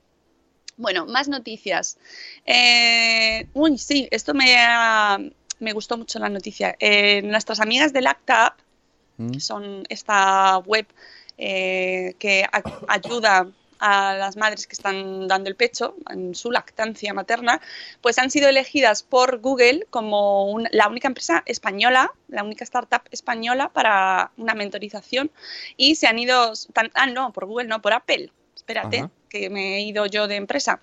Bueno, 0.77 1.07
más 1.07 1.29
noticias. 1.29 1.97
Eh, 2.45 3.47
uy, 3.55 3.79
sí, 3.79 4.09
esto 4.11 4.35
me 4.35 4.59
ha, 4.59 5.19
me 5.59 5.73
gustó 5.73 5.97
mucho 5.97 6.19
la 6.19 6.29
noticia. 6.29 6.77
Eh, 6.81 7.23
nuestras 7.23 7.61
amigas 7.61 7.95
de 7.95 8.03
Lacta 8.03 8.57
Mm. 9.21 9.39
son 9.39 9.85
esta 9.89 10.59
web 10.59 10.87
eh, 11.37 12.15
que 12.19 12.47
ayuda 12.89 13.47
a 13.79 14.15
las 14.15 14.37
madres 14.37 14.67
que 14.67 14.75
están 14.75 15.27
dando 15.27 15.49
el 15.49 15.57
pecho 15.57 15.95
en 16.11 16.35
su 16.35 16.51
lactancia 16.51 17.15
materna, 17.15 17.61
pues 18.03 18.19
han 18.19 18.31
sido 18.31 18.49
elegidas 18.49 19.03
por 19.03 19.39
Google 19.41 19.87
como 19.89 20.51
un- 20.51 20.69
la 20.71 20.87
única 20.89 21.09
empresa 21.09 21.43
española, 21.47 22.13
la 22.29 22.43
única 22.45 22.65
startup 22.65 23.03
española 23.11 23.71
para 23.71 24.33
una 24.37 24.53
mentorización 24.55 25.31
y 25.79 25.95
se 25.95 26.07
han 26.09 26.19
ido, 26.19 26.53
tan- 26.75 26.91
ah 26.95 27.07
no, 27.07 27.33
por 27.33 27.47
Google 27.47 27.69
no, 27.69 27.81
por 27.81 27.95
Apple, 27.95 28.31
espérate, 28.55 28.99
Ajá. 28.99 29.11
que 29.31 29.49
me 29.49 29.77
he 29.77 29.81
ido 29.81 30.05
yo 30.07 30.29
de 30.29 30.37
empresa. 30.37 30.81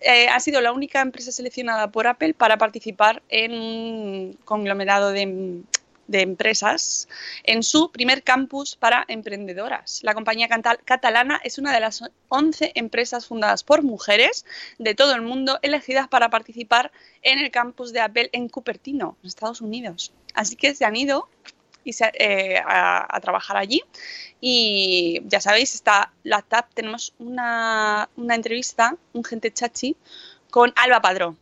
Eh, 0.00 0.28
ha 0.28 0.38
sido 0.38 0.60
la 0.60 0.70
única 0.70 1.00
empresa 1.00 1.32
seleccionada 1.32 1.90
por 1.90 2.06
Apple 2.06 2.34
para 2.34 2.56
participar 2.56 3.20
en 3.30 3.52
un 3.52 4.38
conglomerado 4.44 5.10
de, 5.10 5.62
de 6.08 6.22
empresas 6.22 7.08
en 7.44 7.62
su 7.62 7.92
primer 7.92 8.24
campus 8.24 8.74
para 8.76 9.04
emprendedoras. 9.08 10.00
La 10.02 10.14
compañía 10.14 10.48
catalana 10.84 11.40
es 11.44 11.58
una 11.58 11.72
de 11.72 11.80
las 11.80 12.02
11 12.28 12.72
empresas 12.74 13.26
fundadas 13.26 13.62
por 13.62 13.82
mujeres 13.84 14.44
de 14.78 14.94
todo 14.96 15.14
el 15.14 15.22
mundo 15.22 15.58
elegidas 15.62 16.08
para 16.08 16.30
participar 16.30 16.90
en 17.22 17.38
el 17.38 17.50
campus 17.52 17.92
de 17.92 18.00
Apple 18.00 18.30
en 18.32 18.48
Cupertino, 18.48 19.16
en 19.22 19.28
Estados 19.28 19.60
Unidos. 19.60 20.12
Así 20.34 20.56
que 20.56 20.74
se 20.74 20.84
han 20.84 20.96
ido 20.96 21.28
y 21.84 21.92
se- 21.92 22.12
eh, 22.18 22.58
a, 22.66 23.06
a 23.16 23.20
trabajar 23.20 23.56
allí. 23.56 23.82
Y 24.40 25.20
ya 25.26 25.40
sabéis, 25.40 25.74
está 25.74 26.12
la 26.22 26.42
TAP, 26.42 26.72
tenemos 26.74 27.14
una, 27.18 28.08
una 28.16 28.34
entrevista, 28.34 28.96
un 29.12 29.24
gente 29.24 29.52
chachi, 29.52 29.96
con 30.50 30.72
Alba 30.76 31.00
Padrón, 31.00 31.38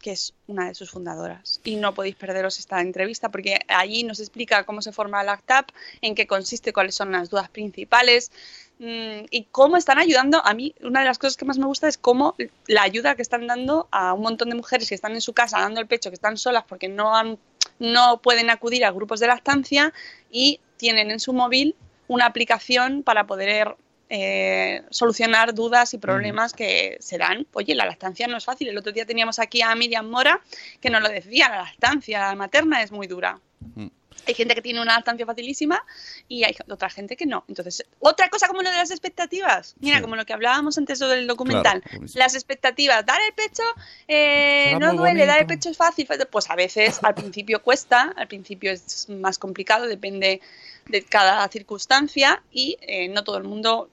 que 0.00 0.12
es 0.12 0.34
una 0.46 0.68
de 0.68 0.74
sus 0.74 0.90
fundadoras. 0.90 1.60
Y 1.64 1.76
no 1.76 1.94
podéis 1.94 2.16
perderos 2.16 2.58
esta 2.58 2.80
entrevista 2.80 3.28
porque 3.28 3.60
allí 3.68 4.02
nos 4.02 4.20
explica 4.20 4.64
cómo 4.64 4.82
se 4.82 4.92
forma 4.92 5.22
la 5.22 5.36
TAP, 5.36 5.70
en 6.00 6.14
qué 6.14 6.26
consiste, 6.26 6.72
cuáles 6.72 6.94
son 6.94 7.12
las 7.12 7.30
dudas 7.30 7.48
principales 7.50 8.32
mm, 8.78 9.26
y 9.30 9.46
cómo 9.50 9.76
están 9.76 9.98
ayudando. 9.98 10.44
A 10.44 10.54
mí, 10.54 10.74
una 10.82 11.00
de 11.00 11.06
las 11.06 11.18
cosas 11.18 11.36
que 11.36 11.44
más 11.44 11.58
me 11.58 11.66
gusta 11.66 11.88
es 11.88 11.98
cómo 11.98 12.34
la 12.66 12.82
ayuda 12.82 13.14
que 13.14 13.22
están 13.22 13.46
dando 13.46 13.88
a 13.90 14.14
un 14.14 14.22
montón 14.22 14.48
de 14.48 14.56
mujeres 14.56 14.88
que 14.88 14.94
están 14.94 15.12
en 15.12 15.20
su 15.20 15.32
casa 15.32 15.60
dando 15.60 15.80
el 15.80 15.86
pecho, 15.86 16.10
que 16.10 16.14
están 16.14 16.36
solas 16.36 16.64
porque 16.66 16.88
no, 16.88 17.16
han, 17.16 17.38
no 17.78 18.20
pueden 18.22 18.50
acudir 18.50 18.84
a 18.84 18.90
grupos 18.90 19.20
de 19.20 19.26
lactancia 19.26 19.92
y 20.30 20.60
tienen 20.76 21.10
en 21.10 21.20
su 21.20 21.32
móvil 21.32 21.76
una 22.08 22.26
aplicación 22.26 23.02
para 23.02 23.26
poder 23.26 23.76
eh, 24.12 24.82
solucionar 24.90 25.54
dudas 25.54 25.94
y 25.94 25.98
problemas 25.98 26.52
que 26.52 26.96
se 27.00 27.16
dan. 27.16 27.46
Oye, 27.52 27.76
la 27.76 27.86
lactancia 27.86 28.26
no 28.26 28.36
es 28.36 28.44
fácil. 28.44 28.68
El 28.68 28.76
otro 28.76 28.90
día 28.90 29.06
teníamos 29.06 29.38
aquí 29.38 29.62
a 29.62 29.72
Miriam 29.76 30.08
Mora 30.08 30.40
que 30.80 30.90
nos 30.90 31.00
lo 31.00 31.08
decía, 31.08 31.48
la 31.48 31.62
lactancia 31.62 32.34
materna 32.34 32.82
es 32.82 32.90
muy 32.90 33.06
dura. 33.06 33.38
Mm. 33.76 33.86
Hay 34.26 34.34
gente 34.34 34.54
que 34.54 34.62
tiene 34.62 34.82
una 34.82 34.96
lactancia 34.96 35.24
facilísima 35.24 35.82
y 36.28 36.44
hay 36.44 36.54
otra 36.68 36.90
gente 36.90 37.16
que 37.16 37.24
no. 37.24 37.44
Entonces, 37.48 37.86
otra 38.00 38.28
cosa 38.28 38.48
como 38.48 38.62
lo 38.62 38.70
de 38.70 38.76
las 38.76 38.90
expectativas. 38.90 39.74
Mira, 39.80 39.96
Sí. 39.96 40.02
como 40.02 40.16
lo 40.16 40.26
que 40.26 40.32
hablábamos 40.32 40.76
antes 40.76 40.98
del 40.98 41.26
documental. 41.26 41.80
Claro. 41.80 42.04
Las 42.14 42.34
expectativas, 42.34 43.06
dar 43.06 43.20
el 43.26 43.32
pecho 43.32 43.62
eh, 44.08 44.76
no 44.78 44.92
duele, 44.94 45.24
dar 45.24 45.40
el 45.40 45.46
pecho 45.46 45.70
es 45.70 45.76
fácil. 45.76 46.06
Pues 46.30 46.50
a 46.50 46.56
veces 46.56 46.98
al 47.02 47.14
principio 47.14 47.62
cuesta, 47.62 48.12
al 48.16 48.28
principio 48.28 48.72
es 48.72 49.08
más 49.08 49.38
complicado, 49.38 49.86
depende 49.86 50.40
de 50.86 51.02
cada 51.02 51.48
circunstancia 51.48 52.42
y 52.50 52.76
eh, 52.82 53.08
no 53.08 53.24
todo 53.24 53.38
el 53.38 53.44
mundo 53.44 53.88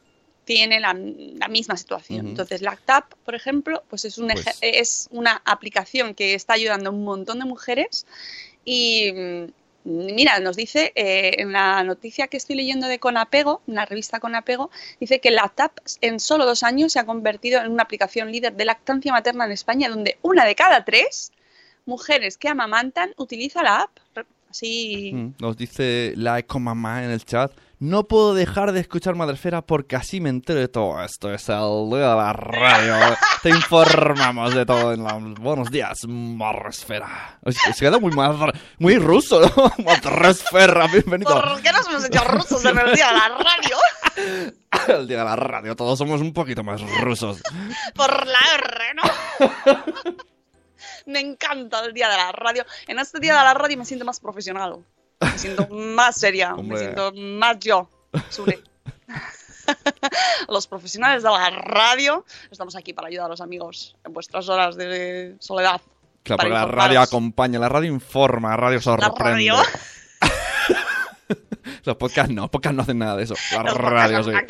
tiene 0.47 0.79
la, 0.79 0.93
la 0.93 1.47
misma 1.49 1.75
situación. 1.75 2.25
Entonces, 2.29 2.61
LactApp, 2.61 3.13
por 3.25 3.35
ejemplo, 3.35 3.83
pues 3.89 4.05
es, 4.05 4.17
un 4.17 4.29
Pues- 4.29 4.57
es 4.61 5.07
una 5.11 5.41
aplicación 5.43 6.15
que 6.15 6.33
está 6.33 6.53
ayudando 6.53 6.89
a 6.89 6.93
un 6.93 7.03
montón 7.03 7.39
de 7.39 7.45
mujeres 7.45 8.05
y 8.63 9.11
mm, 9.11 9.45
mira, 10.15 10.39
nos 10.39 10.55
dice 10.55 10.93
eh, 10.95 11.33
en 11.41 11.51
la 11.51 11.83
noticia 11.83 12.27
que 12.27 12.37
estoy 12.37 12.55
leyendo 12.55 12.87
de 12.87 12.97
Conapego, 12.97 13.61
en 13.67 13.75
la 13.75 13.85
revista 13.85 14.21
Conapego, 14.21 14.71
dice 15.01 15.19
que 15.19 15.31
LactApp 15.31 15.77
en 15.99 16.21
solo 16.21 16.45
dos 16.45 16.63
años 16.63 16.93
se 16.93 16.99
ha 16.99 17.05
convertido 17.05 17.59
en 17.61 17.69
una 17.69 17.83
aplicación 17.83 18.31
líder 18.31 18.53
de 18.55 18.63
lactancia 18.63 19.11
materna 19.11 19.43
en 19.45 19.51
España, 19.51 19.89
donde 19.89 20.17
una 20.21 20.45
de 20.45 20.55
cada 20.55 20.85
tres 20.85 21.33
mujeres 21.85 22.37
que 22.37 22.47
amamantan 22.47 23.11
utiliza 23.17 23.63
la 23.63 23.81
app. 23.81 23.91
Así. 24.49 25.11
Nos 25.39 25.57
dice 25.57 26.13
la 26.15 26.39
ecomamá 26.39 27.03
en 27.03 27.11
el 27.11 27.25
chat. 27.25 27.51
No 27.79 28.05
puedo 28.07 28.33
dejar 28.33 28.71
de 28.71 28.79
escuchar 28.79 29.13
Madresfera 29.13 29.61
porque 29.61 29.95
así 29.95 30.19
me 30.19 30.29
entero 30.29 30.59
de 30.59 30.67
todo 30.67 30.99
esto. 31.03 31.31
Es 31.31 31.47
el 31.47 31.89
día 31.91 32.09
de 32.09 32.15
la 32.15 32.33
radio. 32.33 32.95
Te 33.43 33.49
informamos 33.49 34.55
de 34.55 34.65
todo 34.65 34.93
en 34.93 35.03
la... 35.03 35.13
Buenos 35.39 35.69
días, 35.69 35.99
Madresfera. 36.07 37.37
Es- 37.45 37.55
Se 37.75 37.85
queda 37.85 37.99
muy, 37.99 38.11
madre- 38.13 38.59
muy 38.79 38.97
ruso, 38.97 39.41
¿no? 39.41 39.71
Madresfera, 39.85 40.87
bienvenido 40.87 41.31
¿Por 41.39 41.61
qué 41.61 41.71
nos 41.71 41.87
hemos 41.87 42.05
hecho 42.05 42.23
rusos 42.23 42.65
en 42.65 42.79
el 42.79 42.95
día 42.95 43.09
de 43.09 43.13
la 43.13 43.29
radio? 43.29 43.77
al 44.95 45.07
día 45.07 45.19
de 45.19 45.23
la 45.25 45.35
radio. 45.35 45.75
Todos 45.75 45.99
somos 45.99 46.19
un 46.21 46.33
poquito 46.33 46.63
más 46.63 46.81
rusos. 47.01 47.43
Por 47.93 48.25
la 48.25 48.39
R, 48.55 48.93
¿no? 48.95 50.13
Me 51.05 51.19
encanta 51.19 51.85
el 51.85 51.93
día 51.93 52.09
de 52.09 52.17
la 52.17 52.31
radio. 52.31 52.65
En 52.87 52.97
este 52.97 53.19
día 53.19 53.37
de 53.37 53.43
la 53.43 53.53
radio 53.53 53.77
me 53.77 53.85
siento 53.85 54.03
más 54.03 54.19
profesional. 54.19 54.77
Me 55.19 55.37
siento 55.37 55.67
más 55.69 56.19
seria. 56.19 56.53
Me 56.55 56.77
siento 56.77 57.11
más 57.13 57.57
yo. 57.59 57.89
Sune. 58.29 58.59
Los 60.47 60.67
profesionales 60.67 61.23
de 61.23 61.29
la 61.29 61.49
radio 61.49 62.23
estamos 62.51 62.75
aquí 62.75 62.93
para 62.93 63.07
ayudar 63.09 63.25
a 63.25 63.29
los 63.29 63.41
amigos 63.41 63.95
en 64.05 64.13
vuestras 64.13 64.47
horas 64.47 64.77
de 64.77 65.35
soledad. 65.39 65.81
Claro, 66.23 66.37
porque 66.37 66.53
la 66.53 66.65
radio 66.65 67.01
acompaña, 67.01 67.59
la 67.59 67.67
radio 67.69 67.91
informa, 67.91 68.51
la 68.51 68.57
radio 68.57 68.77
La 68.77 68.81
sorprende. 68.81 69.23
radio. 69.23 69.55
Los 71.83 71.95
podcasts 71.97 72.33
no, 72.33 72.49
podcasts 72.49 72.75
no 72.75 72.83
hacen 72.83 72.99
nada 72.99 73.15
de 73.17 73.23
eso. 73.23 73.35
La 73.51 73.63
Los 73.63 73.73
radio 73.75 74.23
sí. 74.23 74.31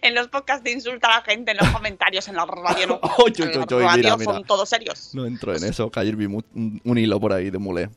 En 0.00 0.14
los 0.14 0.28
podcasts 0.28 0.62
te 0.62 0.70
insulta 0.70 1.08
a 1.08 1.18
la 1.18 1.22
gente, 1.22 1.50
en 1.50 1.56
los 1.56 1.68
comentarios, 1.70 2.28
en 2.28 2.36
la 2.36 2.46
radio 2.46 2.86
no. 2.86 3.00
En 3.26 3.50
la 3.52 3.66
radio 3.66 3.78
mira, 3.96 4.16
mira. 4.16 4.32
son 4.32 4.44
todos 4.44 4.68
serios. 4.68 5.12
No 5.12 5.26
entro 5.26 5.54
en 5.56 5.64
eso, 5.64 5.90
que 5.90 5.98
ayer 6.00 6.14
vi 6.14 6.26
un, 6.26 6.80
un 6.84 6.98
hilo 6.98 7.18
por 7.18 7.32
ahí 7.32 7.50
de 7.50 7.58
mulé. 7.58 7.90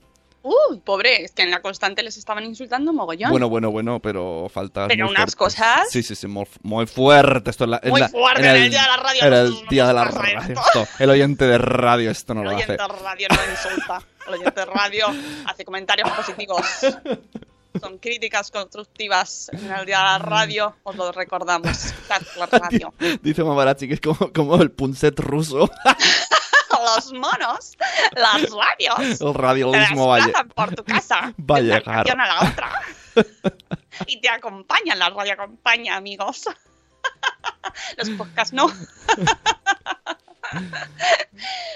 Uy, 0.44 0.80
pobre, 0.84 1.24
es 1.24 1.32
que 1.32 1.44
en 1.44 1.52
la 1.52 1.62
constante 1.62 2.02
les 2.02 2.18
estaban 2.18 2.44
insultando 2.46 2.92
mogollón. 2.94 3.30
Bueno, 3.30 3.48
bueno, 3.48 3.70
bueno, 3.70 4.00
pero 4.00 4.48
falta. 4.52 4.88
Pero 4.88 5.08
unas 5.08 5.36
cosas- 5.36 5.90
Sí, 5.92 6.02
sí, 6.02 6.16
sí, 6.16 6.26
muy, 6.28 6.48
muy 6.64 6.88
fuerte. 6.88 7.52
Esto 7.52 7.66
es 7.66 7.70
la, 7.70 7.78
es 7.78 7.90
Muy 7.92 8.00
la- 8.02 8.10
fuerte, 8.10 8.50
en 8.50 8.56
el 8.56 8.70
día 8.72 8.82
de 8.82 8.88
la 8.88 8.98
radio, 8.98 9.24
En 9.26 9.34
el 9.34 9.68
día 9.70 9.88
de 9.88 9.94
la 9.94 10.04
radio. 10.06 10.40
esto. 10.40 10.88
el 11.00 11.10
oyente 11.12 11.46
de 11.46 11.58
radio 11.60 12.10
esto 12.12 12.34
no 12.34 12.42
el 12.42 12.46
lo 12.50 12.56
oyente 12.56 12.74
hace. 12.74 12.82
de 12.94 13.00
radio 13.04 13.28
no 13.30 13.52
insulta. 13.52 14.02
El 14.28 14.34
oyente 14.34 14.60
de 14.60 14.66
radio 14.66 15.06
hace 15.46 15.64
comentarios 15.66 16.10
positivos. 16.12 16.62
Son 17.82 17.98
críticas 18.00 18.52
constructivas 18.52 19.50
en 19.54 19.72
el 19.72 19.86
día 19.86 19.98
de 20.00 20.04
la 20.04 20.18
radio. 20.20 20.76
Os 20.84 20.96
lo 20.96 21.12
recordamos. 21.12 21.94
La 22.38 22.46
radio. 22.48 22.94
Dice 23.22 23.44
Mamarazzi 23.44 23.88
que 23.88 23.94
es 23.94 24.02
como, 24.02 24.34
como 24.34 24.56
el 24.62 24.72
punset 24.72 25.18
ruso. 25.20 25.70
Los 26.96 27.14
monos, 27.14 27.78
las 28.14 28.50
radios. 28.50 29.22
el 29.22 29.34
te 29.34 29.34
radiolismo 29.34 30.16
desplazan 30.16 30.50
por 30.50 30.76
tu 30.76 30.84
casa 30.84 31.34
Va 31.50 31.58
a 31.58 31.62
de 31.62 31.70
una 31.70 31.80
llegar. 31.80 32.20
a 32.20 32.28
la 32.28 32.50
otra. 32.50 32.82
y 34.08 34.20
te 34.22 34.30
acompañan, 34.30 35.00
la 35.00 35.10
radio 35.10 35.34
acompaña, 35.34 35.96
amigos. 35.96 36.46
Los 37.98 38.10
podcasts 38.12 38.54
no. 38.54 38.72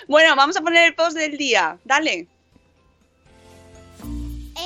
bueno, 0.07 0.35
vamos 0.35 0.57
a 0.57 0.61
poner 0.61 0.87
el 0.87 0.95
post 0.95 1.17
del 1.17 1.37
día. 1.37 1.77
Dale. 1.83 2.27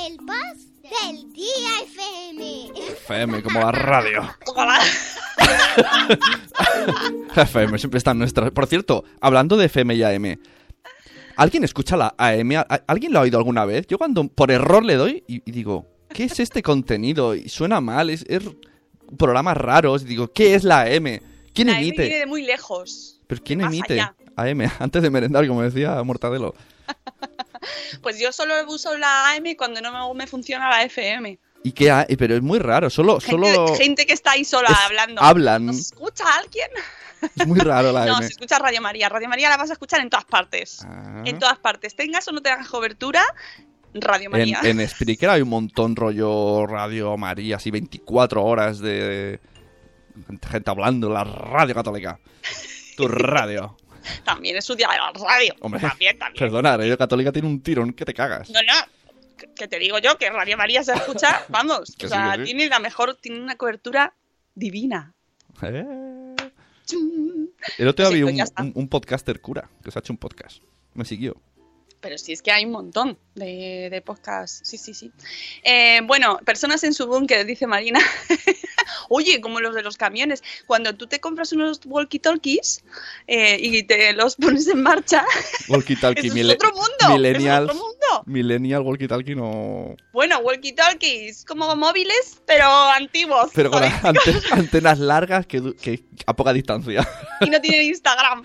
El 0.06 0.16
post 0.16 0.69
del 1.06 1.32
día 1.32 1.80
FM. 1.84 2.70
FM, 2.92 3.42
como 3.42 3.60
la 3.60 3.72
radio. 3.72 4.22
Ojalá. 4.46 4.78
FM 7.36 7.78
siempre 7.78 7.98
está 7.98 8.10
en 8.12 8.18
nuestra. 8.18 8.50
Por 8.50 8.66
cierto, 8.66 9.04
hablando 9.20 9.56
de 9.56 9.66
FM 9.66 9.94
y 9.94 10.02
AM, 10.02 10.38
¿alguien 11.36 11.64
escucha 11.64 11.96
la 11.96 12.14
AM? 12.18 12.52
¿Al- 12.68 12.84
¿Alguien 12.86 13.12
lo 13.12 13.18
ha 13.18 13.22
oído 13.22 13.38
alguna 13.38 13.64
vez? 13.64 13.86
Yo 13.86 13.98
cuando 13.98 14.26
por 14.28 14.50
error 14.50 14.84
le 14.84 14.96
doy 14.96 15.24
y, 15.26 15.42
y 15.48 15.52
digo, 15.52 15.86
¿qué 16.12 16.24
es 16.24 16.40
este 16.40 16.62
contenido? 16.62 17.34
Y 17.34 17.48
suena 17.48 17.80
mal, 17.80 18.10
es, 18.10 18.24
es 18.28 18.42
programas 19.16 19.56
raros. 19.56 20.02
Y 20.02 20.06
digo, 20.06 20.32
¿qué 20.32 20.54
es 20.54 20.64
la 20.64 20.82
AM? 20.82 21.20
¿Quién 21.54 21.68
La 21.68 21.78
M 21.78 21.82
emite? 21.88 22.02
viene 22.02 22.18
de 22.20 22.26
muy 22.26 22.42
lejos. 22.42 23.20
¿Pero 23.26 23.42
quién 23.44 23.60
emite? 23.60 23.94
allá. 23.94 24.14
AM, 24.36 24.62
antes 24.78 25.02
de 25.02 25.10
merendar, 25.10 25.46
como 25.46 25.62
decía 25.62 26.02
Mortadelo. 26.02 26.54
Pues 28.02 28.18
yo 28.18 28.32
solo 28.32 28.54
uso 28.68 28.96
la 28.98 29.30
AM 29.32 29.54
cuando 29.56 29.80
no 29.80 30.14
me 30.14 30.26
funciona 30.26 30.68
la 30.70 30.82
FM. 30.84 31.38
¿Y 31.62 31.72
qué 31.72 31.90
hay? 31.90 32.16
Pero 32.16 32.34
es 32.36 32.42
muy 32.42 32.58
raro, 32.58 32.88
solo, 32.88 33.20
Gente, 33.20 33.52
solo 33.52 33.74
gente 33.76 34.06
que 34.06 34.14
está 34.14 34.30
ahí 34.32 34.44
sola 34.44 34.68
es- 34.70 34.78
hablando. 34.86 35.20
hablan. 35.22 35.66
¿Nos 35.66 35.78
escucha 35.78 36.24
alguien? 36.38 36.68
Es 37.36 37.46
muy 37.46 37.60
raro 37.60 37.92
la 37.92 38.06
No, 38.06 38.16
AM. 38.16 38.22
se 38.22 38.28
escucha 38.30 38.58
Radio 38.58 38.80
María. 38.80 39.10
Radio 39.10 39.28
María 39.28 39.50
la 39.50 39.58
vas 39.58 39.68
a 39.68 39.74
escuchar 39.74 40.00
en 40.00 40.08
todas 40.08 40.24
partes. 40.24 40.80
Ah. 40.88 41.22
En 41.26 41.38
todas 41.38 41.58
partes. 41.58 41.94
Tengas 41.94 42.26
o 42.28 42.32
no 42.32 42.40
tengas 42.40 42.66
cobertura, 42.66 43.22
Radio 43.92 44.24
En, 44.26 44.30
María. 44.32 44.60
en 44.62 44.88
Spreaker 44.88 45.28
hay 45.28 45.42
un 45.42 45.50
montón 45.50 45.96
rollo 45.96 46.66
Radio 46.66 47.18
María, 47.18 47.56
así 47.56 47.70
24 47.70 48.42
horas 48.42 48.78
de 48.78 49.38
gente 50.50 50.70
hablando, 50.70 51.10
la 51.10 51.24
radio 51.24 51.74
católica. 51.74 52.18
Tu 52.96 53.06
radio. 53.08 53.76
También 54.24 54.56
es 54.56 54.64
su 54.64 54.74
día 54.74 54.88
de 54.88 54.96
la 54.96 55.12
radio. 55.12 55.54
Hombre, 55.60 55.80
también, 55.80 56.18
también. 56.18 56.38
Perdona, 56.44 56.76
Radio 56.76 56.96
Católica 56.98 57.32
tiene 57.32 57.48
un 57.48 57.62
tirón 57.62 57.92
que 57.92 58.04
te 58.04 58.14
cagas. 58.14 58.48
No, 58.50 58.60
no. 58.62 59.46
que- 59.54 59.68
te 59.68 59.78
digo 59.78 59.98
yo 59.98 60.16
que 60.18 60.28
Radio 60.30 60.56
María 60.56 60.82
se 60.84 60.92
escucha, 60.92 61.44
vamos. 61.48 61.96
O 62.02 62.08
sea, 62.08 62.36
sí. 62.36 62.44
tiene 62.44 62.68
la 62.68 62.78
mejor, 62.78 63.16
tiene 63.20 63.40
una 63.40 63.56
cobertura 63.56 64.14
divina. 64.54 65.12
Eh. 65.62 65.84
El 67.78 67.88
otro 67.88 68.04
día 68.08 68.12
Sí, 68.12 68.14
vi 68.16 68.22
pues 68.22 68.34
un, 68.34 68.40
está. 68.40 68.62
un- 68.62 68.72
un 68.74 68.88
podcaster 68.88 69.40
cura 69.40 69.68
que 69.84 69.90
se 69.90 69.98
ha 69.98 70.00
hecho 70.00 70.12
un 70.12 70.18
podcast. 70.18 70.62
Me 70.94 71.04
siguió. 71.04 71.36
Pero 72.00 72.16
sí, 72.16 72.32
es 72.32 72.40
que 72.42 72.50
hay 72.50 72.64
un 72.64 72.72
montón 72.72 73.18
de, 73.34 73.88
de 73.90 74.00
podcasts. 74.00 74.62
Sí, 74.64 74.78
sí, 74.78 74.94
sí. 74.94 75.12
Eh, 75.62 76.00
bueno, 76.04 76.38
personas 76.44 76.82
en 76.84 76.94
su 76.94 77.06
búnker, 77.06 77.44
dice 77.44 77.66
Marina. 77.66 78.00
Oye, 79.08 79.40
como 79.40 79.60
los 79.60 79.74
de 79.74 79.82
los 79.82 79.96
camiones. 79.96 80.42
Cuando 80.66 80.94
tú 80.94 81.06
te 81.06 81.20
compras 81.20 81.52
unos 81.52 81.80
walkie-talkies 81.84 82.82
eh, 83.26 83.58
y 83.60 83.82
te 83.82 84.12
los 84.14 84.36
pones 84.36 84.66
en 84.68 84.82
marcha, 84.82 85.24
Walkie 85.68 85.92
eso 85.94 86.00
talkie, 86.00 86.28
es 86.28 86.54
otro 86.54 86.70
mundo. 86.72 87.16
millennials. 87.16 87.70
Es 87.70 87.76
otro 87.76 87.86
mundo. 87.86 87.99
Millennial 88.26 88.82
walkie 88.82 89.08
talkie 89.08 89.34
no. 89.34 89.96
Bueno, 90.12 90.38
walkie-talkies, 90.40 91.44
como 91.44 91.74
móviles, 91.76 92.42
pero 92.46 92.66
antiguos. 92.66 93.50
Pero 93.54 93.70
con 93.70 93.82
antenas 94.52 94.98
largas 94.98 95.46
que, 95.46 96.04
a 96.26 96.34
poca 96.34 96.52
distancia. 96.52 97.08
y 97.40 97.50
no 97.50 97.60
tienen 97.60 97.82
Instagram. 97.86 98.42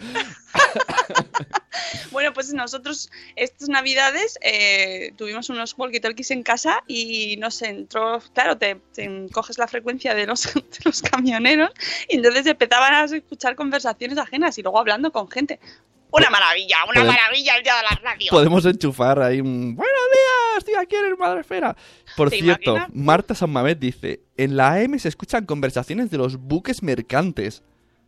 bueno, 2.12 2.34
pues 2.34 2.54
nosotros 2.54 3.10
estas 3.36 3.68
navidades 3.70 4.38
eh, 4.42 5.12
tuvimos 5.18 5.50
unos 5.50 5.76
walkie-talkies 5.78 6.32
en 6.32 6.44
casa 6.44 6.84
y 6.88 7.38
nos 7.38 7.62
entró, 7.62 8.22
claro, 8.34 8.58
te, 8.58 8.76
te 8.94 9.28
coges 9.32 9.58
la 9.58 9.68
frecuencia 9.68 10.14
de 10.14 10.28
los, 10.28 10.54
de 10.54 10.62
los 10.86 11.02
camioneros 11.02 11.72
y 12.08 12.18
entonces 12.18 12.46
empezaban 12.46 12.94
a 12.94 13.04
escuchar 13.06 13.56
conversaciones 13.56 14.18
ajenas 14.18 14.58
y 14.58 14.62
luego 14.62 14.80
hablando 14.80 15.12
con 15.12 15.30
gente. 15.30 15.60
Una 16.16 16.30
maravilla, 16.30 16.78
una 16.90 17.04
maravilla 17.04 17.58
el 17.58 17.64
día 17.64 17.76
de 17.76 17.84
la 17.84 18.00
radio. 18.02 18.28
Podemos 18.30 18.66
enchufar 18.66 19.22
ahí 19.22 19.42
un. 19.42 19.76
Buenos 19.76 20.04
días, 20.14 20.58
estoy 20.60 20.76
aquí 20.76 20.96
en 20.96 21.08
el 21.08 21.18
Madresfera. 21.18 21.76
Por 22.16 22.30
¿Te 22.30 22.40
cierto, 22.40 22.72
imaginas? 22.72 22.96
Marta 22.96 23.36
San 23.36 23.50
Mamés 23.50 23.78
dice: 23.80 24.22
En 24.38 24.56
la 24.56 24.76
AM 24.76 24.98
se 24.98 25.10
escuchan 25.10 25.46
conversaciones 25.46 26.10
de 26.10 26.18
los 26.18 26.38
buques 26.38 26.82
mercantes. 26.82 27.64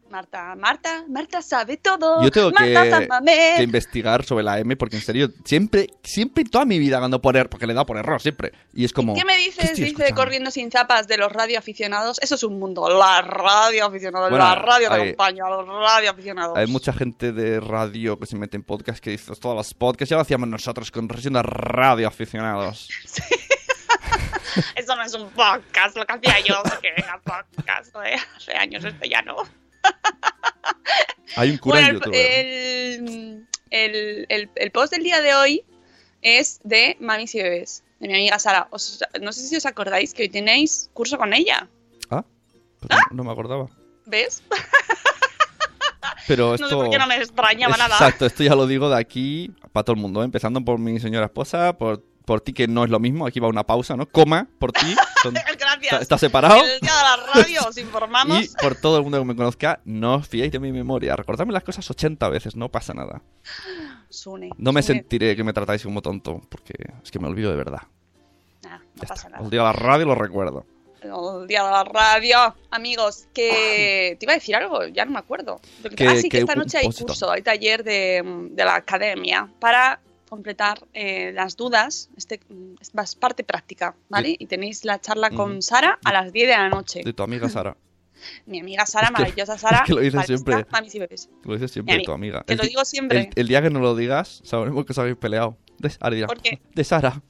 Marta, 0.09 0.55
Marta, 0.55 1.05
Marta 1.07 1.41
sabe 1.41 1.77
todo. 1.77 2.23
Yo 2.23 2.31
tengo 2.31 2.51
Marta 2.51 2.99
que, 3.21 3.53
que 3.57 3.63
investigar 3.63 4.23
sobre 4.23 4.43
la 4.43 4.53
AM 4.53 4.75
porque 4.77 4.95
en 4.95 5.01
serio, 5.01 5.29
siempre, 5.45 5.87
siempre 6.03 6.43
toda 6.45 6.65
mi 6.65 6.79
vida 6.79 6.99
cuando 6.99 7.21
poner, 7.21 7.49
porque 7.49 7.67
le 7.67 7.73
da 7.73 7.85
por 7.85 7.97
error 7.97 8.21
siempre. 8.21 8.51
Y 8.73 8.85
es 8.85 8.93
como. 8.93 9.13
¿Qué 9.15 9.25
me 9.25 9.37
dices? 9.37 9.75
Dice 9.75 10.13
corriendo 10.13 10.51
sin 10.51 10.71
zapas 10.71 11.07
de 11.07 11.17
los 11.17 11.31
radioaficionados. 11.31 12.19
Eso 12.21 12.35
es 12.35 12.43
un 12.43 12.59
mundo. 12.59 12.89
La 12.89 13.21
radio 13.21 13.85
aficionados, 13.85 14.29
Bueno, 14.29 14.45
la 14.45 14.55
radio 14.55 14.89
de 14.89 14.95
hay- 14.95 15.01
acompaña, 15.09 15.49
los 15.49 15.67
radio 15.67 16.11
aficionados. 16.11 16.57
Hay 16.57 16.67
mucha 16.67 16.93
gente 16.93 17.31
de 17.31 17.59
radio 17.59 18.19
que 18.19 18.25
se 18.25 18.35
mete 18.35 18.57
en 18.57 18.63
podcast 18.63 18.99
que 18.99 19.11
dice 19.11 19.33
todos 19.35 19.55
los 19.55 19.73
podcasts 19.73 20.09
ya 20.09 20.15
lo 20.15 20.21
hacíamos 20.21 20.47
nosotros 20.47 20.91
con 20.91 21.07
siendo 21.19 21.41
radio 21.43 22.07
aficionados. 22.07 22.89
Eso 24.75 24.95
no 24.95 25.03
es 25.03 25.13
un 25.13 25.29
podcast, 25.31 25.95
lo 25.97 26.05
que 26.05 26.13
hacía 26.13 26.39
yo, 26.39 26.55
sí 26.65 26.71
que 26.81 26.93
era 26.95 27.19
podcast. 27.19 27.95
¿eh? 28.05 28.15
Hace 28.35 28.53
años 28.53 28.83
esto 28.83 29.05
ya 29.05 29.21
no. 29.21 29.35
Hay 31.35 31.51
un 31.51 31.57
cura 31.57 31.75
Bueno, 31.81 31.87
en 31.89 31.93
YouTube. 31.95 32.13
¿eh? 32.15 32.95
el, 32.95 33.47
el- 33.69 34.25
el- 34.29 34.49
el 34.55 34.71
post 34.71 34.93
del 34.93 35.03
día 35.03 35.21
de 35.21 35.33
hoy 35.35 35.63
es 36.21 36.59
de 36.63 36.97
Mamis 36.99 37.35
y 37.35 37.41
Bebés, 37.43 37.83
de 37.99 38.07
mi 38.07 38.13
amiga 38.15 38.39
Sara. 38.39 38.67
Os- 38.71 39.03
no 39.21 39.31
sé 39.31 39.41
si 39.47 39.55
os 39.55 39.65
acordáis 39.65 40.13
que 40.13 40.23
hoy 40.23 40.29
tenéis 40.29 40.89
curso 40.93 41.17
con 41.17 41.33
ella. 41.33 41.67
Ah, 42.09 42.23
pues 42.79 42.89
no, 43.11 43.17
no 43.17 43.23
me 43.23 43.31
acordaba. 43.31 43.67
¿Ves? 44.05 44.41
Pero 46.27 46.51
No 46.51 46.57
sé 46.57 46.63
esto. 46.63 46.77
por 46.77 46.89
qué 46.89 46.97
no 46.97 47.07
me 47.07 47.17
extrañaba 47.17 47.77
nada. 47.77 47.95
Exacto, 47.95 48.25
esto 48.25 48.43
ya 48.43 48.55
lo 48.55 48.65
digo 48.67 48.89
de 48.89 48.97
aquí 48.97 49.51
para 49.73 49.83
todo 49.83 49.95
el 49.95 50.01
mundo, 50.01 50.21
¿eh? 50.21 50.25
empezando 50.25 50.61
por 50.61 50.79
mi 50.79 50.99
señora 50.99 51.25
esposa, 51.27 51.77
por, 51.77 52.03
por 52.25 52.41
ti 52.41 52.53
que 52.53 52.67
no 52.67 52.83
es 52.83 52.89
lo 52.89 52.99
mismo, 52.99 53.27
aquí 53.27 53.39
va 53.39 53.47
una 53.47 53.63
pausa, 53.65 53.95
¿no? 53.95 54.07
Coma, 54.07 54.47
por 54.59 54.71
ti, 54.71 54.95
son- 55.23 55.35
Gracias. 55.79 56.01
está, 56.01 56.17
separado. 56.17 56.55
El 56.55 56.79
día 56.79 56.91
de 56.95 57.03
la 57.03 57.33
radio 57.33 57.61
os 57.67 57.77
informamos. 57.77 58.43
Y 58.43 58.49
por 58.61 58.75
todo 58.75 58.97
el 58.97 59.03
mundo 59.03 59.19
que 59.19 59.25
me 59.25 59.35
conozca, 59.35 59.79
no 59.85 60.15
os 60.15 60.27
fiéis 60.27 60.51
de 60.51 60.59
mi 60.59 60.71
memoria. 60.71 61.15
Recordadme 61.15 61.53
las 61.53 61.63
cosas 61.63 61.89
80 61.89 62.27
veces, 62.29 62.55
no 62.55 62.69
pasa 62.69 62.93
nada. 62.93 63.21
Sune, 64.09 64.49
No 64.57 64.71
me 64.71 64.81
Sune. 64.81 64.99
sentiré 64.99 65.35
que 65.35 65.43
me 65.43 65.53
tratáis 65.53 65.83
como 65.83 66.01
tonto, 66.01 66.41
porque 66.49 66.73
es 67.03 67.11
que 67.11 67.19
me 67.19 67.27
olvido 67.27 67.51
de 67.51 67.57
verdad. 67.57 67.81
Nah, 68.63 68.77
no 68.79 68.83
Ya 68.95 69.01
pasa 69.01 69.13
está. 69.13 69.29
nada. 69.29 69.43
Os 69.43 69.51
digo 69.51 69.63
la 69.63 69.73
radio 69.73 70.05
lo 70.05 70.15
recuerdo. 70.15 70.65
El 71.01 71.47
día 71.47 71.63
de 71.63 71.71
la 71.71 71.83
radio. 71.83 72.55
Amigos, 72.71 73.27
que 73.33 74.17
te 74.19 74.25
iba 74.25 74.33
a 74.33 74.35
decir 74.37 74.55
algo, 74.55 74.85
ya 74.87 75.05
no 75.05 75.11
me 75.11 75.19
acuerdo. 75.19 75.61
Que- 75.95 76.07
ah, 76.07 76.15
sí, 76.15 76.23
que, 76.23 76.29
que 76.29 76.37
esta 76.39 76.55
noche 76.55 76.79
hay 76.79 76.91
curso, 76.91 77.29
hay 77.31 77.43
taller 77.43 77.83
de, 77.83 78.49
de 78.51 78.65
la 78.65 78.75
academia 78.75 79.47
para 79.59 79.99
completar 80.29 80.85
eh, 80.93 81.31
las 81.33 81.55
dudas. 81.57 82.09
Este 82.17 82.39
es 82.81 83.15
parte 83.15 83.43
práctica, 83.43 83.95
¿vale? 84.09 84.35
Y 84.37 84.45
tenéis 84.47 84.85
la 84.85 84.99
charla 84.99 85.29
con. 85.29 85.61
Sara 85.61 85.99
a 86.03 86.13
las 86.13 86.31
10 86.33 86.47
de 86.47 86.53
la 86.57 86.69
noche. 86.69 87.01
De 87.03 87.13
tu 87.13 87.23
amiga 87.23 87.49
Sara. 87.49 87.75
Mi 88.45 88.59
amiga 88.59 88.85
Sara, 88.85 89.07
Es 89.07 89.13
que- 89.13 89.21
maravillosa 89.21 89.57
Sara. 89.57 89.77
es 89.83 89.83
que 89.83 89.93
lo 89.93 90.01
dices 90.01 90.25
siempre. 90.25 90.65
Mamis 90.71 90.95
y 90.95 90.99
bebés. 90.99 91.29
Lo 91.43 91.53
dices 91.53 91.71
siempre 91.71 91.93
Mi 91.95 91.99
de 92.01 92.05
tu 92.05 92.11
amiga. 92.11 92.37
amiga. 92.39 92.45
Te 92.45 92.53
El 92.53 92.57
lo 92.57 92.63
di- 92.63 92.69
digo 92.69 92.85
siempre. 92.85 93.19
El, 93.19 93.29
el 93.35 93.47
día 93.47 93.61
que 93.61 93.69
no 93.69 93.79
lo 93.79 93.95
digas, 93.95 94.41
sabremos 94.43 94.85
que 94.85 94.91
os 94.93 94.97
habéis 94.97 95.17
peleado. 95.17 95.57
De 95.77 95.89
Sara 95.89 96.15
dirá, 96.15 96.27
¿Por 96.27 96.41
qué? 96.41 96.59
De 96.73 96.83
Sara. 96.83 97.21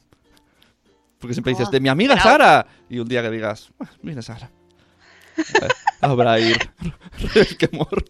Porque 1.19 1.33
siempre 1.33 1.51
dices, 1.51 1.67
Oh, 1.67 1.71
de 1.71 1.79
mi 1.79 1.89
amiga. 1.89 2.17
Sara. 2.21 2.65
Y 2.89 2.99
un 2.99 3.07
día 3.07 3.21
que 3.23 3.31
digas, 3.31 3.71
"Ah, 3.79 3.89
viene 4.01 4.21
Sara. 4.21 4.51
Habrá 6.01 6.39
ir. 6.39 6.57
Qué 7.59 7.69
amor. 7.71 8.05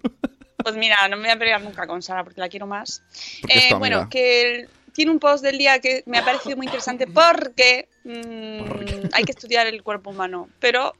Pues 0.63 0.75
mira, 0.75 1.07
no 1.07 1.15
me 1.17 1.23
voy 1.23 1.31
a 1.31 1.39
pelear 1.39 1.61
nunca 1.61 1.87
con 1.87 2.01
Sara 2.01 2.23
porque 2.23 2.41
la 2.41 2.49
quiero 2.49 2.67
más. 2.67 3.01
Eh, 3.47 3.73
bueno, 3.77 3.97
amiga. 3.97 4.09
que 4.09 4.41
el- 4.61 4.69
tiene 4.97 5.11
un 5.11 5.19
post 5.19 5.43
del 5.43 5.59
día 5.59 5.77
que 5.77 6.01
me 6.07 6.17
ha 6.17 6.25
parecido 6.25 6.57
muy 6.57 6.65
interesante 6.65 7.05
porque 7.13 7.87
mm, 8.03 8.67
¿Por 8.67 8.83
qué? 8.83 9.09
hay 9.13 9.23
que 9.25 9.31
estudiar 9.31 9.67
el 9.67 9.83
cuerpo 9.83 10.09
humano, 10.09 10.49
pero 10.59 10.95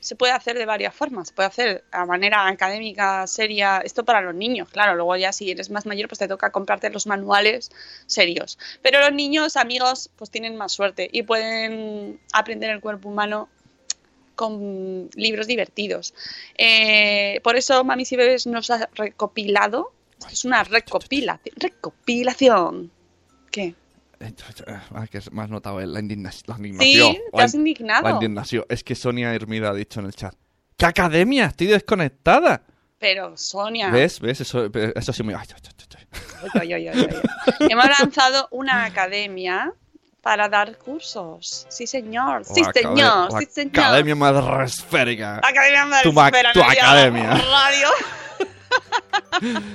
se 0.00 0.16
puede 0.16 0.32
hacer 0.32 0.58
de 0.58 0.66
varias 0.66 0.92
formas. 0.92 1.28
Se 1.28 1.34
puede 1.34 1.46
hacer 1.46 1.84
a 1.92 2.04
manera 2.06 2.48
académica, 2.48 3.28
seria, 3.28 3.82
esto 3.84 4.04
para 4.04 4.20
los 4.20 4.34
niños, 4.34 4.68
claro. 4.68 4.96
Luego 4.96 5.14
ya 5.14 5.32
si 5.32 5.48
eres 5.48 5.70
más 5.70 5.86
mayor, 5.86 6.08
pues 6.08 6.18
te 6.18 6.26
toca 6.26 6.50
comprarte 6.50 6.90
los 6.90 7.06
manuales 7.06 7.70
serios. 8.06 8.58
Pero 8.82 8.98
los 8.98 9.12
niños, 9.12 9.56
amigos, 9.56 10.10
pues 10.16 10.28
tienen 10.32 10.56
más 10.56 10.72
suerte 10.72 11.08
y 11.12 11.22
pueden 11.22 12.18
aprender 12.32 12.70
el 12.70 12.80
cuerpo 12.80 13.10
humano 13.10 13.48
con 14.34 15.08
libros 15.14 15.46
divertidos. 15.46 16.14
Eh, 16.58 17.40
por 17.44 17.54
eso 17.54 17.84
Mamis 17.84 18.10
y 18.10 18.16
Bebés 18.16 18.48
nos 18.48 18.70
ha 18.70 18.88
recopilado. 18.94 19.92
esto 20.18 20.28
Es 20.32 20.44
una 20.44 20.64
recopilación. 20.64 21.54
Recopilación. 21.56 22.90
¿Qué? 23.50 23.74
Eh, 24.20 24.32
ah, 24.94 25.06
que 25.10 25.20
me 25.32 25.42
has 25.42 25.48
notado 25.50 25.80
eh, 25.80 25.86
la, 25.86 26.00
indigna- 26.00 26.30
la 26.46 26.56
indignación. 26.56 27.12
Sí, 27.14 27.20
te 27.34 27.42
has 27.42 27.54
indignado. 27.54 28.02
La 28.02 28.10
indignación. 28.14 28.64
Es 28.68 28.84
que 28.84 28.94
Sonia 28.94 29.34
Hermida 29.34 29.70
ha 29.70 29.74
dicho 29.74 30.00
en 30.00 30.06
el 30.06 30.14
chat. 30.14 30.34
¿Qué 30.76 30.86
academia? 30.86 31.46
Estoy 31.46 31.68
desconectada. 31.68 32.62
Pero 32.98 33.36
Sonia. 33.36 33.88
¿Ves? 33.90 34.20
¿Ves? 34.20 34.42
Eso, 34.42 34.68
eso 34.94 35.12
sí 35.14 35.22
me... 35.22 35.34
ay, 35.34 35.46
ay, 36.60 36.72
ay, 36.74 36.88
ay. 36.88 37.08
Hemos 37.70 37.86
lanzado 37.98 38.46
una 38.50 38.84
academia 38.84 39.72
para 40.20 40.50
dar 40.50 40.76
cursos. 40.76 41.66
Sí, 41.70 41.86
señor. 41.86 42.44
Sí, 42.44 42.60
La 42.62 42.68
acade- 42.68 42.82
señor. 42.82 43.32
la 43.32 43.38
Sí, 43.40 43.46
señor. 43.50 43.78
Academia 43.78 44.14
Madresférica. 44.16 45.36
Academia 45.38 45.86
Tu 46.02 46.12
ma- 46.12 46.24
Madresfera, 46.24 46.52
tu 46.52 46.60
digas 46.60 46.76
academia. 46.78 47.30
Radio. 47.30 47.88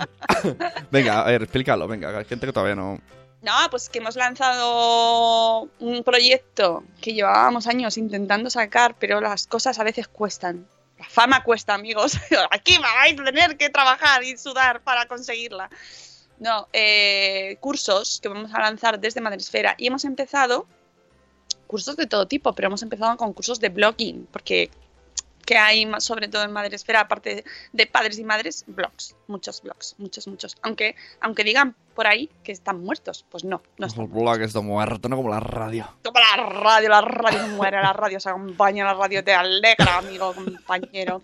Venga, 0.92 1.22
a 1.22 1.26
ver, 1.26 1.42
explícalo. 1.44 1.88
Venga, 1.88 2.16
hay 2.18 2.26
gente 2.26 2.46
que 2.46 2.54
todavía 2.54 2.76
no... 2.76 3.00
No, 3.46 3.70
pues 3.70 3.90
que 3.90 4.00
hemos 4.00 4.16
lanzado 4.16 5.70
un 5.80 6.04
proyecto 6.04 6.84
que 7.00 7.14
llevábamos 7.14 7.68
años 7.68 7.96
intentando 7.96 8.50
sacar, 8.50 8.96
pero 8.98 9.22
las 9.22 9.46
cosas 9.46 9.78
a 9.78 9.84
veces 9.84 10.08
cuestan. 10.08 10.68
La 10.98 11.08
fama 11.08 11.44
cuesta, 11.44 11.76
amigos. 11.76 12.14
Aquí 12.50 12.80
vais 12.80 13.20
a 13.20 13.24
tener 13.24 13.56
que 13.56 13.70
trabajar 13.70 14.24
y 14.24 14.36
sudar 14.36 14.82
para 14.82 15.06
conseguirla. 15.06 15.70
No, 16.40 16.68
eh, 16.74 17.58
cursos 17.60 18.20
que 18.20 18.30
vamos 18.30 18.52
a 18.52 18.62
lanzar 18.62 19.00
desde 19.00 19.22
Madresfera 19.22 19.76
y 19.78 19.86
hemos 19.86 20.06
empezado 20.06 20.66
cursos 21.68 21.96
de 21.98 22.08
todo 22.08 22.28
tipo, 22.28 22.54
pero 22.54 22.70
hemos 22.70 22.82
empezado 22.82 23.16
con 23.16 23.32
cursos 23.32 23.60
de 23.60 23.70
blogging, 23.70 24.28
porque 24.32 24.72
que 25.46 25.58
hay 25.58 25.86
más, 25.86 26.04
sobre 26.04 26.28
todo 26.28 26.44
en 26.44 26.52
Madresfera, 26.52 27.02
aparte 27.02 27.46
de 27.72 27.88
padres 27.88 28.18
y 28.20 28.24
madres, 28.24 28.64
blogs, 28.68 29.16
muchos 29.28 29.62
blogs, 29.62 29.96
muchos, 29.98 30.28
muchos. 30.28 30.58
Aunque, 30.62 30.96
aunque 31.22 31.44
digan 31.44 31.76
por 31.94 32.08
ahí 32.08 32.30
que 32.44 32.52
están 32.52 32.82
muertos, 32.82 33.26
pues 33.30 33.44
no, 33.44 33.62
no 33.78 33.88
están 33.88 34.06
El 34.06 34.10
muertos. 34.10 34.48
está 34.48 34.62
muerto, 34.62 35.08
no 35.08 35.16
como 35.16 35.30
la 35.30 35.40
radio. 35.40 35.88
Como 36.04 36.20
la 36.20 36.36
radio, 36.44 36.90
la 36.90 37.02
radio 37.02 37.40
se 37.40 37.48
muere, 37.50 37.82
la 37.82 37.94
radio 37.94 38.20
se 38.20 38.30
acompaña, 38.30 38.84
la 38.86 38.96
radio 38.96 39.24
te 39.24 39.34
alegra, 39.34 39.98
amigo, 39.98 40.34
compañero. 40.34 41.22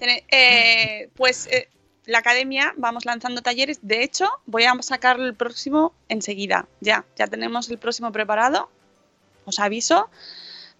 Eh, 0.00 1.08
pues 1.16 1.46
eh, 1.46 1.68
la 2.06 2.18
academia 2.18 2.74
vamos 2.76 3.04
lanzando 3.04 3.40
talleres. 3.40 3.78
De 3.82 4.02
hecho, 4.02 4.28
voy 4.46 4.64
a 4.64 4.74
sacar 4.82 5.20
el 5.20 5.34
próximo 5.34 5.94
enseguida. 6.08 6.66
Ya, 6.80 7.04
ya 7.16 7.26
tenemos 7.26 7.70
el 7.70 7.78
próximo 7.78 8.10
preparado. 8.12 8.68
Os 9.44 9.58
aviso. 9.58 10.10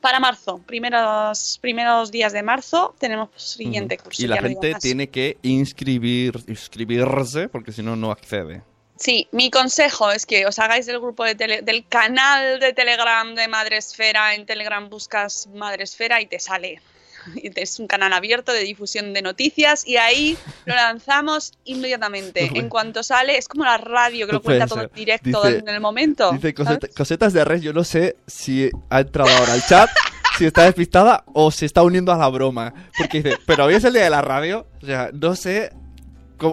Para 0.00 0.18
marzo, 0.18 0.58
primeros, 0.66 1.58
primeros 1.60 2.10
días 2.10 2.32
de 2.32 2.42
marzo, 2.42 2.94
tenemos 2.98 3.28
siguiente 3.36 3.98
curso. 3.98 4.22
Y 4.22 4.26
la 4.26 4.36
no 4.36 4.48
gente 4.48 4.74
tiene 4.80 5.08
que 5.10 5.36
inscribir, 5.42 6.32
inscribirse 6.48 7.48
porque 7.48 7.72
si 7.72 7.82
no, 7.82 7.96
no 7.96 8.10
accede. 8.10 8.62
Sí, 8.96 9.28
mi 9.32 9.50
consejo 9.50 10.10
es 10.10 10.26
que 10.26 10.46
os 10.46 10.58
hagáis 10.58 10.86
del 10.86 11.00
grupo 11.00 11.24
de 11.24 11.34
tele- 11.34 11.62
del 11.62 11.86
canal 11.86 12.60
de 12.60 12.72
Telegram 12.72 13.34
de 13.34 13.48
Madresfera. 13.48 14.34
En 14.34 14.44
Telegram 14.46 14.88
buscas 14.88 15.48
Madresfera 15.54 16.20
y 16.20 16.26
te 16.26 16.38
sale. 16.38 16.80
Es 17.56 17.78
un 17.78 17.86
canal 17.86 18.12
abierto 18.12 18.52
de 18.52 18.60
difusión 18.60 19.12
de 19.12 19.22
noticias 19.22 19.86
y 19.86 19.96
ahí 19.96 20.36
lo 20.64 20.74
lanzamos 20.74 21.52
inmediatamente. 21.64 22.50
En 22.54 22.68
cuanto 22.68 23.02
sale, 23.02 23.36
es 23.36 23.48
como 23.48 23.64
la 23.64 23.78
radio 23.78 24.26
que 24.26 24.32
lo 24.32 24.42
cuenta 24.42 24.66
todo 24.66 24.82
en 24.82 24.90
directo 24.94 25.42
Dice- 25.42 25.58
en 25.58 25.68
el 25.68 25.80
momento. 25.80 26.32
Dice 26.32 26.54
cosetas 26.54 27.32
de 27.32 27.44
red, 27.44 27.60
yo 27.60 27.72
no 27.72 27.84
sé 27.84 28.16
si 28.26 28.70
ha 28.88 29.00
entrado 29.00 29.30
ahora 29.30 29.52
al 29.54 29.64
chat, 29.66 29.90
si 30.38 30.46
está 30.46 30.64
despistada 30.64 31.24
o 31.32 31.50
se 31.50 31.66
está 31.66 31.82
uniendo 31.82 32.12
a 32.12 32.16
la 32.16 32.28
broma. 32.28 32.72
Porque 32.96 33.22
dice, 33.22 33.36
pero 33.46 33.64
hoy 33.66 33.74
es 33.74 33.84
el 33.84 33.92
día 33.92 34.04
de 34.04 34.10
la 34.10 34.22
radio. 34.22 34.66
O 34.82 34.86
sea, 34.86 35.10
no 35.12 35.34
sé. 35.36 35.72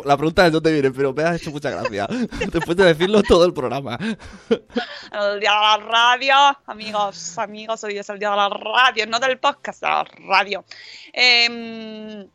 La 0.05 0.17
pregunta 0.17 0.45
es 0.45 0.51
dónde 0.51 0.71
viene, 0.71 0.91
pero 0.91 1.13
me 1.13 1.23
ha 1.23 1.35
hecho 1.35 1.51
mucha 1.51 1.69
gracia. 1.69 2.07
Después 2.51 2.77
de 2.77 2.85
decirlo 2.85 3.23
todo 3.23 3.45
el 3.45 3.53
programa. 3.53 3.97
El 3.99 5.39
día 5.39 5.51
de 5.51 5.61
la 5.61 5.77
radio, 5.77 6.35
amigos, 6.65 7.37
amigos, 7.37 7.83
hoy 7.83 7.97
es 7.97 8.09
el 8.09 8.19
día 8.19 8.31
de 8.31 8.35
la 8.35 8.49
radio, 8.49 9.05
no 9.07 9.19
del 9.19 9.39
podcast, 9.39 9.81
de 9.81 9.87
la 9.87 10.03
radio. 10.27 10.65
Em, 11.13 12.27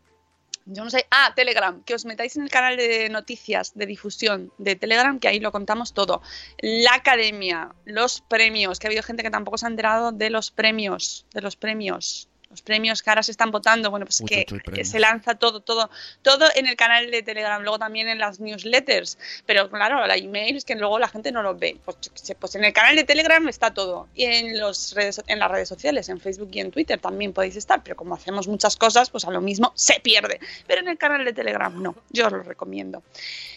yo 0.67 0.85
no 0.85 0.91
sé, 0.91 1.07
ah, 1.11 1.33
Telegram, 1.35 1.83
que 1.83 1.95
os 1.95 2.05
metáis 2.05 2.37
en 2.37 2.45
el 2.45 2.51
canal 2.51 2.77
de 2.77 3.09
noticias 3.09 3.73
de 3.75 3.87
difusión 3.87 4.53
de 4.59 4.77
Telegram, 4.77 5.19
que 5.19 5.29
ahí 5.29 5.41
lo 5.41 5.53
contamos 5.53 5.93
todo. 5.93 6.23
La 6.59 6.95
academia, 6.95 7.75
los 7.85 8.21
premios, 8.21 8.79
que 8.79 8.87
ha 8.87 8.89
habido 8.89 9.03
gente 9.03 9.23
que 9.23 9.31
tampoco 9.31 9.59
se 9.59 9.67
ha 9.67 9.71
enterado 9.71 10.13
de 10.13 10.31
los 10.31 10.51
premios, 10.51 11.27
de 11.33 11.43
los 11.43 11.57
premios. 11.57 12.29
Los 12.53 12.61
premios 12.63 13.03
que 13.03 13.09
ahora 13.11 13.23
se 13.23 13.31
están 13.31 13.51
votando, 13.51 13.91
bueno, 13.91 14.05
pues 14.05 14.21
Uy, 14.21 14.45
que 14.75 14.85
se 14.85 15.01
lanza 15.01 15.35
todo, 15.35 15.61
todo, 15.61 15.89
todo 16.21 16.47
en 16.55 16.67
el 16.67 16.77
canal 16.77 17.11
de 17.11 17.23
Telegram, 17.23 17.63
luego 17.63 17.79
también 17.79 18.09
en 18.09 18.19
las 18.19 18.41
newsletters, 18.41 19.17
pero 19.47 19.71
claro, 19.71 20.07
la 20.07 20.17
email 20.17 20.57
es 20.57 20.65
que 20.67 20.75
luego 20.75 20.99
la 20.99 21.09
gente 21.09 21.33
no 21.33 21.43
los 21.43 21.59
ve. 21.59 21.79
Pues, 21.85 21.97
pues 22.39 22.55
en 22.55 22.65
el 22.65 22.75
canal 22.75 22.95
de 22.95 23.05
Telegram 23.05 23.49
está 23.49 23.73
todo. 23.73 24.09
Y 24.15 24.25
en, 24.25 24.61
los 24.61 24.95
redes, 24.95 25.23
en 25.27 25.39
las 25.39 25.51
redes 25.51 25.69
sociales, 25.69 26.09
en 26.11 26.21
Facebook 26.21 26.51
y 26.53 26.61
en 26.61 26.71
Twitter 26.71 27.01
también 27.01 27.33
podéis 27.33 27.57
estar. 27.57 27.83
Pero 27.83 27.97
como 27.97 28.15
hacemos 28.15 28.49
muchas 28.49 28.77
cosas, 28.77 29.11
pues 29.11 29.25
a 29.25 29.31
lo 29.31 29.41
mismo 29.41 29.73
se 29.75 30.01
pierde. 30.01 30.39
Pero 30.67 30.83
en 30.83 30.89
el 30.89 30.99
canal 30.99 31.25
de 31.25 31.33
Telegram 31.33 31.83
no. 31.83 31.95
Yo 32.11 32.27
os 32.27 32.33
lo 32.33 32.43
recomiendo. 32.43 33.03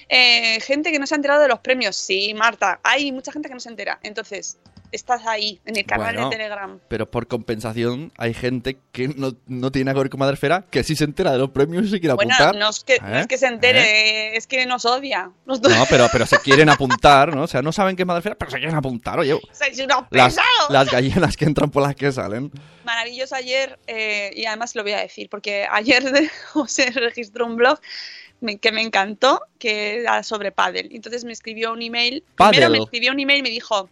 Eh, 0.08 0.60
gente 0.62 0.92
que 0.92 1.00
no 1.00 1.08
se 1.08 1.16
ha 1.16 1.18
enterado 1.18 1.42
de 1.42 1.48
los 1.48 1.60
premios. 1.60 1.96
Sí, 1.96 2.34
Marta. 2.34 2.80
Hay 2.84 3.12
mucha 3.12 3.32
gente 3.32 3.50
que 3.50 3.54
no 3.54 3.60
se 3.60 3.70
entera. 3.70 4.00
Entonces, 4.04 4.58
estás 4.96 5.26
ahí, 5.28 5.60
en 5.66 5.76
el 5.78 5.86
canal 5.86 6.14
Bueno. 6.16 6.30
de 6.30 6.36
Telegram. 6.38 6.80
Pero 6.88 7.10
por 7.10 7.28
compensación, 7.28 8.12
hay 8.18 8.34
gente 8.34 8.78
que 8.92 9.10
no, 9.10 9.34
no 9.48 9.72
tiene 9.72 9.86
nada 9.86 9.96
que 9.96 10.00
ver 10.04 10.10
con 10.10 10.20
Madresfera 10.20 10.66
que 10.70 10.84
sí 10.84 10.96
se 10.96 11.04
entera 11.04 11.32
de 11.32 11.38
los 11.38 11.50
premios 11.52 11.86
y 11.86 11.90
se 11.90 12.00
quiere 12.00 12.16
Bueno, 12.16 12.34
apuntar. 12.34 12.56
no 12.56 12.70
es, 12.70 12.84
que, 12.84 13.00
no 13.00 13.16
¿Eh? 13.18 13.22
es 13.22 13.28
que 13.28 13.38
se 13.38 13.48
entere, 13.48 14.36
es 14.38 14.48
que 14.48 14.66
nos 14.66 14.86
odia. 14.86 15.32
Nos 15.46 15.62
No, 15.62 15.86
pero, 15.90 16.08
pero 16.12 16.26
se 16.26 16.38
quieren 16.44 16.70
apuntar, 16.70 17.36
¿no? 17.36 17.44
O 17.44 17.48
sea, 17.48 17.62
no 17.62 17.72
saben 17.72 17.96
qué 17.96 18.04
es 18.04 18.08
Madresfera, 18.08 18.36
pero 18.36 18.52
se 18.52 18.58
quieren 18.58 18.76
apuntar, 18.76 19.20
oye. 19.20 19.40
Sois 19.52 19.80
unos 19.80 20.06
Las, 20.10 20.38
las 20.70 20.90
gallinas 20.92 21.36
que 21.38 21.46
entran 21.46 21.70
por 21.70 21.84
las 21.84 21.96
que 21.96 22.12
salen. 22.12 22.52
maravilloso 22.86 23.36
ayer, 23.36 23.78
eh, 23.88 24.32
y 24.36 24.46
además 24.46 24.76
lo 24.76 24.84
voy 24.84 24.94
a 24.94 25.00
decir, 25.00 25.30
porque 25.30 25.68
ayer 25.72 26.04
de- 26.12 26.30
José 26.54 26.92
registró 26.92 27.46
un 27.46 27.56
blog 27.56 27.80
que 28.62 28.72
me 28.72 28.82
encantó, 28.82 29.42
que 29.58 30.02
era 30.02 30.22
sobre 30.22 30.52
pádel. 30.52 30.90
Entonces 30.92 31.24
me 31.24 31.32
escribió 31.34 31.72
un 31.74 31.82
email, 31.82 32.22
primero 32.36 32.52
Pádel. 32.68 32.72
me 32.74 32.78
escribió 32.80 33.12
un 33.12 33.20
email 33.20 33.40
y 33.40 33.44
me 33.44 33.50
dijo, 33.50 33.90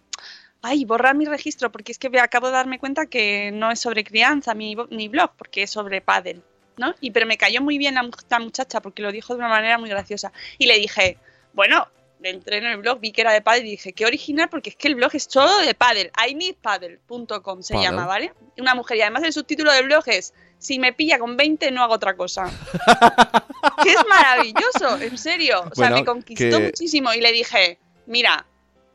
ay, 0.64 0.84
borrar 0.86 1.14
mi 1.16 1.26
registro, 1.26 1.72
porque 1.72 1.92
es 1.92 2.00
que 2.00 2.10
me 2.10 2.20
acabo 2.20 2.48
de 2.48 2.54
darme 2.54 2.80
cuenta 2.80 3.06
que 3.06 3.52
no 3.52 3.70
es 3.70 3.80
sobre 3.80 4.04
crianza 4.04 4.56
mi, 4.56 4.76
mi 4.90 5.08
blog, 5.10 5.32
porque 5.38 5.64
es 5.64 5.70
sobre 5.70 6.02
pádel. 6.02 6.42
¿no? 6.76 6.96
Y 7.02 7.12
pero 7.12 7.28
me 7.28 7.38
cayó 7.38 7.62
muy 7.62 7.78
bien 7.78 7.94
la, 7.94 8.02
mu- 8.02 8.10
la 8.30 8.40
muchacha 8.40 8.82
porque 8.82 9.04
lo 9.04 9.12
dijo 9.12 9.34
de 9.34 9.40
una 9.40 9.50
manera 9.50 9.78
muy 9.78 9.90
graciosa. 9.92 10.34
Y 10.58 10.66
le 10.66 10.80
dije, 10.80 11.18
bueno, 11.54 11.88
entré 12.24 12.58
en 12.58 12.66
el 12.66 12.78
blog, 12.78 13.00
vi 13.00 13.12
que 13.12 13.22
era 13.22 13.32
de 13.32 13.42
pádel 13.42 13.68
y 13.68 13.72
dije, 13.72 13.94
qué 13.94 14.06
original, 14.08 14.50
porque 14.50 14.72
es 14.72 14.76
que 14.76 14.88
el 14.88 14.96
blog 14.96 15.12
es 15.14 15.28
solo 15.30 15.56
de 15.60 15.76
pádel. 15.76 16.10
ineedpaddle.com 16.28 17.62
se 17.62 17.74
Pádel. 17.74 17.90
llama, 17.90 18.06
¿vale? 18.08 18.34
Una 18.58 18.74
mujer. 18.76 18.98
Y 18.98 19.02
además 19.02 19.24
el 19.24 19.34
subtítulo 19.34 19.72
del 19.72 19.86
blog 19.86 20.04
es, 20.08 20.34
si 20.58 20.80
me 20.80 20.94
pilla 20.94 21.20
con 21.20 21.36
20 21.38 21.70
no 21.72 21.84
hago 21.84 21.94
otra 21.94 22.16
cosa. 22.16 22.46
que 23.84 23.90
es 23.92 23.98
maravilloso, 24.10 24.98
en 25.02 25.18
serio. 25.18 25.60
O 25.60 25.76
sea, 25.76 25.90
Bueno, 25.90 25.96
me 25.98 26.06
conquistó 26.06 26.58
que- 26.58 26.66
muchísimo 26.66 27.14
y 27.14 27.22
le 27.22 27.32
dije, 27.32 27.78
mira, 28.08 28.46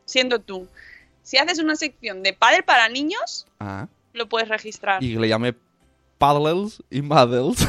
siendo 0.05 0.41
tú, 0.41 0.67
si 1.29 1.37
haces 1.37 1.59
una 1.59 1.77
sección 1.77 2.23
de 2.23 2.33
pádel 2.33 2.63
para 2.65 2.89
niños, 2.89 3.47
Ah, 3.61 3.87
lo 4.15 4.27
puedes 4.31 4.49
registrar. 4.49 5.03
y 5.03 5.17
le 5.17 5.29
llamé 5.29 5.55
Paddles 6.17 6.83
y 6.91 7.03
Muddles. 7.03 7.69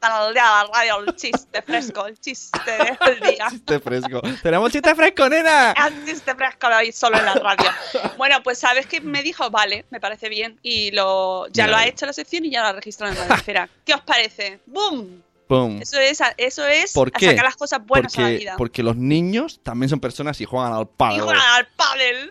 Al 0.00 0.32
día 0.32 0.42
de 0.44 0.48
la 0.48 0.68
radio, 0.72 1.00
el 1.06 1.14
chiste 1.16 1.60
fresco, 1.60 2.06
el 2.06 2.18
chiste 2.18 2.58
del 3.04 3.20
día. 3.20 3.46
chiste 3.50 3.78
fresco. 3.80 4.22
Tenemos 4.42 4.72
chiste 4.72 4.94
fresco, 4.94 5.28
nena. 5.28 5.72
El 5.86 6.06
chiste 6.06 6.34
fresco 6.34 6.68
lo 6.70 6.76
oís 6.78 6.96
solo 6.96 7.18
en 7.18 7.26
la 7.26 7.34
radio. 7.34 7.70
Bueno, 8.16 8.42
pues 8.42 8.58
sabes 8.58 8.86
que 8.86 9.02
me 9.02 9.22
dijo, 9.22 9.50
vale, 9.50 9.84
me 9.90 10.00
parece 10.00 10.30
bien. 10.30 10.58
Y 10.62 10.92
lo, 10.92 11.46
ya 11.48 11.64
Mira. 11.64 11.76
lo 11.76 11.82
ha 11.82 11.86
hecho 11.86 12.06
la 12.06 12.12
sección 12.14 12.44
y 12.46 12.50
ya 12.52 12.62
lo 12.62 12.68
ha 12.68 12.72
registrado 12.72 13.12
en 13.20 13.28
la 13.28 13.34
esfera. 13.34 13.68
¿Qué 13.84 13.92
os 13.94 14.00
parece? 14.00 14.60
¡Boom! 14.66 15.22
Pum. 15.46 15.80
Eso 15.80 15.98
es, 16.00 16.20
eso 16.38 16.66
es 16.66 16.92
¿Por 16.92 17.08
a 17.08 17.18
qué? 17.18 17.30
sacar 17.30 17.44
las 17.44 17.56
cosas 17.56 17.84
buenas 17.86 18.16
a 18.18 18.22
la 18.22 18.26
Porque, 18.26 18.38
vida. 18.38 18.54
porque 18.58 18.82
los 18.82 18.96
niños 18.96 19.60
también 19.62 19.88
son 19.88 20.00
personas 20.00 20.40
y 20.40 20.44
juegan 20.44 20.72
al 20.72 20.82
Y 20.82 20.86
paddle. 20.96 21.20
juegan 21.22 21.42
al 21.54 21.66
pádel. 21.68 22.30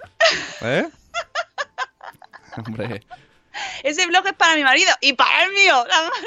¿Eh? 0.61 0.87
Hombre. 2.57 3.03
Ese 3.83 4.05
blog 4.07 4.27
es 4.27 4.33
para 4.33 4.55
mi 4.55 4.63
marido 4.63 4.91
y 5.01 5.13
para 5.13 5.45
el 5.45 5.51
mío. 5.53 5.85
La. 5.87 6.11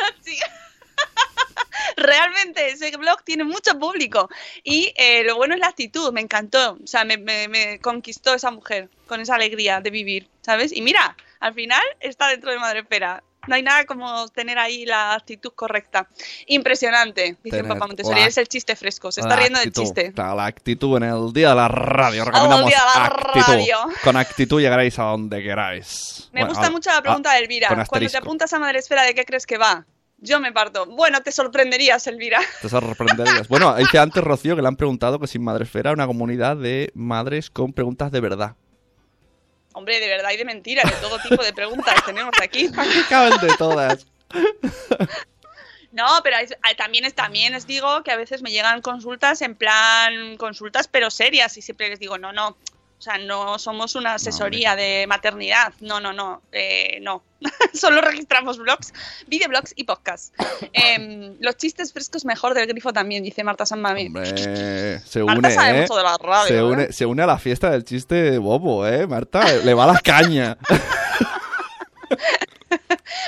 Realmente 1.96 2.70
ese 2.70 2.96
blog 2.96 3.22
tiene 3.22 3.44
mucho 3.44 3.78
público 3.78 4.28
y 4.64 4.92
eh, 4.96 5.22
lo 5.24 5.36
bueno 5.36 5.54
es 5.54 5.60
la 5.60 5.68
actitud, 5.68 6.12
me 6.12 6.20
encantó, 6.20 6.72
o 6.82 6.86
sea, 6.86 7.04
me, 7.04 7.16
me- 7.18 7.48
me 7.48 7.78
conquistó 7.80 8.34
esa 8.34 8.50
mujer 8.50 8.88
con 9.06 9.20
esa 9.20 9.34
alegría 9.36 9.80
de 9.80 9.90
vivir, 9.90 10.28
¿sabes? 10.42 10.72
Y 10.72 10.82
mira, 10.82 11.16
al 11.40 11.54
final 11.54 11.82
está 12.00 12.28
dentro 12.28 12.50
de 12.50 12.58
Madrefera. 12.58 13.22
No 13.48 13.54
hay 13.54 13.62
nada 13.62 13.84
como 13.86 14.28
tener 14.28 14.58
ahí 14.58 14.84
la 14.86 15.14
actitud 15.14 15.52
correcta. 15.54 16.06
Impresionante, 16.46 17.36
dice 17.42 17.64
papá 17.64 17.86
Montessori. 17.86 18.20
Es 18.20 18.36
el 18.38 18.48
chiste 18.48 18.76
fresco, 18.76 19.10
se 19.12 19.20
está 19.20 19.36
riendo 19.36 19.58
del 19.58 19.72
chiste. 19.72 20.12
La 20.16 20.44
actitud 20.46 20.96
en 20.96 21.04
el 21.04 21.32
día 21.32 21.50
de 21.50 21.54
la 21.56 21.68
radio. 21.68 22.24
Recomendamos 22.24 22.66
día 22.66 22.78
de 22.78 22.98
la 23.00 23.06
actitud. 23.06 23.40
radio. 23.52 23.76
Con 24.04 24.16
actitud 24.16 24.60
llegaréis 24.60 24.98
a 24.98 25.04
donde 25.04 25.42
queráis. 25.42 26.28
Me 26.32 26.40
Bueno, 26.40 26.54
gusta 26.54 26.66
a- 26.66 26.70
mucho 26.70 26.90
la 26.90 27.02
pregunta 27.02 27.30
a- 27.30 27.34
de 27.34 27.40
Elvira. 27.40 27.68
Cuando 27.88 28.08
te 28.10 28.16
apuntas 28.16 28.52
a 28.52 28.58
Madresfera, 28.58 29.02
¿de 29.02 29.14
qué 29.14 29.24
crees 29.24 29.46
que 29.46 29.56
va? 29.58 29.86
Yo 30.20 30.40
me 30.40 30.52
parto. 30.52 30.84
Bueno, 30.86 31.20
te 31.22 31.30
sorprenderías, 31.30 32.06
Elvira. 32.08 32.40
Te 32.60 32.68
sorprenderías. 32.68 33.46
Bueno, 33.46 33.74
dice 33.76 33.98
antes 34.00 34.22
Rocío 34.24 34.56
que 34.56 34.62
le 34.62 34.68
han 34.68 34.74
preguntado 34.76 35.20
que 35.20 35.28
sin 35.28 35.44
Madresfera 35.44 35.92
una 35.92 36.06
comunidad 36.08 36.56
de 36.56 36.90
madres 36.94 37.50
con 37.50 37.72
preguntas 37.72 38.10
de 38.10 38.20
verdad. 38.20 38.56
Hombre, 39.74 40.00
de 40.00 40.08
verdad 40.08 40.30
y 40.32 40.36
de 40.36 40.44
mentira, 40.44 40.82
de 40.82 40.92
todo 40.96 41.18
tipo 41.20 41.42
de 41.42 41.52
preguntas 41.52 41.94
tenemos 42.04 42.32
aquí. 42.42 42.70
Caben 43.08 43.38
de 43.40 43.54
todas. 43.56 44.06
No, 45.92 46.06
pero 46.22 46.36
es- 46.36 46.54
ah, 46.62 46.74
también, 46.76 47.04
es, 47.04 47.14
también 47.14 47.54
os 47.54 47.66
digo 47.66 48.02
que 48.02 48.10
a 48.12 48.16
veces 48.16 48.42
me 48.42 48.50
llegan 48.50 48.82
consultas 48.82 49.40
en 49.42 49.54
plan, 49.54 50.36
consultas 50.36 50.86
pero 50.88 51.10
serias 51.10 51.56
y 51.56 51.62
siempre 51.62 51.88
les 51.88 51.98
digo, 51.98 52.18
no, 52.18 52.32
no, 52.32 52.56
o 52.98 53.00
sea, 53.02 53.16
no 53.18 53.58
somos 53.60 53.94
una 53.94 54.14
asesoría 54.14 54.74
de 54.74 55.06
maternidad, 55.08 55.72
no, 55.80 56.00
no, 56.00 56.12
no, 56.12 56.42
eh, 56.50 56.98
no, 57.00 57.22
solo 57.72 58.00
registramos 58.00 58.58
blogs, 58.58 58.92
videoblogs 59.28 59.72
y 59.76 59.84
podcasts. 59.84 60.32
Em, 60.72 61.36
los 61.40 61.56
chistes 61.56 61.92
frescos 61.92 62.24
mejor 62.24 62.54
del 62.54 62.66
grifo 62.66 62.92
también, 62.92 63.22
dice 63.22 63.44
Marta 63.44 63.64
San 63.66 63.80
Mamés. 63.80 64.06
Hombre, 64.08 65.00
se 65.04 65.22
Marta 65.22 65.38
une, 65.48 65.50
sabe 65.54 65.78
¿eh? 65.78 65.80
mucho 65.82 65.96
de 65.96 66.02
la 66.02 66.16
radio, 66.18 66.48
Se 66.48 66.62
une, 66.62 66.92
se 66.92 67.06
une 67.06 67.22
a 67.22 67.26
la 67.26 67.38
fiesta 67.38 67.70
del 67.70 67.84
chiste 67.84 68.38
bobo, 68.38 68.86
¿eh? 68.86 69.06
Marta, 69.06 69.44
le 69.64 69.74
va 69.74 69.86
la 69.86 70.00
caña. 70.00 70.56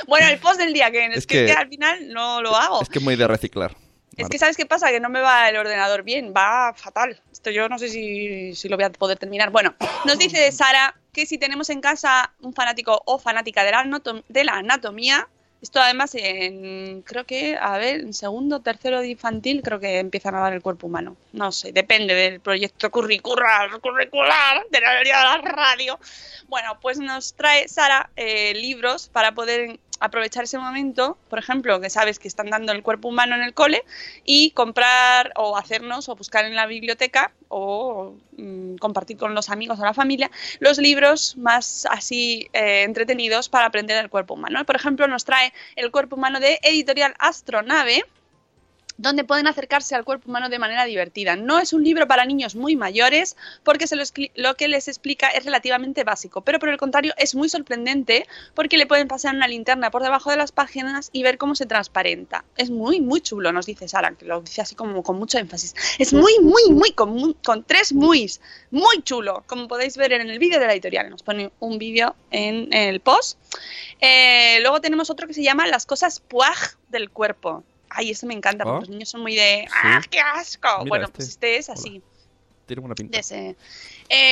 Bueno, 0.07 0.27
el 0.27 0.39
post 0.39 0.59
del 0.59 0.73
día, 0.73 0.91
que 0.91 1.05
es, 1.05 1.17
Es 1.19 1.27
que, 1.27 1.39
que- 1.41 1.45
que 1.47 1.51
al 1.53 1.69
final 1.69 2.09
no 2.09 2.41
lo 2.41 2.55
hago. 2.55 2.81
es 2.81 2.89
que 2.89 2.99
es 2.99 3.03
muy 3.03 3.15
de 3.15 3.27
reciclar. 3.27 3.75
Es 4.17 4.27
que 4.27 4.37
sabes 4.37 4.57
qué 4.57 4.65
pasa, 4.65 4.89
que 4.89 4.99
no 4.99 5.09
me 5.09 5.21
va 5.21 5.49
el 5.49 5.57
ordenador 5.57 6.03
bien, 6.03 6.33
va 6.35 6.73
fatal. 6.75 7.19
Esto 7.31 7.49
yo 7.49 7.69
no 7.69 7.79
sé 7.79 7.89
si, 7.89 8.53
si 8.55 8.67
lo 8.67 8.75
voy 8.75 8.85
a 8.85 8.91
poder 8.91 9.17
terminar. 9.17 9.51
Bueno, 9.51 9.73
nos 10.05 10.17
dice 10.17 10.51
Sara 10.51 10.95
que 11.13 11.25
si 11.25 11.37
tenemos 11.37 11.69
en 11.69 11.81
casa 11.81 12.31
un 12.41 12.53
fanático 12.53 13.01
o 13.05 13.19
fanática 13.19 13.63
de 13.63 13.71
la, 13.71 14.01
de 14.27 14.43
la 14.43 14.53
anatomía, 14.53 15.27
esto 15.61 15.79
además 15.79 16.15
en, 16.15 17.03
creo 17.03 17.25
que, 17.25 17.55
a 17.55 17.77
ver, 17.77 17.99
en 17.99 18.13
segundo, 18.13 18.61
tercero 18.61 18.99
de 18.99 19.09
infantil, 19.09 19.61
creo 19.63 19.79
que 19.79 19.99
empiezan 19.99 20.33
a 20.33 20.39
dar 20.39 20.53
el 20.53 20.61
cuerpo 20.61 20.87
humano. 20.87 21.15
No 21.33 21.51
sé, 21.51 21.71
depende 21.71 22.15
del 22.15 22.39
proyecto 22.39 22.89
curricular, 22.89 23.79
curricular 23.79 24.65
de 24.71 24.81
la, 24.81 24.93
de 24.95 25.05
la 25.05 25.37
radio. 25.37 25.99
Bueno, 26.47 26.79
pues 26.81 26.97
nos 26.97 27.35
trae 27.35 27.67
Sara 27.67 28.09
eh, 28.15 28.53
libros 28.55 29.07
para 29.09 29.33
poder 29.33 29.79
aprovechar 30.01 30.43
ese 30.43 30.57
momento, 30.57 31.17
por 31.29 31.39
ejemplo, 31.39 31.79
que 31.79 31.89
sabes 31.89 32.19
que 32.19 32.27
están 32.27 32.49
dando 32.49 32.71
el 32.73 32.83
cuerpo 32.83 33.07
humano 33.07 33.35
en 33.35 33.43
el 33.43 33.53
cole, 33.53 33.85
y 34.25 34.51
comprar 34.51 35.31
o 35.35 35.57
hacernos 35.57 36.09
o 36.09 36.15
buscar 36.15 36.45
en 36.45 36.55
la 36.55 36.65
biblioteca 36.65 37.31
o 37.47 38.15
mm, 38.37 38.75
compartir 38.77 39.17
con 39.17 39.35
los 39.35 39.49
amigos 39.49 39.79
o 39.79 39.83
la 39.83 39.93
familia 39.93 40.31
los 40.59 40.77
libros 40.77 41.35
más 41.37 41.87
así 41.89 42.49
eh, 42.53 42.83
entretenidos 42.83 43.49
para 43.49 43.67
aprender 43.67 43.97
el 43.97 44.09
cuerpo 44.09 44.33
humano. 44.33 44.65
Por 44.65 44.75
ejemplo, 44.75 45.07
nos 45.07 45.25
trae 45.25 45.53
El 45.75 45.91
cuerpo 45.91 46.15
humano 46.15 46.39
de 46.39 46.59
Editorial 46.63 47.13
Astronave 47.19 48.03
donde 49.01 49.23
pueden 49.23 49.47
acercarse 49.47 49.95
al 49.95 50.05
cuerpo 50.05 50.29
humano 50.29 50.49
de 50.49 50.59
manera 50.59 50.85
divertida. 50.85 51.35
No 51.35 51.59
es 51.59 51.73
un 51.73 51.83
libro 51.83 52.07
para 52.07 52.25
niños 52.25 52.55
muy 52.55 52.75
mayores 52.75 53.35
porque 53.63 53.87
se 53.87 53.95
lo, 53.95 54.55
que 54.55 54.67
les 54.67 54.87
explica 54.87 55.29
es 55.29 55.43
relativamente 55.43 56.03
básico, 56.03 56.41
pero 56.41 56.59
por 56.59 56.69
el 56.69 56.77
contrario 56.77 57.13
es 57.17 57.33
muy 57.33 57.49
sorprendente 57.49 58.27
porque 58.53 58.77
le 58.77 58.85
pueden 58.85 59.07
pasar 59.07 59.35
una 59.35 59.47
linterna 59.47 59.89
por 59.89 60.03
debajo 60.03 60.29
de 60.29 60.37
las 60.37 60.51
páginas 60.51 61.09
y 61.13 61.23
ver 61.23 61.37
cómo 61.37 61.55
se 61.55 61.65
transparenta. 61.65 62.45
Es 62.57 62.69
muy, 62.69 63.01
muy 63.01 63.21
chulo, 63.21 63.51
nos 63.51 63.65
dice 63.65 63.87
Sara, 63.87 64.11
que 64.11 64.25
lo 64.25 64.41
dice 64.41 64.61
así 64.61 64.75
como 64.75 65.01
con 65.01 65.17
mucho 65.17 65.39
énfasis. 65.39 65.75
Es 65.97 66.13
muy, 66.13 66.39
muy, 66.39 66.69
muy, 66.69 66.91
con, 66.91 67.33
con 67.33 67.63
tres 67.63 67.93
muis, 67.93 68.39
muy 68.69 69.01
chulo, 69.01 69.43
como 69.47 69.67
podéis 69.67 69.97
ver 69.97 70.13
en 70.13 70.29
el 70.29 70.37
vídeo 70.37 70.59
de 70.59 70.67
la 70.67 70.73
editorial. 70.73 71.09
Nos 71.09 71.23
pone 71.23 71.51
un 71.59 71.79
vídeo 71.79 72.15
en 72.29 72.71
el 72.71 72.99
post. 72.99 73.39
Eh, 73.99 74.59
luego 74.61 74.79
tenemos 74.79 75.09
otro 75.09 75.27
que 75.27 75.33
se 75.33 75.43
llama 75.43 75.65
Las 75.67 75.85
cosas 75.85 76.19
puaj 76.19 76.75
del 76.89 77.09
cuerpo. 77.09 77.63
Ay, 77.93 78.11
eso 78.11 78.25
me 78.25 78.33
encanta, 78.33 78.63
porque 78.63 78.77
Ah. 78.77 78.81
los 78.81 78.89
niños 78.89 79.09
son 79.09 79.21
muy 79.21 79.35
de 79.35 79.67
¡Ah, 79.83 80.01
qué 80.09 80.19
asco! 80.19 80.67
Mira, 80.79 80.89
bueno, 80.89 81.05
este. 81.05 81.15
pues 81.17 81.29
este 81.29 81.57
es 81.57 81.69
así. 81.69 82.01
Tiene 82.65 82.79
buena 82.79 82.95
pinta. 82.95 83.19
Eh, 83.19 83.55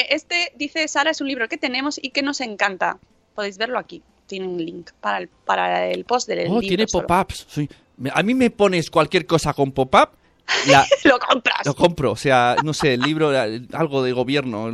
este, 0.10 0.54
dice 0.56 0.88
Sara, 0.88 1.12
es 1.12 1.20
un 1.22 1.28
libro 1.28 1.48
que 1.50 1.58
tenemos 1.58 2.00
y 2.02 2.10
que 2.12 2.22
nos 2.22 2.40
encanta. 2.42 2.98
Podéis 3.36 3.58
verlo 3.58 3.78
aquí. 3.80 4.02
Tiene 4.28 4.48
un 4.48 4.64
link 4.64 4.92
para 5.02 5.18
el, 5.18 5.28
para 5.28 5.88
el 5.88 6.06
post 6.06 6.28
del 6.28 6.40
Oh, 6.50 6.62
libro. 6.62 6.68
tiene 6.68 6.88
pop-ups. 6.88 7.48
A 8.14 8.24
mí 8.24 8.34
me 8.34 8.50
pones 8.50 8.90
cualquier 8.90 9.26
cosa 9.26 9.54
con 9.54 9.72
pop-up, 9.72 10.10
la- 10.68 10.86
Lo 11.04 11.20
compras. 11.20 11.66
lo 11.66 11.76
compro. 11.76 12.12
O 12.12 12.16
sea, 12.16 12.56
no 12.64 12.74
sé, 12.74 12.94
el 12.94 13.02
libro, 13.02 13.32
algo 13.74 14.04
de 14.04 14.12
gobierno, 14.14 14.66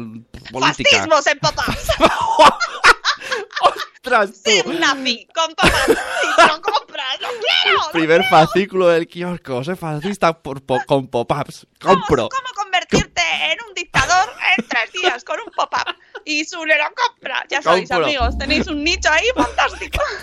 política. 0.51 0.89
Fascismos 0.91 1.25
en 1.27 1.39
pop-ups. 1.39 1.87
¡Ostras, 4.05 4.43
tú! 4.43 4.51
Sí, 4.51 4.61
un 4.65 4.79
nazi 4.79 5.27
con. 5.33 5.49
Sí, 5.49 6.27
lo 6.47 6.61
compras. 6.61 7.19
Lo 7.21 7.27
quiero. 7.29 7.77
lo 7.85 7.91
Primer 7.91 8.21
quiero. 8.21 8.29
fascículo 8.37 8.87
del 8.89 9.07
kiosco. 9.07 9.63
Soy 9.63 9.75
fascista 9.75 10.37
por, 10.37 10.61
po- 10.61 10.81
con 10.85 11.07
pop-ups. 11.07 11.65
Compro. 11.81 12.29
¿Cómo, 12.29 12.29
cómo 12.29 12.63
convertirte 12.63 13.21
en 13.51 13.57
un 13.67 13.73
dictador 13.73 14.29
en 14.57 14.67
tres 14.67 14.91
días 14.93 15.23
con 15.23 15.39
un 15.39 15.51
pop-up? 15.55 15.95
Y 16.23 16.45
Sune 16.45 16.77
lo 16.77 16.85
compra. 16.95 17.43
Ya 17.49 17.61
sabéis, 17.61 17.89
Compro. 17.89 18.05
amigos, 18.05 18.37
tenéis 18.37 18.67
un 18.67 18.83
nicho 18.83 19.09
ahí 19.11 19.25
fantástico. 19.35 19.99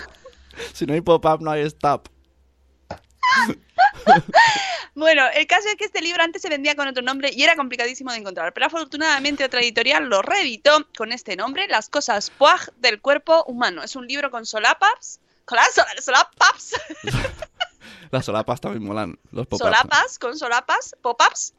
Si 0.71 0.85
no 0.85 0.93
hay 0.93 1.01
pop-up, 1.01 1.41
no 1.41 1.49
hay 1.49 1.63
stop. 1.63 2.07
Bueno, 4.95 5.23
el 5.33 5.47
caso 5.47 5.67
es 5.69 5.75
que 5.75 5.85
este 5.85 6.01
libro 6.01 6.21
antes 6.21 6.41
se 6.41 6.49
vendía 6.49 6.75
con 6.75 6.87
otro 6.87 7.01
nombre 7.01 7.31
y 7.33 7.41
era 7.43 7.55
complicadísimo 7.55 8.11
de 8.11 8.17
encontrar, 8.19 8.53
pero 8.53 8.67
afortunadamente 8.67 9.43
otra 9.43 9.59
editorial 9.61 10.07
lo 10.07 10.21
reeditó 10.21 10.87
con 10.95 11.11
este 11.11 11.35
nombre, 11.35 11.67
Las 11.67 11.89
cosas 11.89 12.29
puaj 12.29 12.67
del 12.77 13.01
cuerpo 13.01 13.43
humano. 13.45 13.81
Es 13.81 13.95
un 13.95 14.07
libro 14.07 14.29
con 14.29 14.45
solapas, 14.45 15.19
con 15.45 15.55
las 15.55 15.73
sol- 15.73 15.85
solapas, 15.99 16.73
Las 18.11 18.25
solapas 18.25 18.61
también 18.61 18.83
molan. 18.83 19.17
Los 19.31 19.47
pop-ups. 19.47 19.63
solapas, 19.65 20.19
con 20.19 20.37
solapas, 20.37 20.95
pop-ups, 21.01 21.53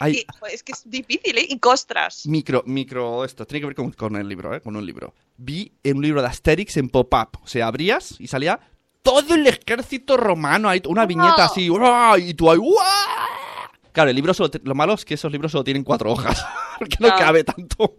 es 0.52 0.62
que 0.62 0.70
es 0.72 0.88
difícil, 0.88 1.36
¿eh? 1.36 1.46
Y 1.48 1.58
costras. 1.58 2.26
Micro, 2.26 2.62
micro, 2.64 3.24
esto, 3.24 3.44
tiene 3.44 3.62
que 3.62 3.66
ver 3.66 3.74
con, 3.74 3.90
con 3.90 4.14
el 4.14 4.28
libro, 4.28 4.54
¿eh? 4.54 4.60
Con 4.60 4.76
un 4.76 4.86
libro. 4.86 5.12
Vi 5.36 5.72
en 5.82 5.96
un 5.96 6.04
libro 6.04 6.22
de 6.22 6.28
Asterix 6.28 6.76
en 6.76 6.88
pop-up. 6.88 7.40
O 7.42 7.48
sea, 7.48 7.66
abrías 7.66 8.14
y 8.20 8.28
salía 8.28 8.60
todo 9.04 9.34
el 9.34 9.46
ejército 9.46 10.16
romano. 10.16 10.68
Ahí, 10.68 10.82
una 10.86 11.06
viñeta 11.06 11.44
así, 11.44 11.70
y 12.18 12.34
tú 12.34 12.46
¡guau! 12.46 12.74
Claro, 13.92 14.10
el 14.10 14.16
libro 14.16 14.34
solo, 14.34 14.50
te- 14.50 14.60
lo 14.64 14.74
malo 14.74 14.94
es 14.94 15.04
que 15.04 15.14
esos 15.14 15.30
libros 15.30 15.52
solo 15.52 15.62
tienen 15.62 15.84
cuatro 15.84 16.10
hojas. 16.10 16.44
Porque 16.80 16.96
no 16.98 17.08
cabe 17.10 17.44
tanto. 17.44 17.98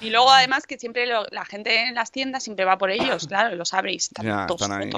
Y 0.00 0.10
luego 0.10 0.28
además 0.32 0.66
que 0.66 0.76
siempre 0.80 1.06
lo- 1.06 1.26
la 1.30 1.44
gente 1.44 1.84
en 1.84 1.94
las 1.94 2.10
tiendas 2.10 2.42
siempre 2.42 2.64
va 2.64 2.76
por 2.76 2.90
ellos, 2.90 3.28
claro, 3.28 3.54
y 3.54 3.56
lo 3.56 3.64
sabréis, 3.64 4.04
están 4.08 4.26
Ya, 4.26 4.46
están 4.50 4.72
ahí. 4.72 4.90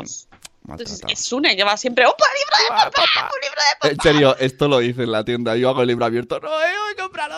Entonces 0.68 1.02
es 1.08 1.24
Sune, 1.24 1.54
lleva 1.56 1.76
siempre, 1.76 2.06
¡opa, 2.06 2.24
libro 2.38 2.74
de 2.84 2.90
pop-up! 2.90 3.30
¡Un 3.34 3.40
libro 3.42 3.60
de 3.60 3.76
pop-up! 3.80 3.90
En 3.90 4.00
serio, 4.00 4.36
esto 4.38 4.68
lo 4.68 4.80
hice 4.80 5.02
en 5.02 5.12
la 5.12 5.24
tienda. 5.24 5.56
Yo 5.56 5.68
hago 5.68 5.82
el 5.82 5.88
libro 5.88 6.06
abierto. 6.06 6.38
No, 6.40 6.48
eh, 6.48 6.72
voy 6.84 6.92
a 6.98 7.02
comprarlo, 7.02 7.36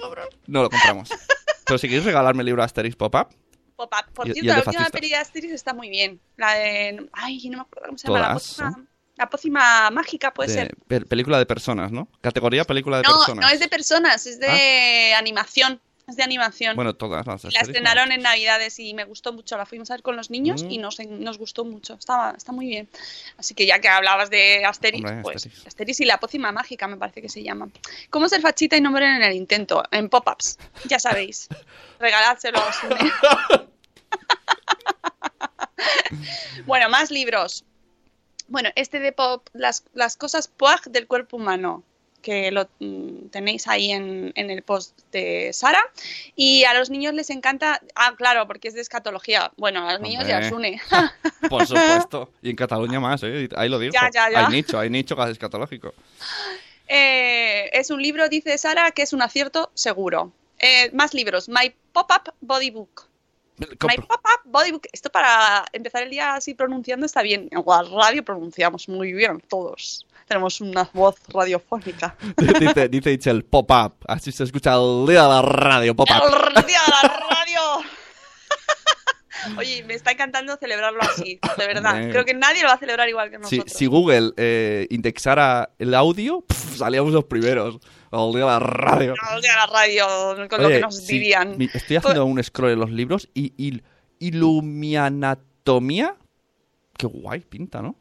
comprarlo. 0.00 0.28
No 0.46 0.62
lo 0.62 0.68
compramos. 0.70 1.08
Pero 1.64 1.78
si 1.78 1.86
queréis 1.88 2.04
regalarme 2.04 2.42
el 2.42 2.46
libro 2.46 2.62
Asterix 2.62 2.96
Pop-Up, 2.96 3.28
Por 3.76 4.28
y 4.28 4.32
cierto, 4.32 4.52
la 4.52 4.58
última 4.58 4.90
peli 4.90 5.08
de 5.08 5.16
Asterix 5.16 5.52
está 5.52 5.74
muy 5.74 5.88
bien. 5.90 6.20
La 6.36 6.54
de. 6.54 7.08
Ay, 7.12 7.48
no 7.48 7.58
me 7.58 7.62
acuerdo 7.62 7.86
cómo 7.86 7.98
se 7.98 8.06
llama. 8.08 8.18
La 8.20 8.26
Todas, 8.28 8.42
pócima, 8.48 8.86
la 9.16 9.30
pócima 9.30 9.90
mágica 9.90 10.32
puede 10.34 10.48
de 10.50 10.54
ser. 10.54 10.76
pe- 10.86 11.00
película 11.06 11.38
de 11.38 11.46
personas, 11.46 11.90
¿no? 11.92 12.08
Categoría 12.20 12.64
película 12.64 12.98
de 12.98 13.02
No, 13.04 13.10
personas. 13.18 13.44
no 13.46 13.52
es 13.52 13.60
de 13.60 13.68
personas, 13.68 14.26
es 14.26 14.38
de 14.40 15.14
animación. 15.16 15.80
De 16.06 16.22
animación. 16.22 16.74
Bueno, 16.74 16.94
todas 16.94 17.26
las 17.26 17.44
la 17.44 17.60
estrenaron 17.60 18.10
en 18.12 18.22
Navidades 18.22 18.78
y 18.80 18.92
me 18.92 19.04
gustó 19.04 19.32
mucho. 19.32 19.56
La 19.56 19.66
fuimos 19.66 19.90
a 19.90 19.94
ver 19.94 20.02
con 20.02 20.16
los 20.16 20.30
niños 20.30 20.64
Mm. 20.64 20.70
y 20.70 20.78
nos, 20.78 20.98
nos 20.98 21.38
gustó 21.38 21.64
mucho. 21.64 21.94
Estaba, 21.94 22.34
está 22.36 22.52
muy 22.52 22.66
bien. 22.66 22.88
Así 23.38 23.54
que 23.54 23.66
ya 23.66 23.80
que 23.80 23.88
hablabas 23.88 24.28
de 24.28 24.64
Asterix, 24.64 25.08
Hombre, 25.08 25.22
pues 25.22 25.36
Asterix. 25.36 25.66
Asterix 25.66 26.00
y 26.00 26.04
la 26.04 26.18
pócima 26.18 26.50
mágica 26.52 26.88
me 26.88 26.96
parece 26.96 27.22
que 27.22 27.28
se 27.28 27.42
llama. 27.42 27.68
¿Cómo 28.10 28.28
ser 28.28 28.40
fachita 28.40 28.76
y 28.76 28.80
no 28.80 28.90
morir 28.90 29.08
en 29.08 29.22
el 29.22 29.34
intento? 29.34 29.82
En 29.92 30.08
pop-ups. 30.08 30.58
Ya 30.86 30.98
sabéis. 30.98 31.48
Regaládselo 32.00 32.58
a 32.58 32.72
Sune. 32.72 32.98
bueno, 36.66 36.88
más 36.88 37.10
libros. 37.10 37.64
Bueno, 38.48 38.70
este 38.74 39.00
de 39.00 39.12
pop, 39.12 39.48
las, 39.52 39.84
las 39.94 40.16
cosas 40.16 40.48
POAG 40.48 40.90
del 40.90 41.06
cuerpo 41.06 41.36
humano, 41.36 41.84
que 42.22 42.50
lo 42.50 42.68
mm, 42.78 43.28
tenéis 43.30 43.68
ahí 43.68 43.90
en, 43.90 44.32
en 44.34 44.50
el 44.50 44.62
post 44.62 44.98
de 45.10 45.50
Sara. 45.52 45.82
Y 46.36 46.64
a 46.64 46.74
los 46.74 46.88
niños 46.88 47.12
les 47.14 47.28
encanta, 47.30 47.82
ah, 47.94 48.14
claro, 48.16 48.46
porque 48.46 48.68
es 48.68 48.74
de 48.74 48.80
escatología. 48.80 49.52
Bueno, 49.56 49.86
a 49.86 49.92
los 49.92 50.00
niños 50.00 50.26
ya 50.26 50.38
os 50.38 50.52
une. 50.52 50.80
Por 51.50 51.66
supuesto. 51.66 52.30
Y 52.40 52.50
en 52.50 52.56
Cataluña 52.56 53.00
más, 53.00 53.22
¿eh? 53.24 53.48
Ahí 53.56 53.68
lo 53.68 53.78
dijo. 53.78 53.92
Ya, 53.92 54.10
ya, 54.10 54.30
ya. 54.30 54.46
Hay 54.46 54.52
nicho, 54.52 54.78
hay 54.78 54.88
nicho 54.88 55.16
casi 55.16 55.32
escatológico. 55.32 55.92
Eh, 56.88 57.70
es 57.72 57.90
un 57.90 58.00
libro, 58.00 58.28
dice 58.28 58.56
Sara, 58.56 58.90
que 58.92 59.02
es 59.02 59.12
un 59.12 59.22
acierto 59.22 59.70
seguro. 59.74 60.32
Eh, 60.58 60.90
más 60.92 61.12
libros. 61.12 61.48
My 61.48 61.74
Pop-Up 61.92 62.34
Body 62.40 62.70
Book. 62.70 63.08
My. 63.58 63.96
Pop-Up 63.96 64.40
Body 64.44 64.70
Book. 64.72 64.86
Esto 64.92 65.10
para 65.10 65.64
empezar 65.72 66.02
el 66.04 66.10
día 66.10 66.34
así 66.34 66.54
pronunciando 66.54 67.04
está 67.04 67.22
bien. 67.22 67.48
En 67.50 67.62
la 67.66 67.82
radio 67.82 68.24
pronunciamos 68.24 68.88
muy 68.88 69.12
bien 69.12 69.42
todos. 69.48 70.06
Tenemos 70.26 70.60
una 70.60 70.88
voz 70.92 71.16
radiofónica. 71.28 72.16
dice, 72.60 72.88
dice 72.88 73.12
Itchel, 73.12 73.44
pop-up. 73.44 73.94
Así 74.06 74.32
se 74.32 74.44
escucha 74.44 74.74
el 74.74 75.06
día 75.06 75.22
de 75.22 75.28
la 75.28 75.42
radio, 75.42 75.94
pop-up. 75.94 76.16
¡El 76.56 76.66
día 76.66 76.80
de 76.86 76.92
la 77.08 77.08
radio! 77.28 77.60
Oye, 79.58 79.82
me 79.84 79.94
está 79.94 80.12
encantando 80.12 80.56
celebrarlo 80.56 81.00
así, 81.02 81.40
de 81.58 81.66
verdad. 81.66 82.10
Creo 82.10 82.24
que 82.24 82.32
nadie 82.34 82.62
lo 82.62 82.68
va 82.68 82.74
a 82.74 82.78
celebrar 82.78 83.08
igual 83.08 83.28
que 83.28 83.38
nosotros. 83.38 83.72
si 83.72 83.86
Google 83.86 84.32
eh, 84.36 84.86
indexara 84.90 85.70
el 85.80 85.94
audio, 85.94 86.44
salíamos 86.76 87.12
los 87.12 87.24
primeros. 87.24 87.78
El 88.12 88.32
día 88.32 88.40
de 88.44 88.50
la 88.50 88.58
radio. 88.60 89.14
El 89.34 89.40
día 89.42 89.50
de 89.52 89.56
la 89.56 89.66
radio, 89.66 90.06
con 90.48 90.62
lo 90.62 90.68
que 90.68 90.80
nos 90.80 91.06
dirían. 91.06 91.56
mi- 91.58 91.68
estoy 91.72 91.96
haciendo 91.96 92.24
un 92.24 92.42
scroll 92.44 92.72
en 92.72 92.78
los 92.80 92.90
libros 92.90 93.28
y, 93.34 93.52
y 93.56 93.82
Ilumianatomía. 94.20 96.16
Qué 96.96 97.06
guay 97.06 97.40
pinta, 97.40 97.82
¿no? 97.82 97.96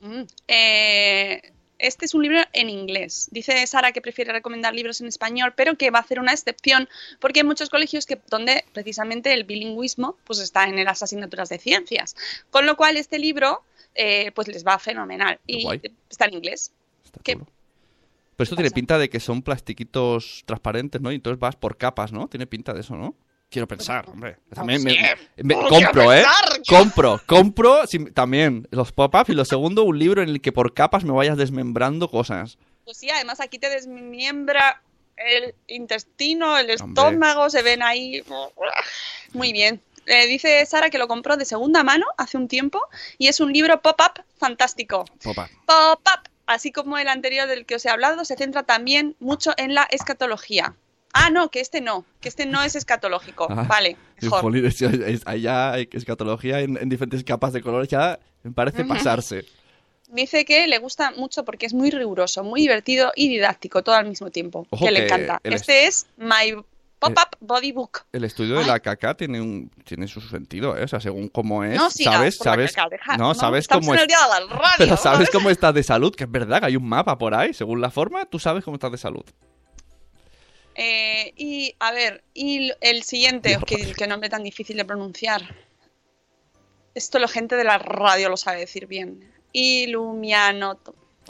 Mm. 0.00 0.22
Eh, 0.48 1.40
este 1.86 2.06
es 2.06 2.14
un 2.14 2.22
libro 2.22 2.38
en 2.52 2.70
inglés. 2.70 3.28
Dice 3.30 3.66
Sara 3.66 3.92
que 3.92 4.00
prefiere 4.00 4.32
recomendar 4.32 4.74
libros 4.74 5.00
en 5.00 5.06
español, 5.06 5.52
pero 5.56 5.76
que 5.76 5.90
va 5.90 5.98
a 5.98 6.02
hacer 6.02 6.18
una 6.18 6.32
excepción 6.32 6.88
porque 7.20 7.40
hay 7.40 7.46
muchos 7.46 7.68
colegios 7.68 8.06
que 8.06 8.20
donde 8.30 8.64
precisamente 8.72 9.32
el 9.32 9.44
bilingüismo 9.44 10.16
pues 10.24 10.38
está 10.38 10.64
en 10.64 10.82
las 10.84 11.02
asignaturas 11.02 11.48
de 11.48 11.58
ciencias. 11.58 12.16
Con 12.50 12.66
lo 12.66 12.76
cual 12.76 12.96
este 12.96 13.18
libro 13.18 13.62
eh, 13.94 14.32
pues 14.34 14.48
les 14.48 14.66
va 14.66 14.78
fenomenal 14.78 15.38
Qué 15.46 15.58
y 15.58 15.62
guay. 15.62 15.80
está 16.08 16.24
en 16.26 16.34
inglés. 16.34 16.72
Está. 17.04 17.20
Pero 18.36 18.44
esto 18.44 18.56
tiene 18.56 18.70
pinta 18.70 18.98
de 18.98 19.08
que 19.08 19.20
son 19.20 19.42
plastiquitos 19.42 20.42
transparentes, 20.46 21.00
¿no? 21.00 21.12
Y 21.12 21.16
entonces 21.16 21.38
vas 21.38 21.54
por 21.54 21.76
capas, 21.76 22.12
¿no? 22.12 22.26
Tiene 22.26 22.46
pinta 22.46 22.72
de 22.72 22.80
eso, 22.80 22.96
¿no? 22.96 23.14
Quiero 23.50 23.68
pensar, 23.68 24.08
hombre. 24.08 24.36
También 24.52 24.82
me, 24.82 25.54
Oh, 25.54 25.68
compro, 25.68 26.12
¿eh? 26.12 26.24
Compro, 26.68 27.20
compro 27.26 27.82
también 28.12 28.66
los 28.72 28.90
pop-ups 28.90 29.28
y 29.30 29.34
lo 29.34 29.44
segundo, 29.44 29.84
un 29.84 29.98
libro 29.98 30.22
en 30.22 30.28
el 30.28 30.40
que 30.40 30.50
por 30.50 30.74
capas 30.74 31.04
me 31.04 31.12
vayas 31.12 31.36
desmembrando 31.36 32.10
cosas. 32.10 32.58
Pues 32.84 32.96
sí, 32.96 33.08
además 33.10 33.40
aquí 33.40 33.58
te 33.60 33.70
desmiembra 33.70 34.82
el 35.16 35.54
intestino, 35.68 36.58
el 36.58 36.70
Hombre. 36.80 37.02
estómago, 37.02 37.48
se 37.48 37.62
ven 37.62 37.82
ahí. 37.84 38.24
Muy 39.32 39.52
bien. 39.52 39.80
Eh, 40.06 40.26
dice 40.26 40.66
Sara 40.66 40.90
que 40.90 40.98
lo 40.98 41.06
compró 41.08 41.36
de 41.36 41.44
segunda 41.44 41.82
mano 41.84 42.06
hace 42.18 42.36
un 42.36 42.48
tiempo 42.48 42.80
y 43.16 43.28
es 43.28 43.40
un 43.40 43.52
libro 43.52 43.80
pop-up 43.80 44.22
fantástico. 44.36 45.04
Pop-up. 45.22 45.48
Pop-up, 45.64 46.28
así 46.46 46.72
como 46.72 46.98
el 46.98 47.06
anterior 47.08 47.46
del 47.46 47.64
que 47.64 47.76
os 47.76 47.84
he 47.86 47.88
hablado, 47.88 48.24
se 48.24 48.36
centra 48.36 48.64
también 48.64 49.14
mucho 49.20 49.52
en 49.56 49.74
la 49.74 49.84
escatología. 49.90 50.74
Ah, 51.14 51.30
no, 51.30 51.48
que 51.50 51.60
este 51.60 51.80
no, 51.80 52.04
que 52.20 52.28
este 52.28 52.44
no 52.44 52.62
es 52.62 52.74
escatológico. 52.76 53.46
Ah, 53.50 53.62
vale, 53.68 53.96
mejor. 54.20 54.40
jolín, 54.42 54.66
es- 54.66 54.82
es- 54.82 55.22
allá 55.26 55.72
hay 55.72 55.88
escatología 55.92 56.60
en, 56.60 56.76
en 56.76 56.88
diferentes 56.88 57.22
capas 57.24 57.52
de 57.52 57.62
colores, 57.62 57.88
ya 57.88 58.18
me 58.42 58.50
parece 58.52 58.84
pasarse. 58.84 59.44
Dice 60.08 60.44
que 60.44 60.66
le 60.66 60.78
gusta 60.78 61.12
mucho 61.12 61.44
porque 61.44 61.66
es 61.66 61.72
muy 61.74 61.90
riguroso, 61.90 62.44
muy 62.44 62.60
divertido 62.60 63.12
y 63.16 63.28
didáctico 63.28 63.82
todo 63.82 63.94
al 63.96 64.06
mismo 64.06 64.30
tiempo. 64.30 64.66
Ojo 64.70 64.84
que 64.84 64.90
le 64.92 65.04
encanta. 65.06 65.40
Este 65.42 65.86
es 65.86 66.06
My 66.16 66.54
Pop-Up 67.00 67.36
Body 67.40 67.72
Book. 67.72 68.02
El 68.12 68.24
estudio 68.24 68.56
de 68.58 68.64
la 68.64 68.80
caca 68.80 69.14
tiene 69.16 69.40
un 69.40 69.70
tiene 69.84 70.06
su 70.08 70.20
sentido, 70.20 70.76
¿eh? 70.76 70.84
O 70.84 70.88
sea, 70.88 71.00
según 71.00 71.28
cómo 71.28 71.64
es, 71.64 71.76
No 71.76 71.90
sigas 71.90 72.14
sabes, 72.14 72.36
sabes, 72.36 72.72
caca, 72.72 72.88
deja- 72.90 73.16
no, 73.16 73.34
sabes 73.34 73.66
cómo 73.66 73.94
es, 73.94 74.00
radio, 74.00 74.48
pero 74.78 74.96
sabes 74.96 75.02
¿sabes? 75.02 75.30
cómo 75.30 75.50
estás 75.50 75.74
de 75.74 75.82
salud, 75.82 76.14
que 76.14 76.24
es 76.24 76.30
verdad 76.30 76.60
que 76.60 76.66
hay 76.66 76.76
un 76.76 76.88
mapa 76.88 77.18
por 77.18 77.34
ahí, 77.34 77.52
según 77.52 77.80
la 77.80 77.90
forma, 77.90 78.24
tú 78.26 78.38
sabes 78.38 78.64
cómo 78.64 78.76
estás 78.76 78.92
de 78.92 78.98
salud. 78.98 79.24
Eh, 80.74 81.32
y 81.36 81.74
a 81.78 81.92
ver, 81.92 82.24
y 82.34 82.72
el 82.80 83.02
siguiente, 83.04 83.58
que, 83.66 83.92
que 83.92 84.06
nombre 84.06 84.28
tan 84.28 84.42
difícil 84.42 84.76
de 84.76 84.84
pronunciar. 84.84 85.42
Esto 86.94 87.18
la 87.18 87.28
gente 87.28 87.56
de 87.56 87.64
la 87.64 87.78
radio 87.78 88.28
lo 88.28 88.36
sabe 88.36 88.60
decir 88.60 88.86
bien. 88.86 89.32
Ilumiano. 89.52 90.78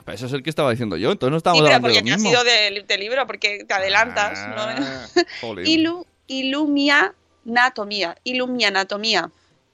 Pero 0.04 0.14
Eso 0.14 0.26
es 0.26 0.32
el 0.32 0.42
que 0.42 0.50
estaba 0.50 0.70
diciendo 0.70 0.96
yo, 0.96 1.12
entonces 1.12 1.30
no 1.30 1.36
estamos 1.38 1.58
Sí, 1.58 1.62
pero 1.62 1.74
hablando 1.76 1.88
de 1.88 1.94
lo 1.94 2.02
te 2.04 2.10
has 2.12 2.16
mismo. 2.20 2.30
ido 2.30 2.44
de, 2.44 2.84
de 2.86 2.98
libro, 2.98 3.26
porque 3.26 3.64
te 3.64 3.74
adelantas. 3.74 4.38
Ah, 4.38 5.08
¿no? 5.42 5.60
Ilu, 5.62 6.06
ilumianatomía. 6.26 8.16
Ilumianatomía. 8.24 9.30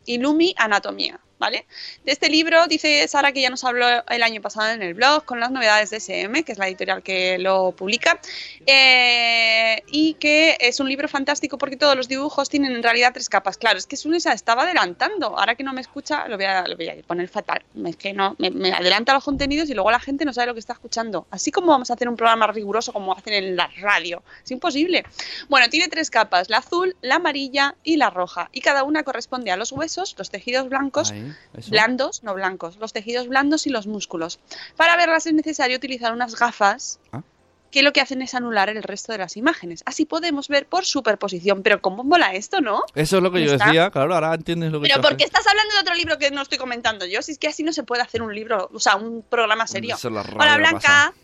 Ilumi-anatomía. 0.07 1.21
¿Vale? 1.41 1.65
De 2.05 2.13
este 2.13 2.29
libro 2.29 2.67
dice 2.67 3.09
Sara 3.09 3.33
que 3.33 3.41
ya 3.41 3.49
nos 3.49 3.65
habló 3.65 3.87
el 4.07 4.23
año 4.23 4.43
pasado 4.43 4.75
en 4.75 4.83
el 4.83 4.93
blog 4.93 5.25
con 5.25 5.41
las 5.41 5.51
novedades 5.51 5.89
de 5.89 5.97
SM, 5.97 6.45
que 6.45 6.53
es 6.53 6.59
la 6.59 6.69
editorial 6.69 7.03
que 7.03 7.39
lo 7.39 7.73
publica, 7.73 8.21
eh, 8.67 9.83
y 9.87 10.15
que 10.21 10.59
es 10.61 10.81
un 10.81 10.89
libro 10.91 11.09
fantástico 11.09 11.57
porque 11.57 11.79
todos 11.79 11.97
los 11.97 12.09
dibujos 12.09 12.51
tienen 12.51 12.73
en 12.73 12.83
realidad 12.83 13.13
tres 13.15 13.31
capas. 13.31 13.57
Claro, 13.57 13.79
es 13.79 13.87
que 13.87 13.97
Sunesa 13.97 14.35
estaba 14.35 14.65
adelantando. 14.65 15.39
Ahora 15.39 15.55
que 15.55 15.65
no 15.65 15.73
me 15.73 15.81
escucha, 15.81 16.29
lo 16.29 16.37
voy 16.37 16.45
a, 16.45 16.67
poner 17.07 17.27
fatal. 17.29 17.63
Es 17.87 17.97
que 17.97 18.13
no, 18.13 18.37
me, 18.39 18.73
adelanta 18.75 19.15
los 19.15 19.25
contenidos 19.25 19.71
y 19.71 19.75
luego 19.75 19.91
la 19.91 20.01
gente 20.01 20.27
no 20.27 20.35
sabe 20.35 20.49
lo 20.49 20.53
que 20.53 20.61
está 20.61 20.75
escuchando. 20.75 21.27
Así 21.31 21.51
como 21.51 21.69
vamos 21.69 21.91
a 21.91 21.95
hacer 21.95 22.07
un 22.07 22.17
programa 22.17 22.49
riguroso 22.49 22.93
como 22.93 23.15
hacen 23.15 23.33
en 23.33 23.57
la 23.57 23.71
radio. 23.81 24.23
Es 24.45 24.51
imposible. 24.51 25.05
Bueno, 25.49 25.71
tiene 25.71 25.89
tres 25.89 26.11
capas, 26.11 26.51
la 26.51 26.59
azul, 26.59 26.97
la 27.01 27.15
amarilla 27.15 27.77
y 27.83 27.97
la 27.97 28.11
roja. 28.11 28.51
Y 28.53 28.61
cada 28.61 28.85
una 28.85 29.05
corresponde 29.05 29.51
a 29.51 29.57
los 29.57 29.73
huesos, 29.73 30.15
los 30.19 30.29
tejidos 30.29 30.69
blancos, 30.69 31.15
eso. 31.57 31.71
blandos, 31.71 32.23
no 32.23 32.35
blancos, 32.35 32.77
los 32.79 32.93
tejidos 32.93 33.29
blandos 33.29 33.67
y 33.67 33.71
los 33.71 33.87
músculos. 33.87 34.39
Para 34.77 34.97
verlas 34.97 35.27
es 35.27 35.35
necesario 35.35 35.77
utilizar 35.77 36.13
unas 36.13 36.35
gafas 36.37 36.99
Ah. 37.13 37.23
que 37.71 37.83
lo 37.83 37.93
que 37.93 38.01
hacen 38.01 38.21
es 38.23 38.35
anular 38.35 38.69
el 38.69 38.83
resto 38.83 39.13
de 39.13 39.19
las 39.19 39.37
imágenes. 39.37 39.83
Así 39.87 40.05
podemos 40.05 40.49
ver 40.49 40.67
por 40.67 40.85
superposición. 40.85 41.63
Pero 41.63 41.81
¿cómo 41.81 42.03
mola 42.03 42.35
esto, 42.35 42.61
no? 42.61 42.83
Eso 42.97 43.19
es 43.19 43.23
lo 43.23 43.31
que 43.31 43.45
yo 43.45 43.53
¿Está? 43.53 43.67
decía, 43.67 43.91
claro, 43.91 44.15
ahora 44.15 44.35
entiendes 44.35 44.73
lo 44.73 44.81
que 44.81 44.89
Pero 44.89 45.01
¿por 45.01 45.17
qué 45.17 45.23
estás 45.25 45.47
hablando 45.47 45.75
de 45.75 45.81
otro 45.81 45.95
libro 45.95 46.19
que 46.19 46.31
no 46.33 46.43
estoy 46.43 46.59
comentando 46.59 47.07
yo? 47.07 47.23
Si 47.23 47.31
es 47.33 47.39
que 47.39 47.47
así 47.47 47.63
no 47.63 47.73
se 47.73 47.85
puede 47.85 48.03
hacer 48.03 48.23
un 48.23 48.35
libro, 48.35 48.69
o 48.73 48.81
sea, 48.81 48.97
un 48.97 49.23
programa 49.23 49.67
serio. 49.69 49.97
Hola. 50.03 50.57
Blanca. 50.57 51.15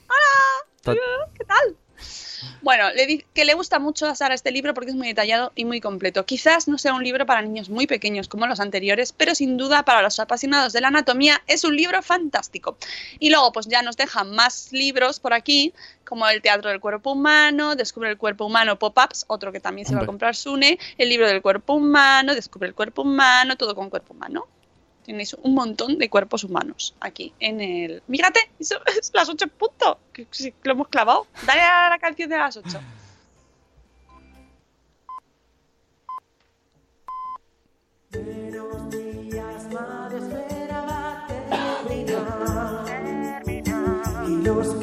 Ta- 0.82 0.94
¿Qué 0.94 1.44
tal? 1.44 1.76
Bueno, 2.62 2.90
le 2.92 3.06
di 3.06 3.24
que 3.34 3.44
le 3.44 3.54
gusta 3.54 3.78
mucho 3.78 4.06
a 4.06 4.14
Sara 4.14 4.34
este 4.34 4.50
libro 4.50 4.74
porque 4.74 4.90
es 4.90 4.96
muy 4.96 5.08
detallado 5.08 5.52
y 5.54 5.64
muy 5.64 5.80
completo. 5.80 6.24
Quizás 6.24 6.68
no 6.68 6.78
sea 6.78 6.94
un 6.94 7.04
libro 7.04 7.26
para 7.26 7.42
niños 7.42 7.68
muy 7.68 7.86
pequeños 7.86 8.28
como 8.28 8.46
los 8.46 8.60
anteriores, 8.60 9.12
pero 9.12 9.34
sin 9.34 9.56
duda 9.56 9.84
para 9.84 10.02
los 10.02 10.18
apasionados 10.20 10.72
de 10.72 10.80
la 10.80 10.88
anatomía 10.88 11.42
es 11.46 11.64
un 11.64 11.76
libro 11.76 12.02
fantástico. 12.02 12.76
Y 13.18 13.30
luego 13.30 13.52
pues 13.52 13.66
ya 13.66 13.82
nos 13.82 13.96
dejan 13.96 14.30
más 14.30 14.72
libros 14.72 15.20
por 15.20 15.32
aquí, 15.32 15.72
como 16.04 16.28
El 16.28 16.42
teatro 16.42 16.70
del 16.70 16.80
cuerpo 16.80 17.12
humano, 17.12 17.76
Descubre 17.76 18.10
el 18.10 18.18
cuerpo 18.18 18.46
humano, 18.46 18.78
Pop-ups, 18.78 19.24
otro 19.28 19.52
que 19.52 19.60
también 19.60 19.86
se 19.86 19.94
va 19.94 20.02
a 20.02 20.06
comprar 20.06 20.36
Sune, 20.36 20.78
El 20.98 21.08
libro 21.08 21.26
del 21.26 21.42
cuerpo 21.42 21.74
humano, 21.74 22.34
Descubre 22.34 22.68
el 22.68 22.74
cuerpo 22.74 23.02
humano, 23.02 23.56
todo 23.56 23.74
con 23.74 23.90
cuerpo 23.90 24.14
humano. 24.14 24.46
Tenéis 25.06 25.34
un 25.40 25.54
montón 25.54 25.98
de 25.98 26.10
cuerpos 26.10 26.42
humanos 26.42 26.96
aquí 26.98 27.32
en 27.38 27.60
el. 27.60 28.02
Mírate, 28.08 28.40
eso 28.58 28.74
es 28.98 29.12
las 29.14 29.28
8 29.28 29.44
en 29.44 29.50
punto. 29.50 30.00
Que, 30.12 30.26
sí, 30.32 30.50
que 30.50 30.68
lo 30.68 30.72
hemos 30.72 30.88
clavado. 30.88 31.28
Dale 31.46 31.60
a 31.60 31.90
la 31.90 31.98
canción 31.98 32.28
de 32.28 32.36
las 32.36 32.56
8. 32.56 32.80
Y 44.26 44.42
los 44.42 44.75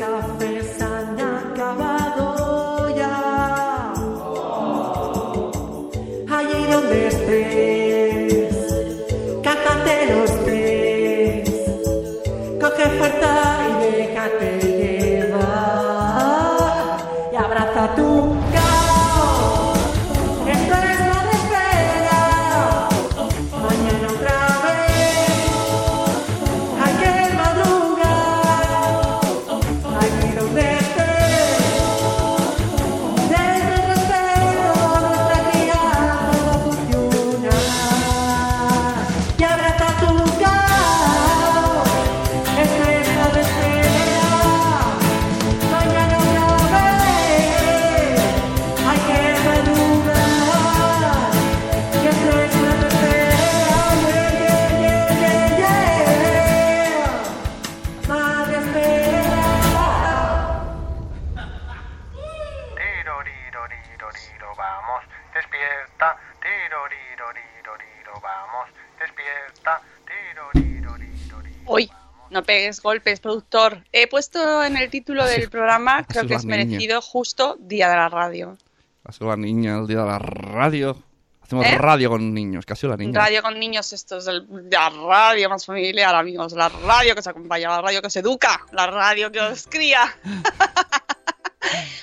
no 72.44 72.46
pegues 72.46 72.82
golpes, 72.82 73.22
productor. 73.22 73.84
He 73.94 74.08
puesto 74.08 74.64
en 74.66 74.76
el 74.76 74.90
título 74.90 75.26
del 75.26 75.50
programa, 75.50 76.04
creo 76.06 76.28
que 76.28 76.34
es 76.36 76.44
merecido 76.44 77.02
justo 77.02 77.56
Día 77.60 77.90
de 77.90 77.96
la 77.96 78.10
Radio. 78.10 78.58
Ha 79.06 79.12
sido 79.14 79.30
la 79.30 79.38
niña 79.38 79.80
el 79.80 79.88
día 79.88 80.00
de 80.02 80.06
la 80.08 80.20
radio. 80.20 81.02
Hacemos 81.42 81.66
¿Eh? 81.66 81.78
radio 81.78 82.10
con 82.10 82.34
niños, 82.34 82.66
casi 82.66 82.86
la 82.88 82.98
niña. 82.98 83.18
Radio 83.20 83.42
con 83.42 83.58
niños, 83.60 83.94
esto 83.94 84.18
es 84.18 84.28
el- 84.28 84.46
la 84.70 84.90
radio 84.90 85.50
más 85.50 85.66
familiar, 85.66 86.14
amigos. 86.16 86.52
La 86.54 86.68
radio 86.68 87.14
que 87.14 87.22
os 87.22 87.28
acompaña, 87.28 87.70
la 87.70 87.82
radio 87.82 88.02
que 88.02 88.08
os 88.08 88.16
educa, 88.18 88.62
la 88.74 88.88
radio 88.88 89.32
que 89.32 89.40
os 89.40 89.66
cría. 89.68 90.02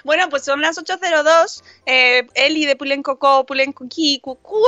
Bueno, 0.03 0.28
pues 0.30 0.43
son 0.45 0.62
las 0.62 0.78
8.02. 0.78 1.62
Eh, 1.84 2.26
Eli 2.34 2.64
de 2.64 2.74
Pulencoco, 2.76 3.45
Pulencoqui, 3.45 4.18
Cucú. 4.20 4.62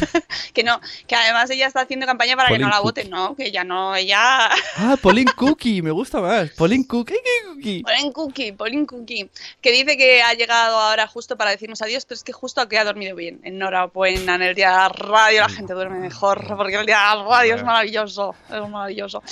que 0.54 0.62
no, 0.62 0.80
que 1.06 1.14
además 1.14 1.50
ella 1.50 1.66
está 1.66 1.80
haciendo 1.82 2.06
campaña 2.06 2.36
para 2.36 2.48
que 2.48 2.58
no 2.58 2.68
la 2.68 2.80
voten, 2.80 3.10
¿no? 3.10 3.34
Que 3.34 3.46
ella 3.46 3.64
no, 3.64 3.94
ella. 3.96 4.48
Ah, 4.76 4.96
Pauline 5.02 5.32
Cookie, 5.36 5.82
me 5.82 5.90
gusta 5.90 6.20
más. 6.20 6.50
Pauline 6.50 6.86
Cookie, 6.86 7.14
Cookie. 7.46 7.82
Pauline 7.82 8.12
Cookie, 8.12 8.52
Pauline 8.52 8.86
Cookie, 8.86 9.30
que 9.60 9.72
dice 9.72 9.96
que 9.96 10.22
ha 10.22 10.34
llegado 10.34 10.78
ahora 10.78 11.06
justo 11.06 11.36
para 11.36 11.50
decirnos 11.50 11.82
adiós, 11.82 12.04
pero 12.06 12.16
es 12.16 12.24
que 12.24 12.32
justo 12.32 12.66
que 12.68 12.78
ha 12.78 12.84
dormido 12.84 13.14
bien. 13.16 13.40
Enhorabuena, 13.44 14.34
en 14.36 14.42
el 14.42 14.54
día 14.54 14.70
de 14.70 14.76
la 14.76 14.88
radio 14.88 15.40
la 15.42 15.48
gente 15.48 15.72
duerme 15.74 15.98
mejor, 15.98 16.46
porque 16.56 16.76
el 16.76 16.86
día 16.86 16.98
de 16.98 17.16
la 17.16 17.24
radio 17.24 17.54
es 17.56 17.64
maravilloso, 17.64 18.34
es 18.48 18.68
maravilloso. 18.68 19.22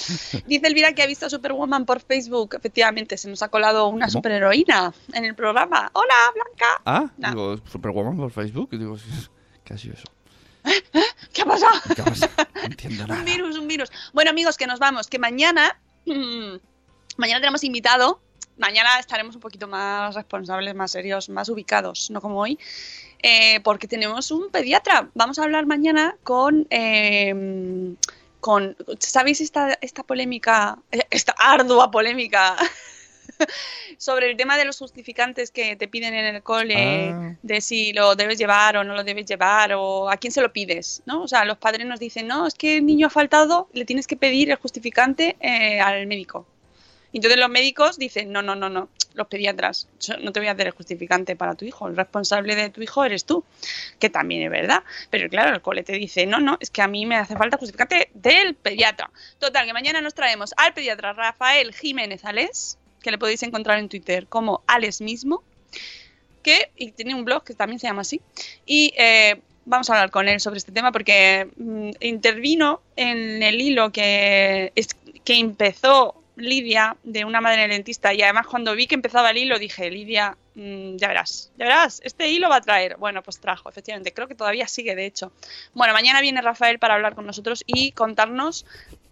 Dice 0.46 0.66
Elvira 0.66 0.92
que 0.92 1.02
ha 1.02 1.06
visto 1.06 1.26
a 1.26 1.30
Superwoman 1.30 1.84
por 1.86 2.00
Facebook, 2.00 2.54
efectivamente, 2.56 3.16
se 3.16 3.28
nos 3.28 3.42
ha 3.42 3.48
colado 3.48 3.86
una 3.88 4.06
¿Cómo? 4.06 4.12
superheroína 4.18 4.92
en 5.12 5.24
el 5.24 5.34
programa. 5.34 5.90
Hola, 5.92 6.14
Blanca. 6.34 6.82
Ah, 6.84 7.10
No. 7.16 7.28
digo, 7.30 7.56
Superwoman 7.70 8.16
por 8.16 8.30
Facebook. 8.30 8.70
Digo, 8.70 8.96
¿qué 9.64 9.74
ha 9.74 9.78
sido 9.78 9.94
eso? 9.94 10.04
¿Qué 11.32 11.42
ha 11.42 11.44
pasado? 11.44 11.72
¿Qué 11.94 12.02
pasa? 12.02 12.30
No 12.54 12.62
entiendo 12.62 13.06
nada. 13.06 13.18
Un 13.20 13.24
virus, 13.24 13.58
un 13.58 13.68
virus. 13.68 13.90
Bueno, 14.12 14.30
amigos, 14.30 14.56
que 14.56 14.66
nos 14.66 14.78
vamos. 14.78 15.06
Que 15.08 15.18
mañana. 15.18 15.78
mm, 16.06 16.56
mañana 17.16 17.40
tenemos 17.40 17.64
invitado. 17.64 18.20
Mañana 18.56 18.98
estaremos 18.98 19.34
un 19.36 19.40
poquito 19.40 19.68
más 19.68 20.14
responsables, 20.16 20.74
más 20.74 20.90
serios, 20.90 21.28
más 21.28 21.48
ubicados, 21.48 22.10
no 22.10 22.20
como 22.20 22.40
hoy. 22.40 22.58
eh, 23.22 23.60
porque 23.60 23.86
tenemos 23.86 24.30
un 24.32 24.50
pediatra. 24.50 25.10
Vamos 25.14 25.38
a 25.38 25.44
hablar 25.44 25.66
mañana 25.66 26.16
con. 26.24 26.66
eh, 26.70 27.94
con 28.40 28.76
¿Sabéis 29.00 29.40
esta, 29.40 29.76
esta 29.80 30.02
polémica? 30.04 30.78
eh, 30.92 31.02
Esta 31.10 31.34
ardua 31.38 31.90
polémica 31.90 32.56
sobre 33.98 34.30
el 34.30 34.36
tema 34.36 34.56
de 34.56 34.64
los 34.64 34.78
justificantes 34.78 35.50
que 35.50 35.76
te 35.76 35.88
piden 35.88 36.14
en 36.14 36.34
el 36.34 36.42
cole, 36.42 37.10
Ah. 37.10 37.34
de 37.42 37.60
si 37.60 37.92
lo 37.92 38.14
debes 38.14 38.38
llevar 38.38 38.76
o 38.76 38.84
no 38.84 38.94
lo 38.94 39.04
debes 39.04 39.26
llevar, 39.26 39.72
o 39.74 40.10
a 40.10 40.16
quién 40.16 40.32
se 40.32 40.40
lo 40.40 40.52
pides, 40.52 41.02
¿no? 41.06 41.22
O 41.22 41.28
sea, 41.28 41.44
los 41.44 41.58
padres 41.58 41.86
nos 41.86 42.00
dicen, 42.00 42.26
no, 42.26 42.46
es 42.46 42.54
que 42.54 42.78
el 42.78 42.86
niño 42.86 43.08
ha 43.08 43.10
faltado, 43.10 43.68
le 43.72 43.84
tienes 43.84 44.06
que 44.06 44.16
pedir 44.16 44.50
el 44.50 44.56
justificante 44.56 45.36
eh, 45.40 45.80
al 45.80 46.06
médico. 46.06 46.46
Entonces 47.12 47.40
los 47.40 47.48
médicos 47.48 47.98
dicen, 47.98 48.32
no, 48.32 48.42
no, 48.42 48.54
no, 48.54 48.68
no, 48.68 48.88
los 49.14 49.26
pediatras, 49.28 49.88
yo 50.00 50.18
no 50.18 50.30
te 50.32 50.40
voy 50.40 50.48
a 50.48 50.52
hacer 50.52 50.66
el 50.66 50.72
justificante 50.74 51.36
para 51.36 51.54
tu 51.54 51.64
hijo, 51.64 51.88
el 51.88 51.96
responsable 51.96 52.54
de 52.54 52.68
tu 52.68 52.82
hijo 52.82 53.04
eres 53.04 53.24
tú, 53.24 53.44
que 53.98 54.10
también 54.10 54.42
es 54.42 54.50
verdad. 54.50 54.82
Pero 55.10 55.28
claro, 55.30 55.54
el 55.54 55.62
cole 55.62 55.82
te 55.82 55.94
dice, 55.94 56.26
no, 56.26 56.38
no, 56.38 56.58
es 56.60 56.70
que 56.70 56.82
a 56.82 56.88
mí 56.88 57.06
me 57.06 57.16
hace 57.16 57.34
falta 57.34 57.56
justificante 57.56 58.10
del 58.12 58.54
pediatra. 58.54 59.10
Total, 59.38 59.66
que 59.66 59.72
mañana 59.72 60.02
nos 60.02 60.14
traemos 60.14 60.52
al 60.56 60.74
pediatra 60.74 61.14
Rafael 61.14 61.74
Jiménez 61.74 62.24
Ales, 62.26 62.78
que 63.02 63.10
le 63.10 63.18
podéis 63.18 63.42
encontrar 63.42 63.78
en 63.78 63.88
Twitter 63.88 64.26
como 64.28 64.62
Ales 64.66 65.00
mismo, 65.00 65.42
que 66.42 66.70
y 66.76 66.92
tiene 66.92 67.14
un 67.14 67.24
blog 67.24 67.44
que 67.44 67.54
también 67.54 67.78
se 67.78 67.86
llama 67.86 68.02
así. 68.02 68.20
Y 68.66 68.92
eh, 68.96 69.40
vamos 69.64 69.88
a 69.90 69.94
hablar 69.94 70.10
con 70.10 70.28
él 70.28 70.40
sobre 70.40 70.58
este 70.58 70.72
tema 70.72 70.92
porque 70.92 71.48
mm, 71.56 71.90
intervino 72.00 72.80
en 72.96 73.42
el 73.42 73.60
hilo 73.60 73.92
que, 73.92 74.72
que 75.24 75.34
empezó 75.38 76.14
Lidia 76.38 76.96
de 77.02 77.24
una 77.24 77.40
madre 77.40 77.66
lentista 77.66 78.14
y 78.14 78.22
además 78.22 78.46
cuando 78.46 78.74
vi 78.76 78.86
que 78.86 78.94
empezaba 78.94 79.30
el 79.30 79.38
hilo 79.38 79.58
dije, 79.58 79.90
Lidia, 79.90 80.36
mm, 80.54 80.96
ya 80.96 81.08
verás, 81.08 81.50
ya 81.58 81.64
verás, 81.64 82.00
este 82.04 82.30
hilo 82.30 82.48
va 82.48 82.56
a 82.56 82.60
traer. 82.60 82.96
Bueno, 82.96 83.22
pues 83.22 83.40
trajo, 83.40 83.68
efectivamente, 83.68 84.12
creo 84.12 84.28
que 84.28 84.36
todavía 84.36 84.68
sigue, 84.68 84.94
de 84.94 85.06
hecho. 85.06 85.32
Bueno, 85.74 85.92
mañana 85.92 86.20
viene 86.20 86.40
Rafael 86.40 86.78
para 86.78 86.94
hablar 86.94 87.16
con 87.16 87.26
nosotros 87.26 87.64
y 87.66 87.90
contarnos 87.90 88.66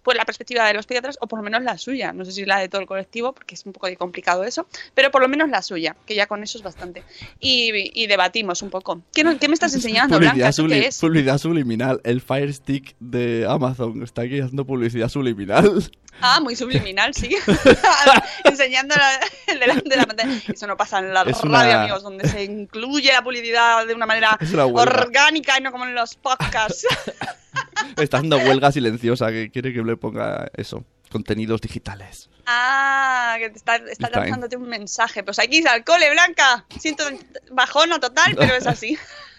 pues 0.07 0.17
la 0.17 0.25
perspectiva 0.25 0.65
de 0.69 0.73
los 0.75 0.87
pediatras 0.87 1.19
o 1.21 1.27
por 1.27 1.41
lo 1.41 1.43
menos 1.43 1.65
la 1.65 1.77
suya, 1.79 2.13
no 2.13 2.25
sé 2.25 2.31
si 2.31 2.45
la 2.45 2.61
de 2.61 2.69
todo 2.69 2.81
el 2.81 2.87
colectivo 2.87 3.33
porque 3.33 3.57
es 3.57 3.67
un 3.67 3.73
poco 3.73 3.89
complicado 3.99 4.45
eso, 4.45 4.69
pero 4.95 5.11
por 5.11 5.21
lo 5.21 5.27
menos 5.27 5.49
la 5.49 5.63
suya, 5.63 5.97
que 6.07 6.15
ya 6.15 6.29
con 6.29 6.45
eso 6.45 6.59
es 6.59 6.63
bastante. 6.63 7.03
Y, 7.41 7.91
y 8.01 8.07
debatimos 8.07 8.63
un 8.63 8.71
poco. 8.71 9.03
¿Qué, 9.13 9.25
no- 9.25 9.37
qué 9.37 9.49
me 9.49 9.55
estás 9.55 9.75
enseñando, 9.75 10.17
Blanca? 10.21 10.35
Publicidad, 10.35 10.51
¿Esto 10.51 10.63
subli- 10.63 10.81
qué 10.81 10.87
es? 10.87 11.01
publicidad 11.01 11.39
subliminal. 11.39 12.01
El 12.05 12.21
Fire 12.21 12.55
Stick 12.55 12.95
de 13.01 13.47
Amazon 13.51 14.01
está 14.05 14.23
aquí 14.23 14.39
haciendo 14.39 14.65
publicidad 14.65 15.09
subliminal. 15.09 15.83
Ah, 16.21 16.39
muy 16.41 16.55
subliminal, 16.55 17.13
sí. 17.13 17.37
Enseñando 18.45 18.95
la- 18.95 19.55
delante 19.59 19.89
de 19.91 19.97
la 19.97 20.07
pantalla. 20.07 20.39
Eso 20.49 20.67
no 20.69 20.77
pasa 20.77 21.01
en 21.01 21.13
la 21.13 21.23
Es 21.23 21.41
radio, 21.43 21.49
una- 21.49 21.83
amigos, 21.83 22.03
donde 22.05 22.29
se 22.29 22.45
incluye 22.45 23.13
la 23.13 23.23
publicidad 23.23 23.85
de 23.87 23.93
una 23.95 24.07
manera 24.07 24.39
una 24.53 24.65
orgánica 24.67 25.59
y 25.59 25.63
no 25.63 25.73
como 25.73 25.85
en 25.85 25.95
los 25.97 26.15
podcasts. 26.15 26.87
Está 27.97 28.19
haciendo 28.19 28.39
huelga 28.39 28.73
silenciosa 28.73 29.31
que 29.31 29.51
quiere 29.51 29.73
que 29.73 29.83
le 29.83 29.97
ponga 29.97 30.51
eso. 30.55 30.85
Contenidos 31.11 31.61
digitales. 31.61 32.29
Ah, 32.47 33.37
que 33.39 33.51
te 33.51 33.59
está, 33.59 33.77
está 33.77 34.07
Está 34.07 34.21
lanzándote 34.21 34.57
un 34.57 34.69
mensaje. 34.69 35.23
Pues 35.23 35.37
que 35.37 35.49
ir 35.51 35.69
al 35.69 35.85
cole, 35.85 36.11
Blanca. 36.11 36.67
Siento 36.79 37.05
bajona 37.51 37.99
total, 37.99 38.35
pero 38.37 38.55
es 38.55 38.67
así. 38.67 38.99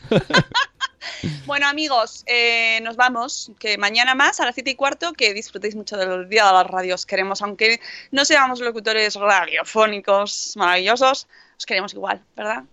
bueno, 1.46 1.68
amigos, 1.68 2.24
eh, 2.26 2.80
nos 2.82 2.96
vamos. 2.96 3.52
Que 3.60 3.78
mañana 3.78 4.16
más 4.16 4.40
a 4.40 4.46
las 4.46 4.56
7 4.56 4.72
y 4.72 4.76
cuarto, 4.76 5.14
que 5.14 5.34
disfrutéis 5.34 5.76
mucho 5.76 5.98
del 5.98 6.28
Día 6.30 6.46
de 6.48 6.54
las 6.54 6.68
Radios. 6.68 7.06
Queremos, 7.06 7.42
aunque 7.42 7.80
no 8.12 8.26
seamos 8.26 8.60
locutores 8.60 9.16
radiofónicos 9.16 10.54
maravillosos, 10.56 11.28
os 11.58 11.66
queremos 11.66 11.94
igual, 11.94 12.24
¿verdad? 12.36 12.64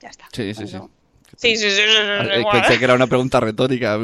Ya 0.00 0.08
está. 0.10 0.28
Sí, 0.32 0.54
sí, 0.54 0.66
sí. 0.66 0.78
Sí, 1.36 1.56
sí, 1.56 1.70
sí, 1.70 1.70
sí, 1.70 1.76
sí, 1.76 1.82
Eh, 1.86 2.40
igual, 2.40 2.60
Pensé 2.60 2.74
¿eh? 2.74 2.78
que 2.78 2.84
era 2.84 2.94
una 2.94 3.06
pregunta 3.06 3.40
retórica. 3.40 3.96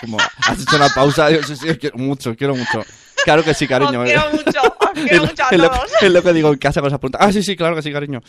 Como, 0.00 0.18
has 0.18 0.60
hecho 0.60 0.76
una 0.76 0.88
pausa. 0.88 1.30
Yo, 1.30 1.42
sí, 1.42 1.56
sí, 1.56 1.66
quiero 1.76 1.98
mucho, 1.98 2.34
quiero 2.36 2.54
mucho. 2.56 2.84
Claro 3.24 3.44
que 3.44 3.54
sí, 3.54 3.66
cariño. 3.68 4.00
Os 4.00 4.08
eh. 4.08 4.12
quiero 4.12 4.30
mucho, 4.32 4.60
os 4.78 4.90
quiero 5.08 5.26
mucho 5.26 5.44
a 5.44 5.48
es, 5.50 5.58
lo, 5.58 5.70
todos. 5.70 5.90
es 6.00 6.10
lo 6.10 6.22
que 6.22 6.32
digo 6.32 6.52
en 6.52 6.58
casa 6.58 6.80
con 6.80 6.88
esa 6.88 6.98
pregunta. 6.98 7.18
Ah, 7.20 7.32
sí, 7.32 7.42
sí, 7.42 7.56
claro 7.56 7.76
que 7.76 7.82
sí, 7.82 7.92
cariño. 7.92 8.22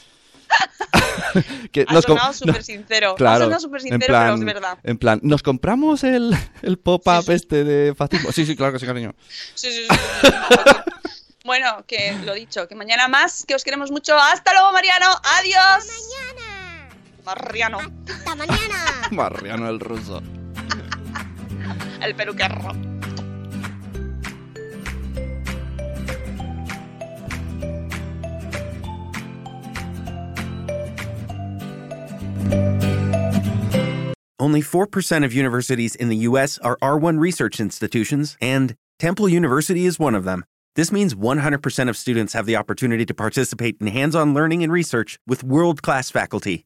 que 1.71 1.85
Ha 1.87 1.93
nos 1.93 2.03
sonado 2.05 2.33
súper 2.33 2.63
sincero. 2.63 3.15
Claro, 3.15 3.35
ha 3.35 3.45
sonado 3.45 3.61
súper 3.61 3.81
en 3.81 3.87
sincero, 3.87 4.07
plan, 4.07 4.39
pero 4.39 4.49
es 4.49 4.53
verdad. 4.53 4.77
En 4.83 4.97
plan, 4.97 5.19
¿nos 5.23 5.41
compramos 5.43 6.03
el, 6.03 6.35
el 6.61 6.77
pop-up 6.77 7.29
este 7.29 7.63
de 7.63 7.95
fascismo? 7.95 8.31
Sí, 8.31 8.45
sí, 8.45 8.55
claro 8.55 8.73
que 8.73 8.79
sí, 8.79 8.85
cariño. 8.85 9.15
Sí, 9.55 9.71
sí, 9.71 9.87
sí, 9.89 9.97
sí, 10.21 10.27
sí. 10.27 10.71
Bueno, 11.43 11.83
que 11.87 12.15
lo 12.23 12.33
dicho, 12.35 12.67
que 12.67 12.75
mañana 12.75 13.07
más, 13.07 13.45
que 13.47 13.55
os 13.55 13.63
queremos 13.63 13.89
mucho. 13.91 14.15
Hasta 14.15 14.53
luego, 14.53 14.71
Mariano. 14.73 15.07
Adiós. 15.39 15.87
Mañana. 15.87 16.50
Mariano, 17.25 17.79
Hasta 18.07 18.35
mañana. 18.35 19.11
Mariano 19.11 19.67
el 19.69 19.79
ruso. 19.79 20.21
el 22.01 22.15
peluquerro. 22.15 22.71
Only 34.39 34.61
4% 34.61 35.23
of 35.23 35.33
universities 35.33 35.93
in 35.93 36.09
the 36.09 36.17
U.S. 36.29 36.57
are 36.59 36.77
R1 36.81 37.19
research 37.19 37.59
institutions, 37.59 38.37
and 38.41 38.75
Temple 38.97 39.29
University 39.29 39.85
is 39.85 39.99
one 39.99 40.15
of 40.15 40.23
them. 40.23 40.43
This 40.75 40.91
means 40.91 41.13
100% 41.13 41.89
of 41.89 41.97
students 41.97 42.33
have 42.33 42.47
the 42.47 42.55
opportunity 42.55 43.05
to 43.05 43.13
participate 43.13 43.77
in 43.79 43.87
hands 43.87 44.15
on 44.15 44.33
learning 44.33 44.63
and 44.63 44.71
research 44.71 45.19
with 45.27 45.43
world 45.43 45.83
class 45.83 46.09
faculty. 46.09 46.65